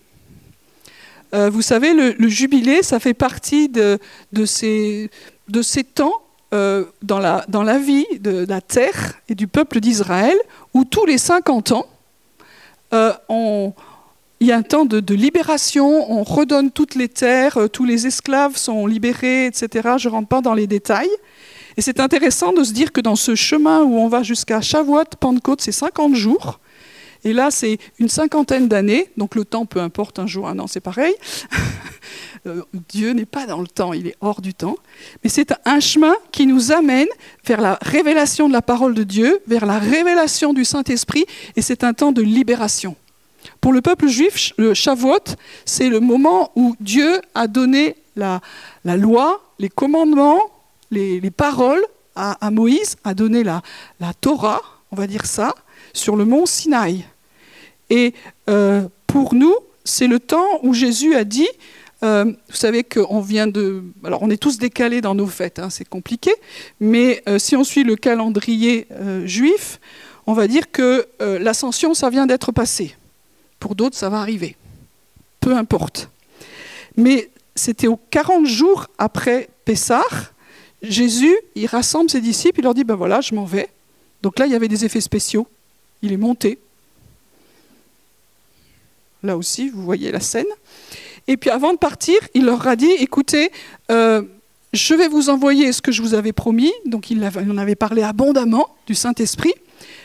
Euh, 1.33 1.49
vous 1.49 1.61
savez, 1.61 1.93
le, 1.93 2.27
jubilé, 2.27 2.83
ça 2.83 2.99
fait 2.99 3.13
partie 3.13 3.69
de, 3.69 3.99
de, 4.33 4.45
ces, 4.45 5.09
de 5.47 5.61
ces 5.61 5.85
temps 5.85 6.21
euh, 6.53 6.85
dans, 7.01 7.19
la, 7.19 7.45
dans 7.47 7.63
la 7.63 7.77
vie 7.77 8.05
de 8.19 8.45
la 8.45 8.59
terre 8.59 9.13
et 9.29 9.35
du 9.35 9.47
peuple 9.47 9.79
d'Israël, 9.79 10.37
où 10.73 10.83
tous 10.83 11.05
les 11.05 11.17
50 11.17 11.71
ans, 11.71 11.85
euh, 12.93 13.13
il 14.41 14.47
y 14.47 14.51
a 14.51 14.57
un 14.57 14.61
temps 14.61 14.85
de, 14.85 15.13
libération, 15.13 16.11
on 16.11 16.23
redonne 16.23 16.71
toutes 16.71 16.95
les 16.95 17.07
terres, 17.07 17.57
euh, 17.57 17.67
tous 17.67 17.85
les 17.85 18.07
esclaves 18.07 18.57
sont 18.57 18.85
libérés, 18.85 19.45
etc. 19.45 19.91
Je 19.97 20.09
ne 20.09 20.13
rentre 20.13 20.27
pas 20.27 20.41
dans 20.41 20.53
les 20.53 20.67
détails. 20.67 21.11
Et 21.77 21.81
c'est 21.81 21.99
intéressant 21.99 22.51
de 22.51 22.63
se 22.63 22.73
dire 22.73 22.91
que 22.91 22.99
dans 22.99 23.15
ce 23.15 23.35
chemin 23.35 23.83
où 23.83 23.97
on 23.97 24.09
va 24.09 24.23
jusqu'à 24.23 24.59
Shavuot, 24.59 25.05
Pentecôte, 25.19 25.61
c'est 25.61 25.71
50 25.71 26.15
jours. 26.15 26.59
Et 27.23 27.33
là, 27.33 27.51
c'est 27.51 27.77
une 27.99 28.09
cinquantaine 28.09 28.67
d'années, 28.67 29.09
donc 29.17 29.35
le 29.35 29.45
temps, 29.45 29.65
peu 29.65 29.79
importe, 29.79 30.19
un 30.19 30.27
jour, 30.27 30.47
un 30.47 30.57
an, 30.59 30.67
c'est 30.67 30.79
pareil. 30.79 31.13
Euh, 32.47 32.63
Dieu 32.89 33.11
n'est 33.11 33.27
pas 33.27 33.45
dans 33.45 33.61
le 33.61 33.67
temps, 33.67 33.93
il 33.93 34.07
est 34.07 34.15
hors 34.19 34.41
du 34.41 34.55
temps. 34.55 34.75
Mais 35.23 35.29
c'est 35.29 35.53
un 35.63 35.79
chemin 35.79 36.15
qui 36.31 36.47
nous 36.47 36.71
amène 36.71 37.07
vers 37.45 37.61
la 37.61 37.77
révélation 37.83 38.47
de 38.47 38.53
la 38.53 38.63
parole 38.63 38.95
de 38.95 39.03
Dieu, 39.03 39.43
vers 39.45 39.67
la 39.67 39.77
révélation 39.77 40.51
du 40.51 40.65
Saint-Esprit, 40.65 41.25
et 41.55 41.61
c'est 41.61 41.83
un 41.83 41.93
temps 41.93 42.11
de 42.11 42.23
libération. 42.23 42.95
Pour 43.59 43.73
le 43.73 43.81
peuple 43.81 44.07
juif, 44.07 44.53
le 44.57 44.73
Shavuot, 44.73 45.35
c'est 45.65 45.87
le 45.87 45.99
moment 45.99 46.51
où 46.55 46.75
Dieu 46.79 47.21
a 47.35 47.45
donné 47.45 47.95
la, 48.15 48.41
loi, 48.83 49.41
les 49.59 49.69
commandements, 49.69 50.41
les, 50.89 51.21
paroles 51.29 51.83
à, 52.15 52.49
Moïse, 52.49 52.95
a 53.03 53.13
donné 53.13 53.43
la, 53.43 53.61
la 53.99 54.15
Torah, 54.15 54.61
on 54.91 54.95
va 54.95 55.05
dire 55.05 55.27
ça, 55.27 55.53
sur 55.93 56.15
le 56.15 56.25
mont 56.25 56.45
Sinaï. 56.45 57.05
Et 57.89 58.13
euh, 58.49 58.87
pour 59.07 59.35
nous, 59.35 59.55
c'est 59.83 60.07
le 60.07 60.19
temps 60.19 60.59
où 60.63 60.73
Jésus 60.73 61.15
a 61.15 61.23
dit, 61.23 61.47
euh, 62.03 62.25
vous 62.25 62.55
savez 62.55 62.83
qu'on 62.83 63.19
vient 63.19 63.47
de... 63.47 63.83
Alors 64.03 64.23
on 64.23 64.29
est 64.29 64.37
tous 64.37 64.57
décalés 64.57 65.01
dans 65.01 65.15
nos 65.15 65.27
fêtes, 65.27 65.59
hein, 65.59 65.69
c'est 65.69 65.87
compliqué, 65.87 66.31
mais 66.79 67.21
euh, 67.27 67.37
si 67.37 67.55
on 67.55 67.63
suit 67.63 67.83
le 67.83 67.95
calendrier 67.95 68.87
juif, 69.25 69.79
on 70.27 70.33
va 70.33 70.47
dire 70.47 70.71
que 70.71 71.07
l'ascension, 71.19 71.93
ça 71.93 72.09
vient 72.09 72.27
d'être 72.27 72.51
passé. 72.51 72.95
Pour 73.59 73.75
d'autres, 73.75 73.97
ça 73.97 74.09
va 74.09 74.19
arriver. 74.19 74.55
peu 75.39 75.55
importe. 75.55 76.09
Mais 76.95 77.29
c'était 77.55 77.87
aux 77.87 77.99
40 78.11 78.45
jours 78.45 78.87
après 78.97 79.49
Pessah, 79.65 80.03
Jésus, 80.81 81.35
il 81.55 81.65
rassemble 81.67 82.09
ses 82.09 82.21
disciples, 82.21 82.59
il 82.59 82.63
leur 82.63 82.73
dit, 82.73 82.83
ben 82.83 82.95
voilà, 82.95 83.21
je 83.21 83.35
m'en 83.35 83.45
vais. 83.45 83.69
Donc 84.21 84.39
là, 84.39 84.45
il 84.45 84.51
y 84.51 84.55
avait 84.55 84.67
des 84.67 84.85
effets 84.85 85.01
spéciaux. 85.01 85.47
Il 86.01 86.11
est 86.11 86.17
monté. 86.17 86.59
Là 89.23 89.37
aussi, 89.37 89.69
vous 89.69 89.83
voyez 89.83 90.11
la 90.11 90.19
scène. 90.19 90.47
Et 91.27 91.37
puis 91.37 91.49
avant 91.49 91.73
de 91.73 91.77
partir, 91.77 92.17
il 92.33 92.45
leur 92.45 92.67
a 92.67 92.75
dit, 92.75 92.91
écoutez, 92.99 93.51
euh, 93.91 94.23
je 94.73 94.93
vais 94.93 95.07
vous 95.07 95.29
envoyer 95.29 95.71
ce 95.73 95.81
que 95.81 95.91
je 95.91 96.01
vous 96.01 96.13
avais 96.13 96.33
promis. 96.33 96.73
Donc 96.85 97.11
il 97.11 97.23
en 97.23 97.57
avait 97.57 97.75
parlé 97.75 98.01
abondamment 98.01 98.75
du 98.87 98.95
Saint-Esprit. 98.95 99.53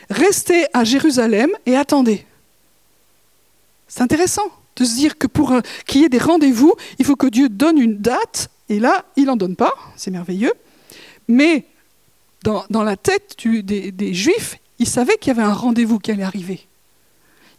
Restez 0.09 0.65
à 0.73 0.83
Jérusalem 0.83 1.49
et 1.65 1.75
attendez. 1.75 2.25
C'est 3.87 4.01
intéressant 4.01 4.51
de 4.75 4.85
se 4.85 4.95
dire 4.95 5.17
que 5.17 5.27
pour 5.27 5.53
qu'il 5.85 6.01
y 6.01 6.05
ait 6.05 6.09
des 6.09 6.19
rendez-vous, 6.19 6.73
il 6.99 7.05
faut 7.05 7.15
que 7.15 7.27
Dieu 7.27 7.49
donne 7.49 7.79
une 7.79 7.97
date. 7.97 8.49
Et 8.69 8.79
là, 8.79 9.05
il 9.15 9.25
n'en 9.25 9.37
donne 9.37 9.55
pas. 9.55 9.73
C'est 9.95 10.11
merveilleux. 10.11 10.53
Mais 11.27 11.65
dans, 12.43 12.65
la 12.83 12.95
tête 12.95 13.35
des 13.43 14.13
Juifs, 14.13 14.57
ils 14.79 14.87
savaient 14.87 15.17
qu'il 15.17 15.29
y 15.29 15.37
avait 15.37 15.47
un 15.47 15.53
rendez-vous 15.53 15.99
qui 15.99 16.11
allait 16.11 16.23
arriver. 16.23 16.67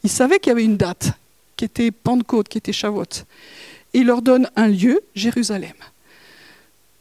Ils 0.04 0.10
savaient 0.10 0.38
qu'il 0.38 0.50
y 0.50 0.52
avait 0.52 0.64
une 0.64 0.76
date, 0.76 1.12
qui 1.56 1.64
était 1.64 1.90
Pentecôte, 1.90 2.48
qui 2.48 2.58
était 2.58 2.72
Shavuot. 2.72 3.24
Et 3.94 4.00
il 4.00 4.06
leur 4.06 4.22
donne 4.22 4.48
un 4.56 4.68
lieu, 4.68 5.00
Jérusalem. 5.14 5.74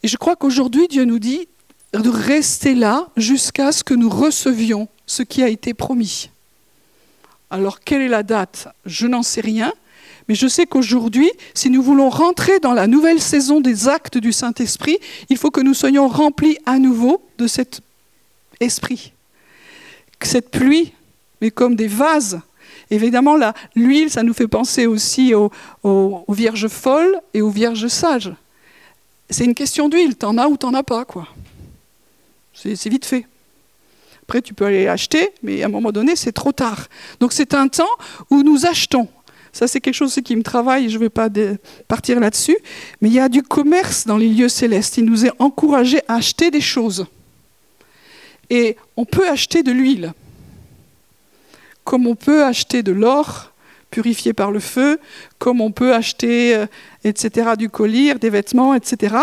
Et 0.03 0.07
je 0.07 0.17
crois 0.17 0.35
qu'aujourd'hui, 0.35 0.87
Dieu 0.87 1.05
nous 1.05 1.19
dit 1.19 1.47
de 1.93 2.09
rester 2.09 2.75
là 2.75 3.07
jusqu'à 3.17 3.71
ce 3.71 3.83
que 3.83 3.93
nous 3.93 4.09
recevions 4.09 4.87
ce 5.05 5.23
qui 5.23 5.43
a 5.43 5.47
été 5.47 5.73
promis. 5.73 6.29
Alors, 7.49 7.79
quelle 7.79 8.01
est 8.01 8.09
la 8.09 8.23
date? 8.23 8.67
Je 8.85 9.07
n'en 9.07 9.23
sais 9.23 9.41
rien, 9.41 9.73
mais 10.27 10.35
je 10.35 10.47
sais 10.47 10.65
qu'aujourd'hui, 10.65 11.31
si 11.53 11.69
nous 11.69 11.81
voulons 11.81 12.09
rentrer 12.09 12.59
dans 12.59 12.73
la 12.73 12.87
nouvelle 12.87 13.21
saison 13.21 13.61
des 13.61 13.87
actes 13.87 14.17
du 14.17 14.33
Saint-Esprit, 14.33 14.97
il 15.29 15.37
faut 15.37 15.51
que 15.51 15.61
nous 15.61 15.73
soyons 15.73 16.07
remplis 16.07 16.57
à 16.65 16.79
nouveau 16.79 17.23
de 17.37 17.47
cet 17.47 17.81
esprit. 18.59 19.13
Cette 20.21 20.51
pluie, 20.51 20.93
mais 21.41 21.51
comme 21.51 21.75
des 21.75 21.87
vases. 21.87 22.39
Évidemment, 22.89 23.37
l'huile, 23.75 24.09
ça 24.09 24.23
nous 24.23 24.33
fait 24.33 24.47
penser 24.47 24.85
aussi 24.85 25.33
aux, 25.33 25.51
vierges 26.29 26.67
folles 26.67 27.19
et 27.33 27.41
aux 27.41 27.49
vierges 27.49 27.87
sages. 27.87 28.33
C'est 29.29 29.45
une 29.45 29.55
question 29.55 29.89
d'huile, 29.89 30.15
t'en 30.15 30.37
as 30.37 30.47
ou 30.47 30.57
t'en 30.57 30.73
as 30.73 30.83
pas, 30.83 31.05
quoi. 31.05 31.27
C'est 32.53 32.89
vite 32.89 33.05
fait. 33.05 33.25
Après, 34.23 34.41
tu 34.41 34.53
peux 34.53 34.65
aller 34.65 34.87
acheter, 34.87 35.29
mais 35.43 35.63
à 35.63 35.67
un 35.67 35.69
moment 35.69 35.91
donné, 35.91 36.15
c'est 36.15 36.31
trop 36.31 36.51
tard. 36.51 36.87
Donc 37.19 37.31
c'est 37.33 37.53
un 37.53 37.67
temps 37.67 37.85
où 38.29 38.43
nous 38.43 38.65
achetons. 38.65 39.07
Ça, 39.53 39.67
c'est 39.67 39.79
quelque 39.79 39.95
chose 39.95 40.19
qui 40.23 40.35
me 40.35 40.43
travaille, 40.43 40.89
je 40.89 40.95
ne 40.95 40.99
vais 40.99 41.09
pas 41.09 41.29
partir 41.87 42.19
là-dessus. 42.19 42.57
Mais 43.01 43.09
il 43.09 43.13
y 43.13 43.19
a 43.19 43.29
du 43.29 43.41
commerce 43.41 44.05
dans 44.05 44.17
les 44.17 44.29
lieux 44.29 44.49
célestes. 44.49 44.97
Il 44.97 45.05
nous 45.05 45.25
est 45.25 45.31
encouragé 45.39 46.01
à 46.07 46.15
acheter 46.15 46.51
des 46.51 46.61
choses. 46.61 47.05
Et 48.49 48.77
on 48.95 49.05
peut 49.05 49.27
acheter 49.27 49.63
de 49.63 49.71
l'huile, 49.71 50.13
comme 51.83 52.07
on 52.07 52.15
peut 52.15 52.43
acheter 52.43 52.83
de 52.83 52.91
l'or 52.91 53.51
purifié 53.89 54.33
par 54.33 54.51
le 54.51 54.59
feu, 54.59 54.99
comme 55.39 55.61
on 55.61 55.71
peut 55.71 55.93
acheter, 55.93 56.55
euh, 56.55 56.65
etc., 57.03 57.51
du 57.57 57.69
collier, 57.69 58.13
des 58.15 58.29
vêtements, 58.29 58.73
etc. 58.73 59.15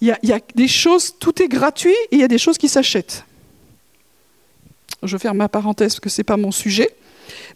Il 0.00 0.16
y, 0.22 0.32
a, 0.32 0.40
des 0.54 0.68
choses, 0.68 1.14
tout 1.18 1.42
est 1.42 1.48
gratuit 1.48 1.94
et 2.10 2.16
il 2.16 2.20
y 2.20 2.24
a 2.24 2.28
des 2.28 2.38
choses 2.38 2.58
qui 2.58 2.68
s'achètent. 2.68 3.24
Je 5.02 5.16
ferme 5.16 5.38
ma 5.38 5.48
parenthèse 5.48 5.92
parce 5.94 6.00
que 6.00 6.08
ce 6.08 6.20
n'est 6.20 6.24
pas 6.24 6.36
mon 6.36 6.50
sujet. 6.50 6.90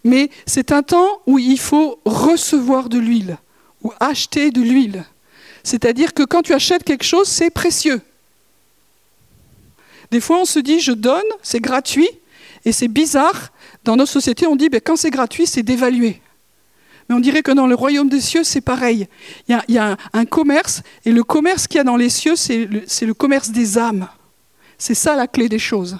Mais 0.03 0.29
c'est 0.45 0.71
un 0.71 0.83
temps 0.83 1.21
où 1.25 1.39
il 1.39 1.59
faut 1.59 1.99
recevoir 2.05 2.89
de 2.89 2.99
l'huile 2.99 3.37
ou 3.83 3.91
acheter 3.99 4.51
de 4.51 4.61
l'huile. 4.61 5.03
C'est-à-dire 5.63 6.13
que 6.13 6.23
quand 6.23 6.41
tu 6.41 6.53
achètes 6.53 6.83
quelque 6.83 7.03
chose, 7.03 7.27
c'est 7.27 7.49
précieux. 7.49 8.01
Des 10.13 10.19
fois, 10.19 10.37
on 10.41 10.45
se 10.45 10.59
dit, 10.59 10.79
je 10.79 10.91
donne, 10.91 11.23
c'est 11.41 11.59
gratuit, 11.59 12.07
et 12.65 12.71
c'est 12.71 12.87
bizarre. 12.87 13.51
Dans 13.83 13.95
nos 13.95 14.05
sociétés, 14.05 14.45
on 14.45 14.55
dit, 14.55 14.69
ben, 14.69 14.79
quand 14.79 14.95
c'est 14.95 15.09
gratuit, 15.09 15.47
c'est 15.47 15.63
dévalué. 15.63 16.21
Mais 17.09 17.15
on 17.15 17.19
dirait 17.19 17.41
que 17.41 17.51
dans 17.51 17.65
le 17.65 17.73
royaume 17.73 18.09
des 18.09 18.21
cieux, 18.21 18.43
c'est 18.43 18.61
pareil. 18.61 19.07
Il 19.47 19.59
y 19.69 19.77
a, 19.79 19.97
un, 20.13 20.25
commerce, 20.25 20.83
et 21.03 21.11
le 21.11 21.23
commerce 21.23 21.65
qu'il 21.65 21.77
y 21.77 21.81
a 21.81 21.83
dans 21.83 21.95
les 21.95 22.09
cieux, 22.09 22.35
c'est 22.35 22.65
le, 22.65 22.83
le, 23.07 23.13
commerce 23.15 23.49
des 23.49 23.79
âmes. 23.79 24.07
C'est 24.77 24.93
ça 24.93 25.15
la 25.15 25.25
clé 25.25 25.49
des 25.49 25.57
choses. 25.57 25.97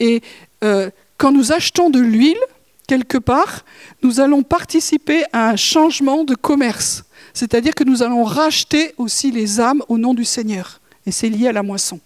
Et 0.00 0.22
euh, 0.64 0.88
quand 1.18 1.30
nous 1.30 1.52
achetons 1.52 1.90
de 1.90 2.00
l'huile, 2.00 2.40
quelque 2.88 3.18
part, 3.18 3.66
nous 4.02 4.20
allons 4.20 4.42
participer 4.42 5.22
à 5.34 5.50
un 5.50 5.56
changement 5.56 6.24
de 6.24 6.34
commerce. 6.34 7.04
C'est-à-dire 7.34 7.74
que 7.74 7.84
nous 7.84 8.02
allons 8.02 8.24
racheter 8.24 8.94
aussi 8.96 9.30
les 9.30 9.60
âmes 9.60 9.82
au 9.90 9.98
nom 9.98 10.14
du 10.14 10.24
Seigneur. 10.24 10.80
Et 11.04 11.10
c'est 11.10 11.28
lié 11.28 11.48
à 11.48 11.52
la 11.52 11.62
moisson. 11.62 12.00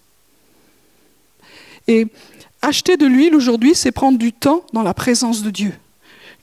Et 1.89 2.05
acheter 2.61 2.97
de 2.97 3.07
l'huile 3.07 3.33
aujourd'hui, 3.33 3.73
c'est 3.73 3.91
prendre 3.91 4.19
du 4.19 4.31
temps 4.31 4.63
dans 4.73 4.83
la 4.83 4.93
présence 4.93 5.41
de 5.41 5.49
Dieu. 5.49 5.73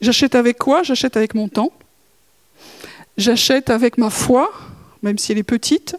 J'achète 0.01 0.35
avec 0.35 0.59
quoi? 0.59 0.83
J'achète 0.83 1.17
avec 1.17 1.37
mon 1.37 1.49
temps. 1.49 1.71
J'achète 3.17 3.71
avec 3.71 3.97
ma 3.97 4.11
foi, 4.11 4.51
même 5.03 5.19
si 5.19 5.31
elle 5.31 5.39
est 5.39 5.45
petite. 5.45 5.97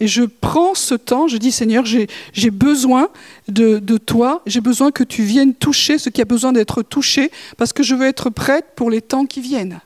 Et 0.00 0.08
je 0.08 0.24
prends 0.24 0.74
ce 0.74 0.96
temps, 0.96 1.28
je 1.28 1.36
dis 1.36 1.52
Seigneur, 1.52 1.84
j'ai 1.84 2.50
besoin 2.50 3.10
de, 3.46 3.78
toi, 3.98 4.42
j'ai 4.44 4.60
besoin 4.60 4.90
que 4.90 5.04
tu 5.04 5.22
viennes 5.22 5.54
toucher 5.54 5.96
ce 5.96 6.10
qui 6.10 6.20
a 6.20 6.24
besoin 6.24 6.52
d'être 6.52 6.82
touché, 6.82 7.30
parce 7.58 7.72
que 7.72 7.84
je 7.84 7.94
veux 7.94 8.08
être 8.08 8.28
prête 8.28 8.66
pour 8.74 8.90
les 8.90 9.02
temps 9.02 9.24
qui 9.24 9.40
viennent. 9.40 9.80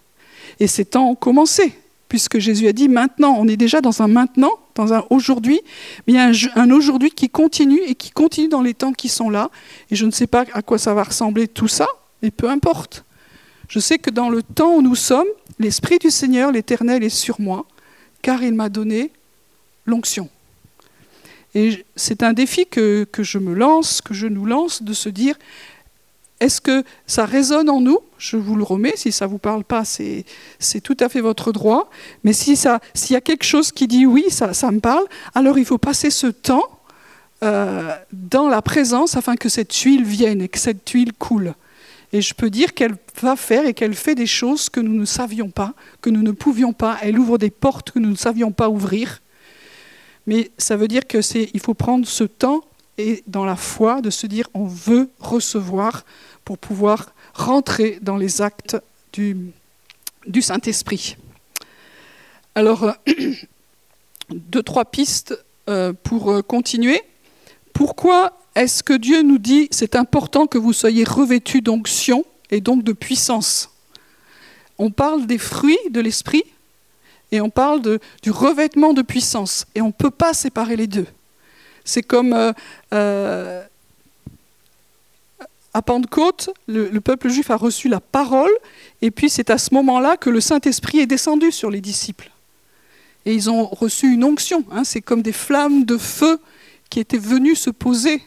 Et 0.61 0.67
ces 0.67 0.87
temps 0.87 1.11
ont 1.11 1.15
commencé, 1.15 1.75
puisque 2.15 2.39
Jésus 2.39 2.69
a 2.69 2.73
dit 2.73 2.89
maintenant, 2.89 3.35
on 3.41 3.49
est 3.49 3.57
déjà 3.57 3.81
dans 3.81 4.01
un 4.01 4.07
maintenant, 4.07 4.53
dans 4.77 4.93
un 4.93 5.05
aujourd'hui, 5.11 5.61
mais 6.07 6.13
il 6.13 6.15
y 6.15 6.19
a 6.21 6.31
un, 6.55 6.71
aujourd'hui 6.71 7.11
qui 7.11 7.29
continue 7.29 7.81
et 7.89 7.97
qui 7.97 8.13
continue 8.13 8.47
dans 8.47 8.63
les 8.63 8.73
temps 8.73 8.93
qui 8.93 9.09
sont 9.09 9.31
là. 9.31 9.51
Et 9.91 9.97
je 9.97 10.07
ne 10.07 10.13
sais 10.13 10.29
pas 10.29 10.45
à 10.53 10.63
quoi 10.63 10.79
ça 10.79 10.95
va 10.95 11.03
ressembler 11.03 11.49
tout 11.49 11.67
ça, 11.67 11.89
mais 12.23 12.31
peu 12.31 12.49
importe. 12.49 13.05
Je 13.69 13.81
sais 13.81 13.99
que 13.99 14.11
dans 14.11 14.29
le 14.29 14.45
temps 14.45 14.77
où 14.77 14.81
nous 14.81 14.95
sommes, 14.95 15.27
l'Esprit 15.59 15.99
du 15.99 16.13
Seigneur, 16.13 16.53
l'Éternel, 16.53 17.03
est 17.03 17.09
sur 17.09 17.41
moi, 17.41 17.67
car 18.23 18.45
il 18.45 18.55
m'a 18.55 18.69
donné 18.69 19.11
l'onction. 19.85 20.29
Et 21.57 21.85
c'est 21.97 22.23
un 22.23 22.33
défi 22.33 22.67
que, 22.67 23.09
je 23.19 23.39
me 23.39 23.55
lance, 23.55 24.01
que 24.01 24.15
je 24.15 24.29
nous 24.29 24.47
lance, 24.47 24.85
de 24.85 24.93
se 24.93 25.09
dire, 25.09 25.35
est-ce 26.45 26.61
que 26.61 26.85
ça 27.07 27.25
résonne 27.25 27.71
en 27.71 27.81
nous? 27.81 27.99
Je 28.19 28.37
vous 28.37 28.55
le 28.55 28.63
remets, 28.63 28.93
si 28.97 29.13
ça 29.13 29.25
ne 29.27 29.31
vous 29.31 29.39
parle 29.39 29.65
pas, 29.65 29.85
c'est 29.85 30.25
tout 30.83 30.97
à 31.01 31.09
fait 31.09 31.21
votre 31.21 31.53
droit. 31.53 31.91
Mais 32.23 32.33
s'il 32.33 32.57
y 32.57 33.17
a 33.17 33.21
quelque 33.21 33.45
chose 33.45 33.73
qui 33.73 33.87
dit 33.87 34.05
oui, 34.05 34.27
ça, 34.29 34.71
me 34.71 34.81
parle, 34.81 35.05
alors 35.35 35.59
il 35.59 35.65
faut 35.65 35.79
passer 35.79 36.11
ce 36.11 36.27
temps 36.27 36.65
euh, 37.43 37.91
dans 38.13 38.49
la 38.49 38.63
présence 38.63 39.17
afin 39.17 39.37
que 39.37 39.49
cette 39.49 39.75
huile 39.75 40.05
vienne 40.05 40.43
et 40.43 40.49
que 40.49 40.59
cette 40.59 40.89
huile 40.91 41.13
coule. 41.13 41.55
Et 42.13 42.21
je 42.21 42.35
peux 42.35 42.51
dire 42.51 42.75
qu'elle 42.75 42.95
va 43.23 43.37
faire 43.37 43.67
et 43.67 43.75
qu'elle 43.75 43.95
fait 43.95 44.15
des 44.15 44.27
choses 44.27 44.69
que 44.69 44.81
nous 44.81 44.95
ne 44.95 45.05
savions 45.05 45.49
pas, 45.49 45.75
que 46.01 46.11
nous 46.11 46.23
ne 46.23 46.31
pouvions 46.31 46.73
pas. 46.73 46.99
Elle 47.03 47.19
ouvre 47.19 47.39
des 47.39 47.51
portes 47.51 47.91
que 47.91 47.99
nous 47.99 48.11
ne 48.11 48.17
savions 48.17 48.53
pas 48.53 48.69
ouvrir. 48.69 49.23
Mais 50.27 50.51
ça 50.59 50.77
veut 50.77 50.89
dire 50.89 51.07
qu'il 51.07 51.61
faut 51.61 51.75
prendre 51.75 52.07
ce 52.07 52.25
temps 52.25 52.63
et 52.99 53.25
dans 53.27 53.45
la 53.45 53.57
foi 53.57 54.01
de 54.01 54.11
se 54.11 54.27
dire 54.27 54.49
on 54.55 54.67
veut 54.67 55.11
recevoir 55.19 56.05
pour 56.45 56.59
pouvoir 56.59 57.13
rentrer 57.35 57.99
dans 58.03 58.17
les 58.17 58.43
actes 58.43 58.77
du, 59.13 59.53
Saint-Esprit. 60.41 61.17
Alors, 62.55 62.85
euh, 62.85 62.93
deux, 64.31 64.63
trois 64.63 64.85
pistes 64.85 65.39
euh, 65.69 65.93
pour 65.93 66.33
euh, 66.33 66.43
continuer. 66.43 67.03
Pourquoi 67.73 68.39
est-ce 68.55 68.83
que 68.83 68.95
Dieu 68.95 69.23
nous 69.23 69.39
dit 69.39 69.69
c'est 69.71 69.97
important 69.97 70.47
que 70.47 70.59
vous 70.59 70.73
soyez 70.73 71.05
revêtus 71.05 71.61
d'onction 71.61 72.25
et 72.51 72.61
donc 72.61 72.85
de 72.85 72.93
puissance? 72.93 73.71
On 74.79 74.91
parle 74.91 75.27
des 75.27 75.39
fruits 75.39 75.79
de 75.91 76.01
l'Esprit, 76.01 76.45
et 77.31 77.41
on 77.41 77.51
parle 77.51 77.81
du 78.23 78.31
revêtement 78.31 78.93
de 78.93 79.03
puissance. 79.03 79.67
Et 79.75 79.81
on 79.81 79.89
ne 79.89 79.93
peut 79.93 80.11
pas 80.11 80.35
séparer 80.35 80.77
les 80.77 80.87
deux. 80.87 81.07
C'est 81.85 82.03
comme 82.03 82.33
à 85.75 85.83
Pentecôte, 85.83 86.51
le, 86.67 86.89
le, 86.89 87.01
peuple 87.01 87.29
juif 87.29 87.51
a 87.51 87.57
reçu 87.57 87.89
la 87.89 88.01
parole, 88.01 88.53
et 89.03 89.11
puis 89.11 89.29
c'est 89.29 89.51
à 89.51 89.59
ce 89.59 89.75
moment-là 89.75 90.17
que 90.17 90.31
le 90.31 90.41
Saint-Esprit 90.41 91.01
est 91.01 91.07
descendu 91.07 91.53
sur 91.53 91.71
les 91.71 91.81
disciples. 91.81 92.31
Et 93.27 93.35
ils 93.35 93.51
ont 93.51 93.67
reçu 93.67 94.13
une 94.13 94.25
onction. 94.25 94.65
Hein, 94.71 94.85
c'est 94.85 95.01
comme 95.01 95.23
des 95.23 95.33
flammes 95.33 95.85
de 95.85 95.97
feu 95.97 96.39
qui 96.91 97.01
étaient 97.01 97.19
venues 97.19 97.57
se 97.57 97.71
poser. 97.71 98.23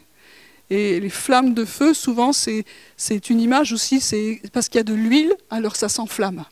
Et 0.70 1.00
les 1.00 1.08
flammes 1.08 1.54
de 1.54 1.64
feu, 1.64 1.94
souvent, 1.94 2.32
c'est 2.32 3.30
une 3.30 3.40
image 3.40 3.72
aussi, 3.72 4.00
c'est 4.00 4.42
parce 4.52 4.68
qu'il 4.68 4.78
y 4.78 4.80
a 4.80 4.84
de 4.84 4.92
l'huile, 4.92 5.34
alors 5.50 5.76
ça 5.76 5.88
s'enflamme. 5.88 6.44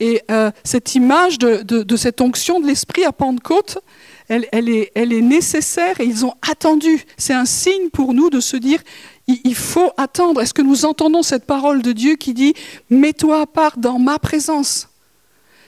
Et 0.00 0.22
euh, 0.30 0.50
cette 0.64 0.94
image 0.94 1.38
de, 1.38 1.96
cette 1.96 2.20
onction 2.20 2.60
de 2.60 2.66
l'Esprit 2.66 3.04
à 3.04 3.12
Pentecôte, 3.12 3.78
elle, 4.28 4.46
est, 4.68 5.20
nécessaire 5.20 6.00
et 6.00 6.04
ils 6.04 6.24
ont 6.24 6.34
attendu. 6.48 7.04
C'est 7.16 7.34
un 7.34 7.44
signe 7.44 7.90
pour 7.92 8.14
nous 8.14 8.30
de 8.30 8.40
se 8.40 8.56
dire, 8.56 8.80
il, 9.26 9.54
faut 9.54 9.92
attendre. 9.96 10.40
Est-ce 10.40 10.54
que 10.54 10.62
nous 10.62 10.84
entendons 10.84 11.22
cette 11.22 11.44
parole 11.44 11.82
de 11.82 11.92
Dieu 11.92 12.16
qui 12.16 12.34
dit, 12.34 12.54
mets-toi 12.90 13.42
à 13.42 13.46
part 13.46 13.76
dans 13.76 13.98
ma 13.98 14.18
présence? 14.18 14.88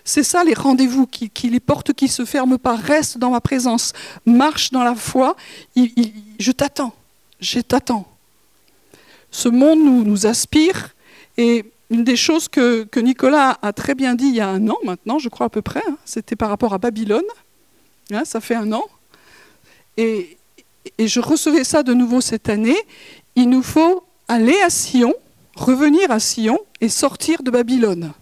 C'est 0.05 0.23
ça 0.23 0.45
les 0.45 0.55
rendez-vous, 0.55 1.07
qui, 1.07 1.51
les 1.51 1.61
portes 1.61 1.93
qui 1.93 2.09
se 2.09 2.25
ferment 2.25 2.59
pas, 2.59 2.77
reste 2.77 3.19
dans 3.19 3.31
ma 3.31 3.41
présence, 3.41 3.93
marche 4.25 4.71
dans 4.71 4.85
la 4.85 4.95
foi, 4.95 5.37
je 5.75 6.53
t'attends, 6.53 6.95
je 7.41 7.61
t'attends. 7.61 8.07
Ce 9.31 9.49
monde 9.49 9.81
nous, 9.81 10.05
nous 10.05 10.27
aspire. 10.27 10.95
Et 11.37 11.65
une 11.91 12.05
des 12.05 12.17
choses 12.17 12.49
que, 12.49 12.89
Nicolas 12.97 13.59
a 13.63 13.73
très 13.73 13.95
bien 13.95 14.15
dit 14.15 14.27
il 14.27 14.35
y 14.35 14.41
a 14.41 14.49
un 14.49 14.69
an 14.69 14.79
maintenant, 14.85 15.19
je 15.19 15.29
crois 15.29 15.47
à 15.47 15.51
peu 15.51 15.63
près, 15.63 15.83
hein, 15.89 15.99
c'était 16.05 16.37
par 16.37 16.49
rapport 16.49 16.73
à 16.73 16.79
Babylone, 16.79 17.25
hein, 18.13 18.25
ça 18.25 18.41
fait 18.41 18.55
un 18.55 18.73
an, 18.73 18.85
et, 19.97 20.37
je 20.99 21.21
recevais 21.21 21.65
ça 21.65 21.83
de 21.83 21.93
nouveau 21.93 22.21
cette 22.21 22.49
année, 22.49 22.77
il 23.35 23.49
nous 23.49 23.63
faut 23.63 24.05
aller 24.29 24.59
à 24.61 24.71
Sion, 24.71 25.15
revenir 25.55 26.11
à 26.11 26.21
Sion 26.21 26.59
et 26.81 26.89
sortir 26.89 27.43
de 27.43 27.51
Babylone. 27.51 28.13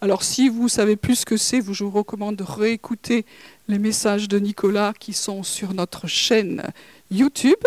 Alors 0.00 0.22
si 0.22 0.48
vous 0.48 0.68
savez 0.68 0.96
plus 0.96 1.16
ce 1.16 1.26
que 1.26 1.36
c'est, 1.36 1.60
je 1.72 1.84
vous 1.84 1.90
recommande 1.90 2.36
de 2.36 2.44
réécouter 2.44 3.24
les 3.68 3.78
messages 3.78 4.28
de 4.28 4.38
Nicolas 4.38 4.92
qui 4.98 5.12
sont 5.12 5.42
sur 5.42 5.74
notre 5.74 6.06
chaîne 6.06 6.62
YouTube. 7.10 7.58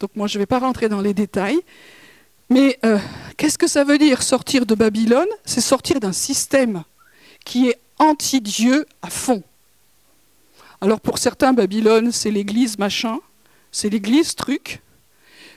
Donc 0.00 0.10
moi 0.14 0.26
je 0.26 0.38
ne 0.38 0.42
vais 0.42 0.46
pas 0.46 0.60
rentrer 0.60 0.88
dans 0.88 1.00
les 1.00 1.14
détails. 1.14 1.58
Mais 2.50 2.78
euh, 2.84 2.98
qu'est-ce 3.36 3.58
que 3.58 3.66
ça 3.66 3.82
veut 3.82 3.98
dire 3.98 4.22
sortir 4.22 4.66
de 4.66 4.74
Babylone? 4.74 5.28
C'est 5.44 5.60
sortir 5.60 5.98
d'un 5.98 6.12
système 6.12 6.84
qui 7.44 7.68
est 7.68 7.80
anti-Dieu 7.98 8.86
à 9.02 9.10
fond. 9.10 9.42
Alors 10.86 11.00
pour 11.00 11.18
certains, 11.18 11.52
Babylone, 11.52 12.12
c'est 12.12 12.30
l'église 12.30 12.78
machin, 12.78 13.18
c'est 13.72 13.88
l'église 13.88 14.36
truc, 14.36 14.82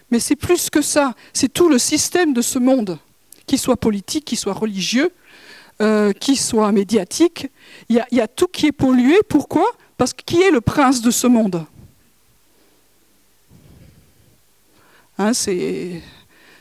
mais 0.09 0.19
c'est 0.19 0.36
plus 0.36 0.71
que 0.71 0.82
ça, 0.82 1.13
c'est 1.34 1.53
tout 1.53 1.69
le 1.69 1.77
système 1.77 2.34
de 2.34 2.41
ce 2.41 2.57
monde, 2.57 2.97
qu'il 3.45 3.59
soit 3.59 3.77
politique, 3.77 4.25
qu'il 4.25 4.39
soit 4.39 4.53
religieux, 4.53 5.11
euh, 5.84 6.13
qui 6.13 6.36
soit 6.36 6.71
médiatique. 6.71 7.45
Il 7.89 8.03
y, 8.11 8.19
a, 8.19 8.27
tout 8.27 8.47
qui 8.47 8.65
est 8.65 8.71
pollué. 8.71 9.19
Pourquoi? 9.30 9.71
Parce 9.97 10.13
que 10.13 10.23
qui 10.23 10.41
est 10.41 10.49
le 10.49 10.61
prince 10.61 10.99
de 10.99 11.11
ce 11.11 11.27
monde? 11.27 11.63
Hein, 15.19 15.34
C'est 15.34 16.01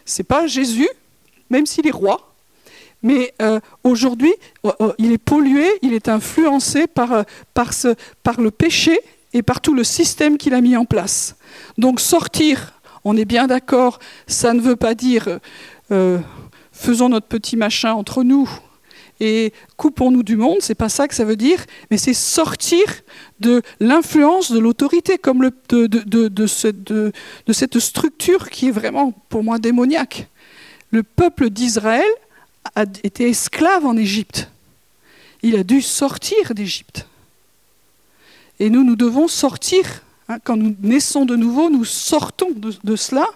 c'est 0.04 0.24
pas 0.24 0.46
Jésus, 0.46 0.90
même 1.48 1.64
s'il 1.64 1.86
est 1.86 1.90
roi. 1.90 2.27
Mais 3.02 3.32
euh, 3.40 3.60
aujourd'hui, 3.84 4.32
oh, 4.64 4.72
oh, 4.80 4.92
il 4.98 5.12
est 5.12 5.18
pollué, 5.18 5.68
il 5.82 5.92
est 5.94 6.08
influencé 6.08 6.86
par, 6.86 7.12
euh, 7.12 7.22
par, 7.54 8.40
le 8.40 8.50
péché 8.50 8.98
et 9.32 9.42
par 9.42 9.60
tout 9.60 9.74
le 9.74 9.84
système 9.84 10.36
qu'il 10.36 10.54
a 10.54 10.60
mis 10.60 10.76
en 10.76 10.84
place. 10.84 11.36
Donc 11.76 12.00
sortir, 12.00 12.80
on 13.04 13.16
est 13.16 13.24
bien 13.24 13.46
d'accord, 13.46 13.98
ça 14.26 14.52
ne 14.52 14.60
veut 14.60 14.76
pas 14.76 14.94
dire 14.94 15.40
faisons 16.70 17.08
notre 17.08 17.26
petit 17.26 17.56
machin 17.56 17.94
entre 17.94 18.22
nous, 18.22 18.48
et 19.20 19.52
coupons-nous 19.76 20.22
du 20.22 20.36
monde, 20.36 20.58
c'est 20.60 20.76
pas 20.76 20.88
ça 20.88 21.08
que 21.08 21.14
ça 21.14 21.24
veut 21.24 21.36
dire, 21.36 21.64
mais 21.90 21.96
c'est 21.96 22.14
sortir 22.14 22.84
de 23.40 23.62
l'influence 23.80 24.52
de 24.52 24.58
l'autorité, 24.58 25.18
comme 25.18 25.50
de, 25.68 26.46
cette 27.52 27.78
structure 27.80 28.50
qui 28.50 28.68
est 28.68 28.72
vraiment 28.72 29.12
pour 29.28 29.42
moi 29.42 29.58
démoniaque. 29.58 30.28
Le 30.90 31.02
peuple 31.02 31.50
d'Israël 31.50 32.06
a 32.74 32.84
été 33.02 33.28
esclave 33.28 33.86
en 33.86 33.96
Égypte. 33.96 34.48
Il 35.42 35.56
a 35.56 35.64
dû 35.64 35.82
sortir 35.82 36.54
d'Égypte. 36.54 37.06
Et 38.60 38.70
nous, 38.70 38.84
nous 38.84 38.96
devons 38.96 39.28
sortir. 39.28 40.02
Hein, 40.28 40.38
quand 40.42 40.56
nous 40.56 40.74
naissons 40.82 41.24
de 41.24 41.36
nouveau, 41.36 41.70
nous 41.70 41.84
sortons 41.84 42.50
de, 42.50 42.96
cela, 42.96 43.26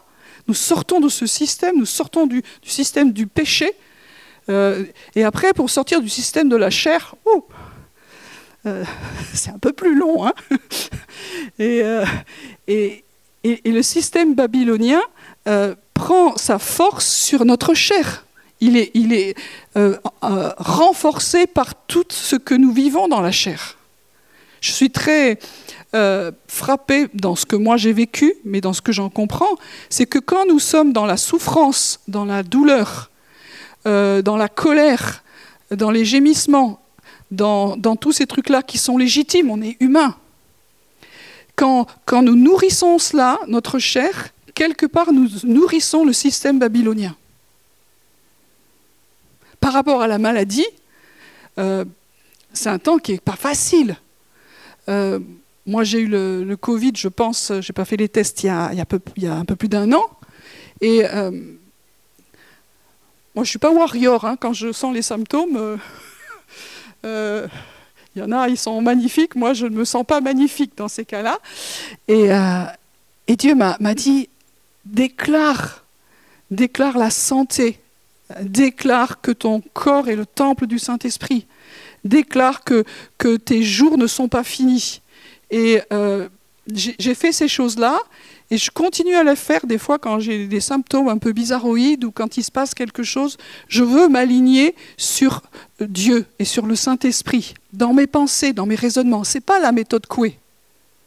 nous 0.49 0.55
sortons 0.55 1.01
de 1.01 1.09
ce 1.09 1.27
système, 1.27 1.79
nous 1.79 1.87
sortons 1.87 2.27
du 2.27 2.43
système 2.65 3.13
du 3.13 3.27
péché 3.27 3.73
euh, 4.49 4.85
et 5.15 5.25
après, 5.25 5.53
pour 5.53 5.71
sortir 5.71 6.01
du 6.01 6.09
système 6.09 6.49
de 6.49 6.57
la 6.57 6.71
chair, 6.71 7.15
euh, 8.67 8.85
c'est 9.35 9.51
un 9.51 9.59
peu 9.59 9.73
plus 9.73 9.95
long. 9.95 10.27
Hein 10.27 10.33
euh, 11.61 12.05
et, 12.67 13.05
le 13.45 13.83
système 13.83 14.35
babylonien 14.35 15.03
prend 15.95 16.37
sa 16.37 16.61
force 16.61 17.09
sur 17.09 17.45
notre 17.45 17.75
chair. 17.75 18.25
Il 18.63 18.77
est, 18.77 18.93
il 18.95 19.13
est 19.13 19.35
renforcé 19.75 21.47
par 21.47 21.75
tout 21.75 22.07
ce 22.11 22.37
que 22.37 22.55
nous 22.55 22.73
vivons 22.73 23.09
dans 23.09 23.21
la 23.21 23.33
chair. 23.33 23.77
Je 24.61 24.71
suis 24.71 24.91
très 24.91 25.39
frappé 26.47 27.09
dans 27.13 27.35
ce 27.35 27.45
que 27.45 27.57
moi 27.57 27.77
j'ai 27.77 27.93
vécu, 27.93 28.35
mais 28.45 28.61
dans 28.61 28.73
ce 28.73 28.81
que 28.81 28.93
j'en 28.93 29.11
comprends, 29.11 29.57
c'est 29.91 30.07
que 30.07 30.21
quand 30.21 30.47
nous 30.47 30.61
sommes 30.61 30.93
dans 30.93 31.07
la 31.07 31.17
souffrance, 31.17 32.01
dans 32.07 32.25
la 32.25 32.45
douleur, 32.45 33.11
euh, 33.85 34.23
dans 34.23 34.37
la 34.37 34.49
colère, 34.49 35.25
dans 35.73 35.91
les 35.91 36.05
gémissements, 36.05 36.81
dans, 37.33 37.77
tous 37.97 38.13
ces 38.13 38.27
trucs-là 38.27 38.63
qui 38.63 38.79
sont 38.79 38.97
légitimes, 38.97 39.51
on 39.51 39.61
est 39.61 39.77
humain. 39.81 40.15
Quand 41.57 41.87
nous 42.23 42.37
nourrissons 42.37 42.99
cela, 42.99 43.39
notre 43.49 43.79
chair, 43.79 44.29
quelque 44.55 44.87
part, 44.87 45.13
nous 45.13 45.29
nourrissons 45.45 46.05
le 46.05 46.13
système 46.13 46.59
babylonien. 46.59 47.17
Par 49.63 49.73
rapport 49.73 50.03
à 50.03 50.07
la 50.07 50.19
maladie, 50.19 50.67
euh, 51.59 51.87
c'est 52.53 52.69
un 52.69 52.79
temps 52.79 52.99
qui 52.99 53.13
n'est 53.13 53.19
pas 53.19 53.37
facile. 53.37 53.97
Euh, 54.91 55.19
moi, 55.65 55.85
j'ai 55.85 56.01
eu 56.01 56.09
le, 56.09 56.55
Covid, 56.61 56.93
je 56.97 57.09
pense, 57.09 57.49
je 57.49 57.55
n'ai 57.55 57.75
pas 57.75 57.87
fait 57.87 57.97
les 57.97 58.11
tests 58.11 58.43
il 58.43 58.49
y 58.49 58.51
a, 58.51 58.69
un 58.69 59.45
peu 59.45 59.57
plus 59.57 59.69
d'un 59.69 59.91
an. 59.95 60.05
Et 60.83 61.05
moi, 63.35 63.45
je 63.45 63.49
ne 63.49 63.51
suis 63.51 63.59
pas 63.59 63.71
warrior. 63.71 64.27
Hein. 64.27 64.37
Quand 64.39 64.53
je 64.53 64.73
sens 64.73 64.93
les 64.93 65.01
symptômes, 65.01 65.57
euh, 65.57 65.77
euh, 67.07 67.49
il 68.15 68.21
y 68.21 68.23
en 68.23 68.31
a, 68.31 68.49
ils 68.49 68.59
sont 68.59 68.83
magnifiques. 68.83 69.37
Moi, 69.37 69.55
je 69.55 69.65
ne 69.65 69.75
me 69.75 69.87
sens 69.87 70.05
pas 70.05 70.21
magnifique 70.21 70.77
dans 70.77 70.89
ces 70.89 71.07
cas-là. 71.07 71.39
Euh, 72.11 72.65
et 73.27 73.37
Dieu 73.37 73.55
m'a 73.55 73.95
dit, 73.95 74.29
déclare, 74.85 75.83
déclare 76.51 76.99
la 76.99 77.09
santé, 77.09 77.81
déclare 78.43 79.21
que 79.21 79.31
ton 79.31 79.63
corps 79.73 80.09
est 80.09 80.17
le 80.17 80.27
temple 80.27 80.67
du 80.67 80.79
Saint-Esprit, 80.79 81.47
déclare 82.05 82.63
que, 82.65 82.85
tes 83.37 83.63
jours 83.63 83.99
ne 83.99 84.07
sont 84.07 84.29
pas 84.29 84.45
finis. 84.45 85.01
Et 85.51 85.81
j'ai 86.73 87.15
fait 87.15 87.33
ces 87.33 87.49
choses-là. 87.49 87.99
Et 88.51 88.59
je 88.59 88.71
continue 88.71 89.15
à 89.15 89.25
le 89.25 89.35
faire 89.35 89.67
des 89.67 89.79
fois 89.79 89.99
quand 89.99 90.21
j'ai 90.21 90.47
des 90.47 90.61
symptômes 90.61 91.09
un 91.09 91.17
peu 91.17 91.33
bizarroïdes 91.33 92.05
ou 92.05 92.11
quand 92.11 92.37
il 92.37 92.45
se 92.45 92.51
passe 92.51 92.75
quelque 92.75 93.03
chose. 93.03 93.39
Je 93.67 93.83
veux 93.83 94.09
m'aligner 94.09 94.75
sur 94.99 95.41
Dieu 95.81 96.27
et 96.39 96.45
sur 96.45 96.67
le 96.67 96.77
Saint-Esprit, 96.77 97.55
dans 97.73 97.95
mes 97.95 98.07
pensées, 98.07 98.53
dans 98.53 98.67
mes 98.67 98.75
raisonnements. 98.75 99.25
Ce 99.25 99.39
n'est 99.39 99.41
pas 99.41 99.59
la 99.59 99.73
méthode 99.73 100.07
Coué. 100.07 100.39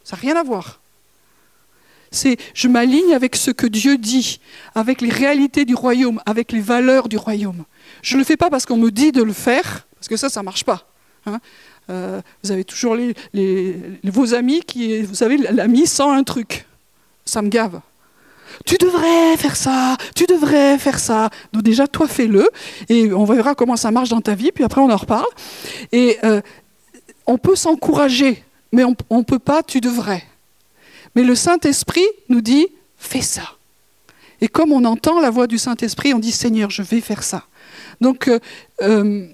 Ça 0.04 0.16
n'a 0.16 0.22
rien 0.22 0.36
à 0.36 0.42
voir. 0.42 0.80
C'est 2.16 2.38
je 2.54 2.68
m'aligne 2.68 3.14
avec 3.14 3.36
ce 3.36 3.52
que 3.52 3.68
Dieu 3.68 3.98
dit, 3.98 4.40
avec 4.74 5.02
les 5.02 5.10
réalités 5.10 5.66
du 5.66 5.76
royaume, 5.76 6.22
avec 6.26 6.52
les 6.52 6.62
valeurs 6.62 7.10
du 7.10 7.18
royaume. 7.18 7.64
Je 8.02 8.16
ne 8.16 8.20
le 8.20 8.26
fais 8.26 8.38
pas 8.38 8.50
parce 8.50 8.66
qu'on 8.66 8.78
me 8.78 8.90
dit 8.90 9.12
de 9.12 9.22
le 9.22 9.34
faire, 9.34 9.88
parce 9.96 10.08
que 10.08 10.18
ça, 10.18 10.30
ça 10.30 10.40
ne 10.42 10.46
marche 10.46 10.64
pas. 10.64 10.88
Hein. 11.26 11.40
Euh, 11.90 12.22
vous 12.44 12.52
avez 12.52 12.64
toujours 12.64 12.98
vos 14.04 14.34
amis 14.34 14.62
qui, 14.62 15.02
vous 15.04 15.16
savez, 15.16 15.38
l'ami 15.38 15.86
sent 15.86 16.04
un 16.04 16.24
truc 16.24 16.66
ça 17.26 17.42
me 17.42 17.50
gave. 17.50 17.82
Tu 18.66 18.78
devrais 18.78 19.36
faire 19.38 19.56
ça, 19.56 19.98
tu 20.16 20.26
devrais 20.26 20.78
faire 20.78 21.00
ça. 21.00 21.30
Donc 21.52 21.64
déjà, 21.64 21.88
toi, 21.88 22.08
fais-le, 22.08 22.50
et 22.88 23.12
on 23.12 23.26
verra 23.26 23.56
comment 23.56 23.76
ça 23.76 23.92
marche 23.92 24.10
dans 24.10 24.22
ta 24.22 24.36
vie, 24.36 24.52
puis 24.52 24.64
après, 24.64 24.80
on 24.82 24.90
en 24.90 24.96
reparle. 24.96 25.26
Et 25.92 26.18
euh, 26.24 26.42
on 27.26 27.38
peut 27.38 27.56
s'encourager, 27.56 28.44
mais 28.72 28.84
on 28.84 29.18
ne 29.18 29.24
peut 29.24 29.40
pas, 29.40 29.64
tu 29.64 29.82
devrais. 29.82 30.24
Mais 31.16 31.24
le 31.24 31.36
Saint-Esprit 31.36 32.06
nous 32.30 32.42
dit, 32.42 32.68
fais 32.98 33.22
ça. 33.22 33.56
Et 34.42 34.48
comme 34.48 34.72
on 34.72 34.84
entend 34.84 35.20
la 35.20 35.30
voix 35.30 35.48
du 35.48 35.58
Saint-Esprit, 35.58 36.14
on 36.14 36.20
dit, 36.20 36.32
Seigneur, 36.32 36.70
je 36.70 36.82
vais 36.82 37.02
faire 37.02 37.24
ça. 37.24 37.46
Donc, 38.02 38.28
euh, 38.28 38.40
euh, 38.82 39.28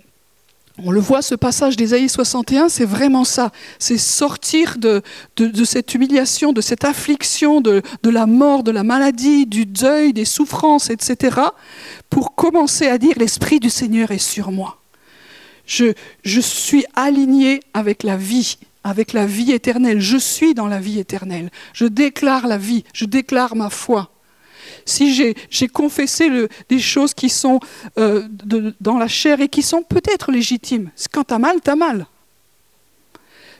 on 0.77 0.91
le 0.91 0.99
voit, 0.99 1.21
ce 1.21 1.35
passage 1.35 1.75
d'Ésaïe 1.75 2.07
61, 2.07 2.69
c'est 2.69 2.85
vraiment 2.85 3.23
ça. 3.23 3.51
C'est 3.77 3.97
sortir 3.97 4.77
de, 4.77 5.01
cette 5.65 5.93
humiliation, 5.93 6.53
de 6.53 6.61
cette 6.61 6.85
affliction, 6.85 7.61
de, 7.61 7.81
de, 8.03 8.09
la 8.09 8.25
mort, 8.25 8.63
de 8.63 8.71
la 8.71 8.83
maladie, 8.83 9.45
du 9.45 9.65
deuil, 9.65 10.13
des 10.13 10.25
souffrances, 10.25 10.89
etc., 10.89 11.37
pour 12.09 12.35
commencer 12.35 12.87
à 12.87 12.97
dire 12.97 13.13
l'Esprit 13.17 13.59
du 13.59 13.69
Seigneur 13.69 14.11
est 14.11 14.17
sur 14.17 14.51
moi. 14.51 14.79
Je, 15.65 15.93
je 16.23 16.41
suis 16.41 16.85
aligné 16.95 17.59
avec 17.73 18.03
la 18.03 18.17
vie, 18.17 18.57
avec 18.83 19.13
la 19.13 19.25
vie 19.25 19.51
éternelle. 19.51 19.99
Je 19.99 20.17
suis 20.17 20.53
dans 20.53 20.67
la 20.67 20.79
vie 20.79 20.99
éternelle. 20.99 21.51
Je 21.73 21.85
déclare 21.85 22.47
la 22.47 22.57
vie, 22.57 22.83
je 22.93 23.05
déclare 23.05 23.55
ma 23.55 23.69
foi 23.69 24.11
si 24.85 25.13
j'ai 25.49 25.67
confessé 25.67 26.47
des 26.69 26.79
choses 26.79 27.13
qui 27.13 27.29
sont 27.29 27.59
euh, 27.97 28.27
dans 28.79 28.97
la 28.97 29.07
chair 29.07 29.41
et 29.41 29.49
qui 29.49 29.61
sont 29.61 29.83
peut-être 29.83 30.31
légitimes, 30.31 30.89
quand 31.11 31.25
tu 31.25 31.33
as 31.33 31.39
mal, 31.39 31.61
tu 31.63 31.69
as 31.69 31.75
mal. 31.75 32.05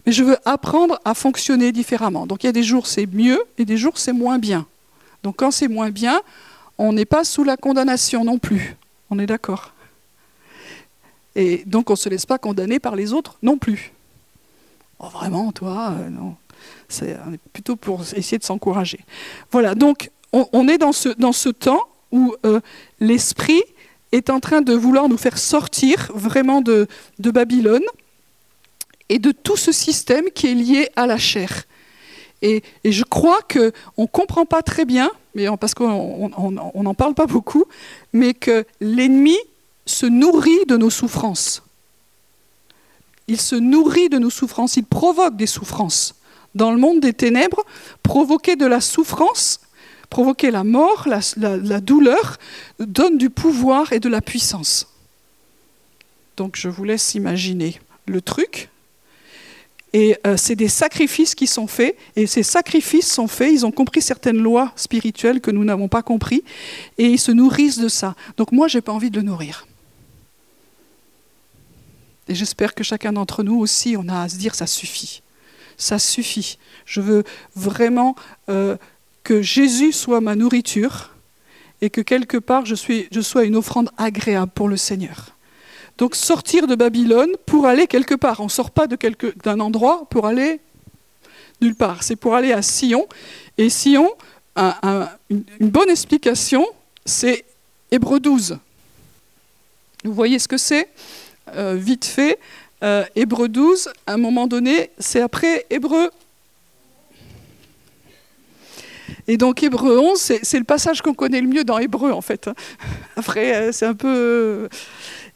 Mais 0.05 0.11
je 0.11 0.24
veux 0.24 0.38
apprendre 0.45 0.99
à 1.05 1.13
fonctionner 1.13 1.72
différemment. 1.72 2.26
Donc 2.26 2.43
il 2.43 2.47
y 2.47 2.49
a 2.49 2.53
des 2.53 2.63
jours 2.63 2.88
c'est 2.88 3.05
mieux 3.05 3.41
et 3.57 3.65
des 3.65 3.78
jours 3.78 3.97
c'est 3.97 4.13
moins 4.13 4.39
bien. 4.39 4.65
Donc 5.22 5.36
quand 5.38 5.51
c'est 5.51 5.67
moins 5.67 5.91
bien, 5.91 6.22
on 6.78 6.93
n'est 6.93 7.05
pas 7.05 7.24
sous 7.24 7.43
la 7.43 7.55
condamnation 7.55 8.24
non 8.24 8.39
plus. 8.39 8.76
On 9.11 9.19
est 9.19 9.28
d'accord. 9.28 9.74
Et 11.36 11.63
donc 11.67 11.89
on 11.89 11.93
ne 11.93 11.97
se 11.97 12.09
laisse 12.09 12.26
pas 12.26 12.39
condamner 12.39 12.80
par 12.80 12.95
les 12.95 13.13
autres 13.13 13.38
non 13.43 13.57
plus. 13.57 13.91
Oh, 15.04 15.10
vraiment, 15.10 15.52
toi, 15.52 15.93
euh, 15.99 16.10
non. 16.10 16.36
C'est 16.88 17.18
plutôt 17.54 17.76
pour 17.76 18.02
essayer 18.02 18.38
de 18.38 18.43
s'encourager. 18.43 18.99
Voilà, 19.52 19.74
donc 19.74 20.12
on, 20.32 20.68
est 20.68 20.78
dans 20.78 20.91
ce, 20.91 21.49
temps 21.49 21.82
où 22.12 22.36
euh, 22.45 22.60
l'esprit 22.99 23.64
est 24.12 24.30
en 24.30 24.39
train 24.39 24.62
de 24.62 24.74
vouloir 24.74 25.10
nous 25.10 25.18
faire 25.18 25.39
sortir 25.39 26.12
vraiment 26.14 26.62
de, 26.62 26.88
Babylone 27.18 27.84
et 29.10 29.18
de 29.18 29.32
tout 29.32 29.58
ce 29.58 29.72
système 29.72 30.26
qui 30.36 30.47
est 30.47 30.54
lié 30.54 30.89
à 30.95 31.08
la 31.08 31.18
chair. 31.18 31.64
Et, 32.43 32.62
je 32.86 33.04
crois 33.04 33.39
qu'on 33.52 33.72
ne 34.04 34.08
comprend 34.08 34.45
pas 34.45 34.62
très 34.62 34.86
bien, 34.86 35.10
parce 35.60 35.74
qu'on 35.74 36.30
n'en 36.30 36.93
parle 36.93 37.16
pas 37.16 37.26
beaucoup, 37.26 37.66
mais 38.14 38.36
que 38.36 38.66
l'ennemi 38.80 39.38
se 39.86 40.06
nourrit 40.06 40.66
de 40.68 40.78
nos 40.78 40.91
souffrances. 40.91 41.64
Il 43.32 43.39
se 43.39 43.55
nourrit 43.55 44.09
de 44.09 44.17
nos 44.17 44.29
souffrances, 44.29 44.75
il 44.75 44.84
provoque 44.84 45.38
des 45.38 45.47
souffrances. 45.47 46.15
Dans 46.53 46.73
le 46.73 46.77
monde 46.77 46.99
des 46.99 47.13
ténèbres, 47.13 47.63
provoquer 48.03 48.57
de 48.57 48.65
la 48.65 48.82
souffrance, 48.82 49.61
provoquer 50.09 50.51
la 50.51 50.65
mort, 50.65 51.07
la, 51.07 51.79
douleur, 51.79 52.39
donne 52.79 53.17
du 53.17 53.29
pouvoir 53.29 53.93
et 53.93 54.01
de 54.01 54.09
la 54.09 54.19
puissance. 54.19 54.86
Donc 56.36 56.57
je 56.57 56.67
vous 56.67 56.84
laisse 56.84 57.15
imaginer 57.15 57.79
le 58.05 58.19
truc. 58.19 58.67
Et 59.93 60.17
euh, 60.27 60.36
c'est 60.36 60.57
des 60.57 60.67
sacrifices 60.67 61.34
qui 61.34 61.47
sont 61.47 61.67
faits, 61.67 61.95
et 62.17 62.27
ces 62.27 62.43
sacrifices 62.43 63.09
sont 63.09 63.29
faits, 63.29 63.53
ils 63.53 63.65
ont 63.65 63.71
compris 63.71 64.01
certaines 64.01 64.39
lois 64.39 64.73
spirituelles 64.75 65.39
que 65.39 65.51
nous 65.51 65.63
n'avons 65.63 65.88
pas 65.88 66.03
compris, 66.03 66.43
et 66.97 67.05
ils 67.05 67.19
se 67.19 67.32
nourrissent 67.32 67.79
de 67.79 67.88
ça. 67.88 68.13
Donc 68.36 68.51
moi, 68.51 68.67
je 68.67 68.77
n'ai 68.77 68.82
pas 68.82 68.91
envie 68.91 69.09
de 69.09 69.19
le 69.19 69.23
nourrir. 69.23 69.67
Et 72.32 72.36
j'espère 72.36 72.73
que 72.75 72.82
chacun 72.82 73.11
d'entre 73.11 73.43
nous 73.43 73.59
aussi, 73.59 73.97
on 73.97 74.07
a 74.07 74.21
à 74.21 74.29
se 74.29 74.38
dire, 74.38 74.55
ça 74.55 74.65
suffit. 74.65 75.21
Ça 75.77 75.99
suffit. 75.99 76.57
Je 76.86 77.01
veux 77.01 77.25
vraiment 77.57 78.15
euh, 78.47 78.77
que 79.25 79.41
Jésus 79.41 79.91
soit 79.91 80.21
ma 80.21 80.36
nourriture 80.36 81.13
et 81.82 81.89
que 81.89 81.99
quelque 81.99 82.38
part 82.38 82.65
je, 82.65 82.75
sois 82.75 83.43
une 83.43 83.57
offrande 83.57 83.89
agréable 83.97 84.53
pour 84.55 84.69
le 84.69 84.77
Seigneur. 84.77 85.36
Donc 85.97 86.15
sortir 86.15 86.67
de 86.67 86.75
Babylone 86.75 87.32
pour 87.45 87.65
aller 87.65 87.86
quelque 87.86 88.15
part. 88.15 88.39
On 88.39 88.45
ne 88.45 88.49
sort 88.49 88.71
pas 88.71 88.88
d'un 88.88 89.59
endroit 89.59 90.05
pour 90.09 90.25
aller 90.25 90.61
nulle 91.59 91.75
part. 91.75 92.01
C'est 92.01 92.15
pour 92.15 92.34
aller 92.34 92.53
à 92.53 92.61
Sion. 92.61 93.09
Et 93.57 93.69
Sion, 93.69 94.09
une, 94.55 95.43
bonne 95.59 95.89
explication, 95.89 96.65
c'est 97.05 97.43
Hébreu 97.91 98.21
12. 98.21 98.57
Vous 100.05 100.13
voyez 100.13 100.39
ce 100.39 100.47
que 100.47 100.55
c'est? 100.55 100.88
Euh, 101.49 101.75
vite 101.77 102.05
fait, 102.05 102.39
euh, 102.83 103.03
Hébreu 103.15 103.47
12, 103.47 103.89
à 104.07 104.13
un 104.13 104.17
moment 104.17 104.47
donné, 104.47 104.91
c'est 104.99 105.21
après 105.21 105.65
Hébreu. 105.69 106.09
Et 109.27 109.37
donc 109.37 109.61
Hébreu 109.61 109.99
11, 109.99 110.19
c'est 110.41 110.57
le 110.57 110.63
passage 110.63 111.01
qu'on 111.01 111.13
connaît 111.13 111.41
le 111.41 111.47
mieux 111.47 111.63
dans 111.63 111.77
Hébreu 111.77 112.11
en 112.11 112.21
fait. 112.21 112.49
Après, 113.15 113.55
euh, 113.55 113.71
c'est 113.71 113.85
un 113.85 113.93
peu... 113.93 114.67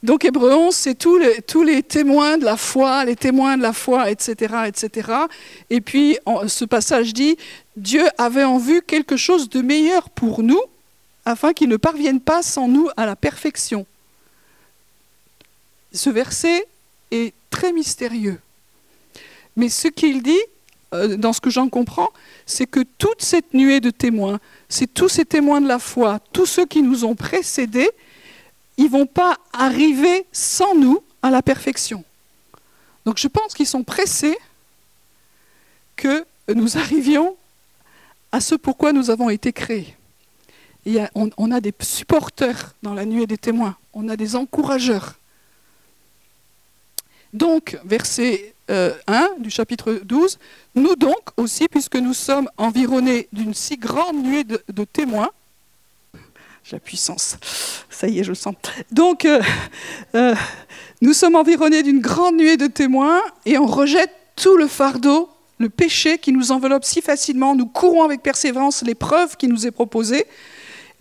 Donc 0.02 0.26
Hébreu 0.26 0.54
11, 0.54 0.74
c'est 0.74 0.96
tous 0.96 1.18
les, 1.18 1.42
tous 1.42 1.64
les 1.64 1.84
témoins 1.84 2.38
de 2.38 2.46
la 2.46 2.58
foi, 2.58 3.06
les 3.06 3.16
témoins 3.16 3.58
de 3.58 3.62
la 3.62 3.74
foi, 3.74 4.10
etc. 4.10 4.56
etc. 4.68 5.12
Et 5.70 5.82
puis 5.82 6.18
ce 6.48 6.66
passage 6.66 7.14
dit, 7.14 7.38
Dieu 7.76 8.04
avait 8.18 8.44
en 8.44 8.58
vue 8.58 8.82
quelque 8.82 9.18
chose 9.18 9.50
de 9.50 9.62
meilleur 9.62 10.10
pour 10.10 10.42
nous, 10.42 10.62
afin 11.26 11.54
qu'il 11.54 11.70
ne 11.70 11.78
parvienne 11.78 12.20
pas 12.20 12.44
sans 12.44 12.68
nous 12.68 12.90
à 12.98 13.06
la 13.06 13.16
perfection. 13.16 13.86
Ce 15.96 16.10
verset 16.10 16.68
est 17.12 17.34
très 17.50 17.72
mystérieux. 17.74 18.40
Mais 19.56 19.70
ce 19.70 19.88
qu'il 19.88 20.22
dit, 20.22 20.42
euh, 20.94 21.16
dans 21.16 21.34
ce 21.34 21.42
que 21.42 21.50
j'en 21.50 21.70
comprends, 21.70 22.10
c'est 22.46 22.68
que 22.68 22.82
toute 22.98 23.22
cette 23.22 23.54
nuée 23.54 23.80
de 23.80 23.90
témoins, 23.90 24.40
c'est 24.70 24.94
tous 24.94 25.10
ces 25.10 25.26
témoins 25.26 25.62
de 25.62 25.68
la 25.68 25.80
foi, 25.80 26.20
tous 26.34 26.46
ceux 26.46 26.66
qui 26.66 26.82
nous 26.82 27.06
ont 27.06 27.16
précédés, 27.16 27.90
ils 28.78 28.86
ne 28.86 28.90
vont 28.90 29.06
pas 29.06 29.38
arriver 29.54 30.26
sans 30.32 30.76
nous 30.76 31.02
à 31.22 31.32
la 31.32 31.42
perfection. 31.42 32.04
Donc 33.06 33.18
je 33.18 33.28
pense 33.28 33.54
qu'ils 33.54 33.68
sont 33.68 33.84
pressés 33.84 34.38
que 35.96 36.26
nous 36.54 36.78
arrivions 36.78 37.36
à 38.32 38.42
ce 38.42 38.56
pourquoi 38.56 38.92
nous 38.92 39.10
avons 39.10 39.30
été 39.30 39.54
créés. 39.54 39.96
on, 41.16 41.52
a 41.52 41.62
des 41.62 41.74
supporters 41.80 42.76
dans 42.84 42.94
la 42.94 43.06
nuée 43.06 43.28
des 43.28 43.38
témoins, 43.38 43.78
on 43.94 44.10
a 44.10 44.18
des 44.18 44.36
encourageurs. 44.36 45.16
Donc, 47.36 47.78
verset 47.84 48.56
1 48.70 48.74
euh, 48.74 48.94
du 49.40 49.50
chapitre 49.50 50.00
12, 50.06 50.40
nous 50.76 50.96
donc 50.96 51.20
aussi, 51.36 51.68
puisque 51.68 51.98
nous 51.98 52.14
sommes 52.14 52.50
environnés 52.56 53.28
d'une 53.34 53.54
si 53.54 53.76
grande 53.76 54.24
nuée 54.24 54.46
de, 54.46 54.84
témoins, 54.86 55.30
la 56.72 56.80
puissance, 56.80 57.38
ça 57.90 58.08
y 58.08 58.20
est, 58.20 58.24
je 58.24 58.30
le 58.30 58.36
sens. 58.36 58.56
Donc, 58.90 59.26
euh, 59.26 59.42
euh, 60.16 60.34
nous 61.02 61.12
sommes 61.12 61.36
environnés 61.36 61.84
d'une 61.84 62.00
grande 62.00 62.38
nuée 62.38 62.56
de 62.56 62.68
témoins 62.68 63.22
et 63.46 63.58
on 63.58 63.66
rejette 63.66 64.12
tout 64.38 64.56
le 64.56 64.68
fardeau, 64.68 65.30
le 65.60 65.68
péché 65.68 66.18
qui 66.18 66.32
nous 66.32 66.54
enveloppe 66.54 66.86
si 66.86 67.02
facilement. 67.02 67.54
Nous 67.54 67.68
courons 67.68 68.04
avec 68.04 68.24
persévérance 68.24 68.82
l'épreuve 68.82 69.36
qui 69.36 69.50
nous 69.50 69.68
est 69.68 69.72
proposée, 69.72 70.26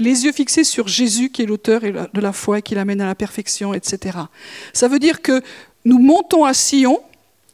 les 0.01 0.25
yeux 0.25 0.33
fixés 0.33 0.65
sur 0.65 0.89
Jésus 0.89 1.31
qui 1.31 1.43
est 1.43 1.47
l'auteur 1.47 1.81
de 1.81 2.21
la 2.21 2.33
foi 2.33 2.59
et 2.59 2.63
qui 2.63 2.75
l'amène 2.75 3.01
à 3.01 3.07
la 3.07 3.15
perfection, 3.15 3.73
etc. 3.73 4.19
Ça 4.73 4.89
veut 4.89 4.99
dire 4.99 5.23
que 5.23 5.41
nous 5.85 5.99
montons 5.99 6.45
à 6.45 6.55
Sion, 6.55 7.01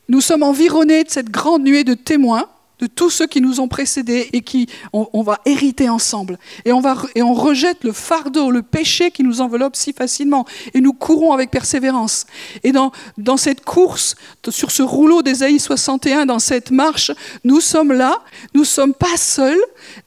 nous 0.09 0.21
sommes 0.21 0.43
environnés 0.43 1.05
de 1.05 1.11
cette 1.11 1.31
grande 1.31 1.63
nuée 1.63 1.85
de 1.85 1.95
témoins, 1.95 2.49
de 2.81 2.87
tous 2.87 3.11
ceux 3.11 3.27
qui 3.27 3.41
nous 3.41 3.61
ont 3.61 3.69
précédés 3.69 4.29
et 4.33 4.41
qui 4.41 4.67
on, 4.93 5.23
va 5.23 5.41
hériter 5.45 5.89
ensemble. 5.89 6.39
Et 6.65 6.73
on, 6.73 6.81
va, 6.81 6.97
et 7.15 7.23
on 7.23 7.35
rejette 7.35 7.85
le 7.85 7.93
fardeau, 7.93 8.51
le 8.51 8.63
péché 8.63 9.11
qui 9.11 9.23
nous 9.23 9.41
enveloppe 9.41 9.77
si 9.77 9.93
facilement. 9.93 10.47
Et 10.73 10.81
nous 10.81 10.95
courons 10.95 11.33
avec 11.33 11.51
persévérance. 11.51 12.27
Et 12.65 12.73
dans, 12.73 12.91
dans 13.19 13.37
cette 13.37 13.65
course, 13.65 14.17
sur 14.49 14.71
ce 14.71 14.83
rouleau 14.83 15.23
d'Ésaïe 15.23 15.61
61, 15.61 16.27
dans 16.27 16.39
cette 16.39 16.71
marche, 16.71 17.13
nous 17.45 17.61
sommes 17.61 17.93
là, 17.93 18.19
nous 18.55 18.63
ne 18.63 18.67
sommes 18.67 18.95
pas 18.95 19.17
seuls. 19.19 19.61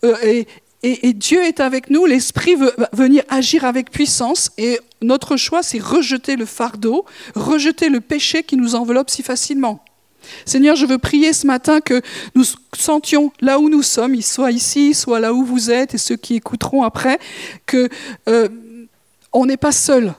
Euh, 0.04 0.16
et, 0.24 0.48
et, 0.84 1.14
Dieu 1.14 1.44
est 1.44 1.60
avec 1.60 1.90
nous, 1.90 2.06
l'Esprit 2.06 2.56
veut 2.56 2.74
venir 2.92 3.24
agir 3.30 3.64
avec 3.64 3.90
puissance 3.90 4.52
et 4.58 4.80
notre 5.04 5.38
choix, 5.38 5.64
c'est 5.64 5.80
rejeter 5.80 6.36
le 6.36 6.46
fardeau, 6.46 7.06
rejeter 7.36 7.90
le 7.90 8.02
péché 8.02 8.44
qui 8.44 8.58
nous 8.58 8.76
enveloppe 8.76 9.10
si 9.10 9.24
facilement. 9.24 9.84
Seigneur, 10.46 10.76
je 10.76 10.86
veux 10.86 10.98
prier 10.98 11.34
ce 11.34 11.46
matin 11.46 11.82
que 11.82 12.02
nous 12.36 12.46
sentions 12.74 13.32
là 13.42 13.60
où 13.60 13.70
nous 13.70 13.84
sommes, 13.84 14.20
soit 14.22 14.52
ici, 14.52 14.94
soit 14.94 15.20
là 15.20 15.34
où 15.34 15.44
vous 15.44 15.70
êtes, 15.70 15.96
et 15.96 15.98
ceux 15.98 16.16
qui 16.16 16.36
écouteront 16.36 16.84
après, 16.84 17.20
que 17.66 17.90
euh, 18.30 18.48
on 19.34 19.46
n'est 19.46 19.58
pas 19.58 19.74
seul. 19.74 20.14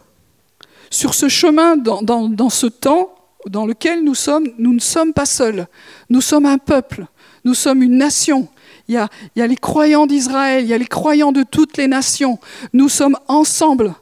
Sur 0.90 1.14
ce 1.14 1.28
chemin, 1.28 1.76
dans, 1.76 2.02
dans 2.02 2.50
ce 2.50 2.66
temps 2.66 3.14
dans 3.48 3.66
lequel 3.66 4.04
nous 4.04 4.14
sommes, 4.14 4.46
nous 4.58 4.72
ne 4.72 4.80
sommes 4.80 5.12
pas 5.12 5.26
seuls. 5.26 5.66
Nous 6.08 6.20
sommes 6.20 6.46
un 6.46 6.58
peuple, 6.58 7.06
nous 7.44 7.54
sommes 7.54 7.82
une 7.82 7.98
nation, 7.98 8.48
il 8.88 8.94
y 9.36 9.40
a, 9.40 9.46
les 9.46 9.56
croyants 9.56 10.06
d'Israël, 10.06 10.64
il 10.64 10.68
y 10.68 10.74
a 10.74 10.78
les 10.78 10.86
croyants 10.86 11.32
de 11.32 11.42
toutes 11.42 11.76
les 11.76 11.88
nations. 11.88 12.38
Nous 12.72 12.88
sommes 12.88 13.16
ensemble. 13.28 13.94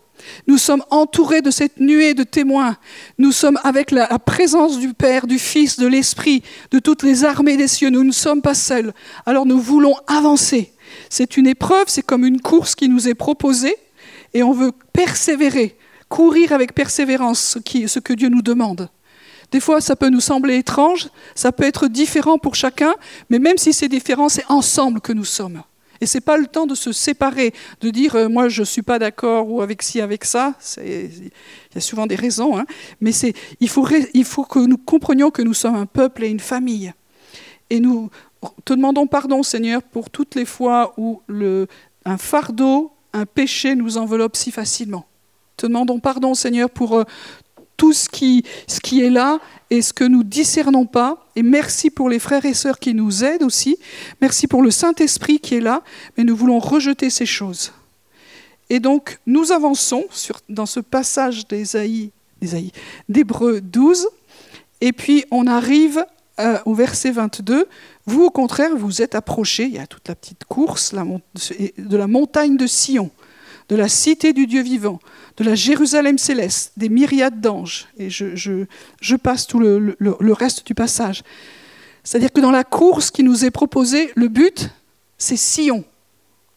Nous 0.46 0.58
sommes 0.58 0.84
entourés 0.90 1.42
de 1.42 1.50
cette 1.50 1.80
nuée 1.80 2.14
de 2.14 2.22
témoins. 2.22 2.76
Nous 3.18 3.32
sommes 3.32 3.58
avec 3.64 3.90
la, 3.90 4.06
présence 4.18 4.78
du 4.78 4.94
Père, 4.94 5.26
du 5.26 5.38
Fils, 5.38 5.78
de 5.78 5.86
l'Esprit, 5.86 6.42
de 6.70 6.78
toutes 6.78 7.02
les 7.02 7.24
armées 7.24 7.56
des 7.56 7.68
cieux. 7.68 7.90
Nous 7.90 8.04
ne 8.04 8.12
sommes 8.12 8.42
pas 8.42 8.54
seuls. 8.54 8.92
Alors 9.26 9.46
nous 9.46 9.60
voulons 9.60 9.94
avancer. 10.06 10.72
C'est 11.08 11.36
une 11.36 11.46
épreuve, 11.46 11.84
c'est 11.86 12.02
comme 12.04 12.24
une 12.24 12.40
course 12.40 12.74
qui 12.74 12.88
nous 12.88 13.08
est 13.08 13.14
proposée 13.14 13.76
et 14.34 14.42
on 14.42 14.52
veut 14.52 14.72
persévérer, 14.92 15.76
courir 16.08 16.52
avec 16.52 16.74
persévérance 16.74 17.58
ce 17.86 17.98
que 17.98 18.12
Dieu 18.12 18.28
nous 18.28 18.42
demande. 18.42 18.88
Des 19.50 19.60
fois, 19.60 19.82
ça 19.82 19.96
peut 19.96 20.08
nous 20.08 20.20
sembler 20.20 20.56
étrange, 20.56 21.08
ça 21.34 21.52
peut 21.52 21.64
être 21.64 21.86
différent 21.86 22.38
pour 22.38 22.54
chacun, 22.54 22.94
mais 23.28 23.38
même 23.38 23.58
si 23.58 23.74
c'est 23.74 23.88
différent, 23.88 24.30
c'est 24.30 24.46
ensemble 24.48 25.00
que 25.00 25.12
nous 25.12 25.26
sommes. 25.26 25.62
Et 26.02 26.06
ce 26.06 26.16
n'est 26.16 26.22
pas 26.22 26.36
le 26.36 26.48
temps 26.48 26.66
de 26.66 26.74
se 26.74 26.90
séparer, 26.90 27.54
de 27.80 27.90
dire 27.90 28.16
euh, 28.16 28.28
moi 28.28 28.48
je 28.48 28.64
suis 28.64 28.82
pas 28.82 28.98
d'accord 28.98 29.48
ou 29.48 29.62
avec 29.62 29.82
ci, 29.82 30.00
avec 30.00 30.24
ça. 30.24 30.54
Il 30.78 31.30
y 31.74 31.78
a 31.78 31.80
souvent 31.80 32.08
des 32.08 32.16
raisons, 32.16 32.58
hein. 32.58 32.66
mais 33.00 33.12
il 33.60 33.68
faut, 33.68 33.86
il 34.12 34.24
faut 34.24 34.42
que 34.42 34.58
nous 34.58 34.78
comprenions 34.78 35.30
que 35.30 35.42
nous 35.42 35.54
sommes 35.54 35.76
un 35.76 35.86
peuple 35.86 36.24
et 36.24 36.28
une 36.28 36.40
famille. 36.40 36.92
Et 37.70 37.78
nous 37.78 38.10
te 38.64 38.74
demandons 38.74 39.06
pardon, 39.06 39.44
Seigneur, 39.44 39.80
pour 39.80 40.10
toutes 40.10 40.34
les 40.34 40.44
fois 40.44 40.92
où 40.96 41.22
le, 41.28 41.68
un 42.04 42.18
fardeau, 42.18 42.90
un 43.12 43.24
péché 43.24 43.76
nous 43.76 43.96
enveloppe 43.96 44.34
si 44.34 44.50
facilement. 44.50 45.06
Te 45.56 45.66
demandons 45.68 46.00
pardon, 46.00 46.34
Seigneur, 46.34 46.68
pour 46.68 46.98
euh, 46.98 47.04
tout 47.82 47.92
ce 47.92 48.08
qui, 48.08 48.44
est 49.00 49.10
là 49.10 49.40
et 49.68 49.82
ce 49.82 49.92
que 49.92 50.04
nous 50.04 50.22
discernons 50.22 50.86
pas. 50.86 51.26
Et 51.34 51.42
merci 51.42 51.90
pour 51.90 52.08
les 52.08 52.20
frères 52.20 52.44
et 52.44 52.54
sœurs 52.54 52.78
qui 52.78 52.94
nous 52.94 53.24
aident 53.24 53.42
aussi. 53.42 53.76
Merci 54.20 54.46
pour 54.46 54.62
le 54.62 54.70
Saint-Esprit 54.70 55.40
qui 55.40 55.56
est 55.56 55.60
là, 55.60 55.82
mais 56.16 56.22
nous 56.22 56.36
voulons 56.36 56.60
rejeter 56.60 57.10
ces 57.10 57.26
choses. 57.26 57.72
Et 58.70 58.78
donc, 58.78 59.18
nous 59.26 59.50
avançons 59.50 60.04
dans 60.48 60.64
ce 60.64 60.78
passage 60.78 61.48
d'Ésaïe 61.48 62.12
d'Hébreu 63.08 63.60
12. 63.60 64.06
Et 64.80 64.92
puis 64.92 65.24
on 65.32 65.48
arrive 65.48 66.06
euh, 66.38 66.58
au 66.66 66.74
verset 66.74 67.10
22. 67.10 67.66
Vous, 68.06 68.22
au 68.22 68.30
contraire, 68.30 68.76
vous 68.76 69.02
êtes 69.02 69.16
approchés, 69.16 69.64
il 69.64 69.74
y 69.74 69.80
a 69.80 69.88
toute 69.88 70.06
la 70.06 70.14
petite 70.14 70.44
course 70.44 70.94
de 70.94 71.96
la 71.96 72.06
montagne 72.06 72.56
de 72.56 72.66
Sion, 72.68 73.10
de 73.68 73.76
la 73.76 73.88
cité 73.88 74.32
du 74.32 74.46
Dieu 74.46 74.62
vivant, 74.62 75.00
de 75.36 75.44
la 75.44 75.54
Jérusalem 75.54 76.18
céleste, 76.18 76.72
des 76.76 76.88
myriades 76.88 77.40
d'anges. 77.40 77.88
Et 77.98 78.10
je, 78.10 79.16
passe 79.16 79.46
tout 79.46 79.58
le, 79.58 79.96
reste 80.32 80.66
du 80.66 80.74
passage. 80.74 81.22
C'est-à-dire 82.04 82.32
que 82.32 82.40
dans 82.40 82.50
la 82.50 82.64
course 82.64 83.10
qui 83.10 83.22
nous 83.22 83.44
est 83.44 83.50
proposée, 83.50 84.10
le 84.16 84.28
but, 84.28 84.70
c'est 85.18 85.36
Sion. 85.36 85.84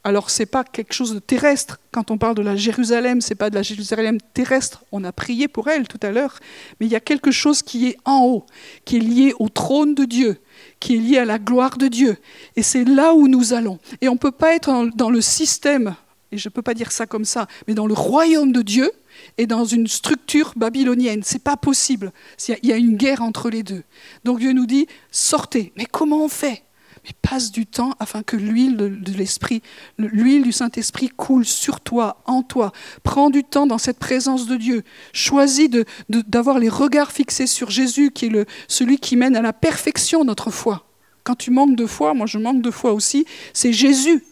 Alors 0.04 0.30
c'est 0.30 0.46
pas 0.46 0.64
quelque 0.64 0.94
chose 0.94 1.16
de 1.16 1.20
terrestre. 1.20 1.80
Quand 1.92 2.12
on 2.12 2.20
parle 2.20 2.36
de 2.36 2.44
la 2.44 2.56
Jérusalem, 2.56 3.22
c'est 3.22 3.34
pas 3.34 3.50
de 3.50 3.56
la 3.56 3.64
Jérusalem 3.64 4.20
terrestre. 4.36 4.84
On 4.92 5.04
a 5.04 5.12
prié 5.12 5.48
pour 5.48 5.68
elle 5.68 5.88
tout 5.88 6.00
à 6.04 6.12
l'heure, 6.12 6.40
mais 6.80 6.86
il 6.86 6.92
y 6.92 6.96
a 6.96 7.00
quelque 7.00 7.32
chose 7.32 7.64
qui 7.64 7.88
est 7.88 7.98
en 8.06 8.24
haut, 8.24 8.46
qui 8.86 8.98
est 8.98 9.00
lié 9.00 9.34
au 9.40 9.50
trône 9.50 9.96
de 9.96 10.06
Dieu, 10.06 10.38
qui 10.80 10.96
est 10.96 11.00
lié 11.00 11.18
à 11.18 11.26
la 11.26 11.40
gloire 11.40 11.80
de 11.80 11.88
Dieu. 11.88 12.18
Et 12.56 12.62
c'est 12.62 12.84
là 12.84 13.16
où 13.16 13.28
nous 13.28 13.54
allons. 13.54 13.80
Et 14.00 14.08
on 14.08 14.14
ne 14.14 14.20
peut 14.20 14.32
pas 14.32 14.54
être 14.54 14.92
dans 14.96 15.10
le 15.10 15.22
système, 15.22 15.96
et 16.32 16.38
je 16.38 16.50
ne 16.50 16.52
peux 16.52 16.62
pas 16.62 16.74
dire 16.74 16.92
ça 16.92 17.06
comme 17.06 17.26
ça, 17.26 17.48
mais 17.68 17.74
dans 17.74 17.88
le 17.88 17.94
royaume 17.94 18.52
de 18.52 18.62
Dieu 18.62 18.92
et 19.38 19.48
dans 19.48 19.66
une 19.66 19.88
structure 19.88 20.54
babylonienne. 20.56 21.22
C'est 21.24 21.44
pas 21.44 21.58
possible. 21.58 22.12
Il 22.48 22.70
y 22.70 22.74
a 22.74 22.78
une 22.78 22.98
guerre 22.98 23.22
entre 23.22 23.50
les 23.50 23.64
deux. 23.64 23.84
Donc 24.24 24.40
Dieu 24.40 24.52
nous 24.52 24.66
dit 24.66 24.88
sortez. 25.12 25.72
Mais 25.78 25.86
comment 25.86 26.24
on 26.24 26.30
fait? 26.30 26.64
Mais 27.06 27.12
passe 27.22 27.52
du 27.52 27.68
temps 27.68 27.94
afin 28.00 28.24
que 28.24 28.36
l'huile 28.36 28.78
de 28.78 29.14
l'Esprit, 29.14 29.62
l'huile 30.00 30.42
du 30.42 30.52
Saint-Esprit 30.52 31.10
coule 31.10 31.46
sur 31.46 31.80
toi, 31.80 32.24
en 32.26 32.42
toi. 32.42 32.72
Prends 33.04 33.30
du 33.30 33.44
temps 33.44 33.68
dans 33.68 33.78
cette 33.78 34.00
présence 34.00 34.48
de 34.48 34.56
Dieu. 34.56 34.84
Choisis 35.14 35.70
d'avoir 36.10 36.58
les 36.58 36.70
regards 36.70 37.12
fixés 37.12 37.46
sur 37.46 37.70
Jésus, 37.70 38.10
qui 38.10 38.26
est 38.26 38.30
le, 38.30 38.46
celui 38.68 38.98
qui 38.98 39.18
mène 39.18 39.36
à 39.36 39.44
la 39.44 39.54
perfection 39.54 40.26
notre 40.26 40.50
foi. 40.50 40.88
Quand 41.24 41.36
tu 41.36 41.52
manques 41.52 41.76
de 41.76 41.86
foi, 41.86 42.16
moi 42.16 42.26
je 42.26 42.40
manque 42.40 42.64
de 42.64 42.72
foi 42.72 42.94
aussi, 42.94 43.26
c'est 43.54 43.74
Jésus. 43.74 44.24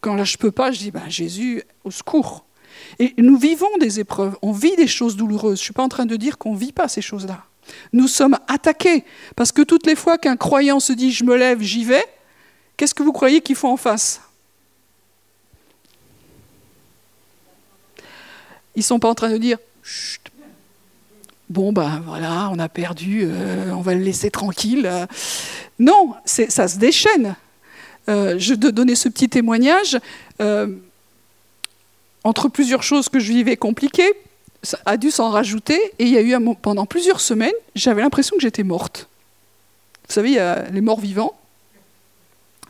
Quand 0.00 0.14
là 0.14 0.24
je 0.24 0.36
peux 0.36 0.50
pas, 0.50 0.72
je 0.72 0.78
dis 0.78 0.90
ben, 0.90 1.08
Jésus, 1.08 1.62
au 1.84 1.90
secours. 1.90 2.44
Et 2.98 3.14
nous 3.18 3.36
vivons 3.36 3.76
des 3.78 4.00
épreuves, 4.00 4.36
on 4.42 4.52
vit 4.52 4.76
des 4.76 4.86
choses 4.86 5.16
douloureuses. 5.16 5.58
Je 5.58 5.62
ne 5.62 5.64
suis 5.64 5.72
pas 5.72 5.82
en 5.82 5.88
train 5.88 6.06
de 6.06 6.16
dire 6.16 6.38
qu'on 6.38 6.54
ne 6.54 6.58
vit 6.58 6.72
pas 6.72 6.88
ces 6.88 7.02
choses-là. 7.02 7.44
Nous 7.92 8.08
sommes 8.08 8.38
attaqués. 8.48 9.04
Parce 9.36 9.52
que 9.52 9.62
toutes 9.62 9.86
les 9.86 9.96
fois 9.96 10.18
qu'un 10.18 10.36
croyant 10.36 10.80
se 10.80 10.92
dit 10.92 11.12
je 11.12 11.24
me 11.24 11.36
lève, 11.36 11.60
j'y 11.60 11.84
vais, 11.84 12.04
qu'est-ce 12.76 12.94
que 12.94 13.02
vous 13.02 13.12
croyez 13.12 13.40
qu'il 13.40 13.56
faut 13.56 13.68
en 13.68 13.76
face? 13.76 14.20
Ils 18.76 18.82
sont 18.82 18.98
pas 18.98 19.08
en 19.08 19.14
train 19.14 19.30
de 19.30 19.36
dire 19.36 19.58
Chut, 19.82 20.30
bon 21.48 21.72
ben 21.72 22.02
voilà, 22.06 22.48
on 22.50 22.58
a 22.58 22.68
perdu, 22.68 23.22
euh, 23.24 23.72
on 23.72 23.80
va 23.80 23.94
le 23.94 24.00
laisser 24.00 24.30
tranquille. 24.30 24.88
Non, 25.78 26.14
ça 26.24 26.68
se 26.68 26.78
déchaîne. 26.78 27.34
Euh, 28.08 28.36
je 28.38 28.54
vais 28.54 28.72
donner 28.72 28.94
ce 28.94 29.08
petit 29.08 29.28
témoignage. 29.28 29.98
Euh, 30.40 30.68
entre 32.24 32.48
plusieurs 32.48 32.82
choses 32.82 33.08
que 33.08 33.18
je 33.18 33.32
vivais 33.32 33.56
compliquées, 33.56 34.12
ça 34.62 34.78
a 34.84 34.96
dû 34.96 35.10
s'en 35.10 35.30
rajouter, 35.30 35.80
et 35.98 36.04
il 36.04 36.10
y 36.10 36.18
a 36.18 36.22
eu 36.22 36.36
pendant 36.60 36.84
plusieurs 36.84 37.20
semaines, 37.20 37.52
j'avais 37.74 38.02
l'impression 38.02 38.36
que 38.36 38.42
j'étais 38.42 38.62
morte. 38.62 39.08
Vous 40.08 40.14
savez, 40.14 40.38
les 40.70 40.80
morts 40.82 41.00
vivants. 41.00 41.40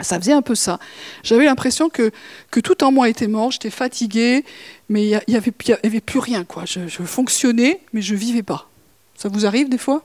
Ça 0.00 0.18
faisait 0.18 0.32
un 0.32 0.42
peu 0.42 0.54
ça. 0.54 0.78
J'avais 1.22 1.44
l'impression 1.44 1.88
que, 1.88 2.10
que 2.50 2.60
tout 2.60 2.82
en 2.84 2.92
moi 2.92 3.08
était 3.08 3.26
mort, 3.26 3.50
j'étais 3.50 3.70
fatiguée, 3.70 4.44
mais 4.88 5.04
il 5.04 5.20
n'y 5.28 5.36
avait, 5.36 5.52
avait, 5.82 6.00
plus 6.00 6.18
rien. 6.18 6.44
Quoi. 6.44 6.64
Je, 6.64 6.88
je, 6.88 7.02
fonctionnais, 7.02 7.80
mais 7.92 8.02
je 8.02 8.14
vivais 8.14 8.42
pas. 8.42 8.68
Ça 9.16 9.28
vous 9.28 9.46
arrive 9.46 9.68
des 9.68 9.78
fois? 9.78 10.04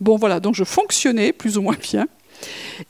Bon, 0.00 0.16
voilà, 0.16 0.40
donc 0.40 0.54
je 0.54 0.64
fonctionnais 0.64 1.32
plus 1.32 1.56
ou 1.56 1.62
moins 1.62 1.76
bien. 1.80 2.06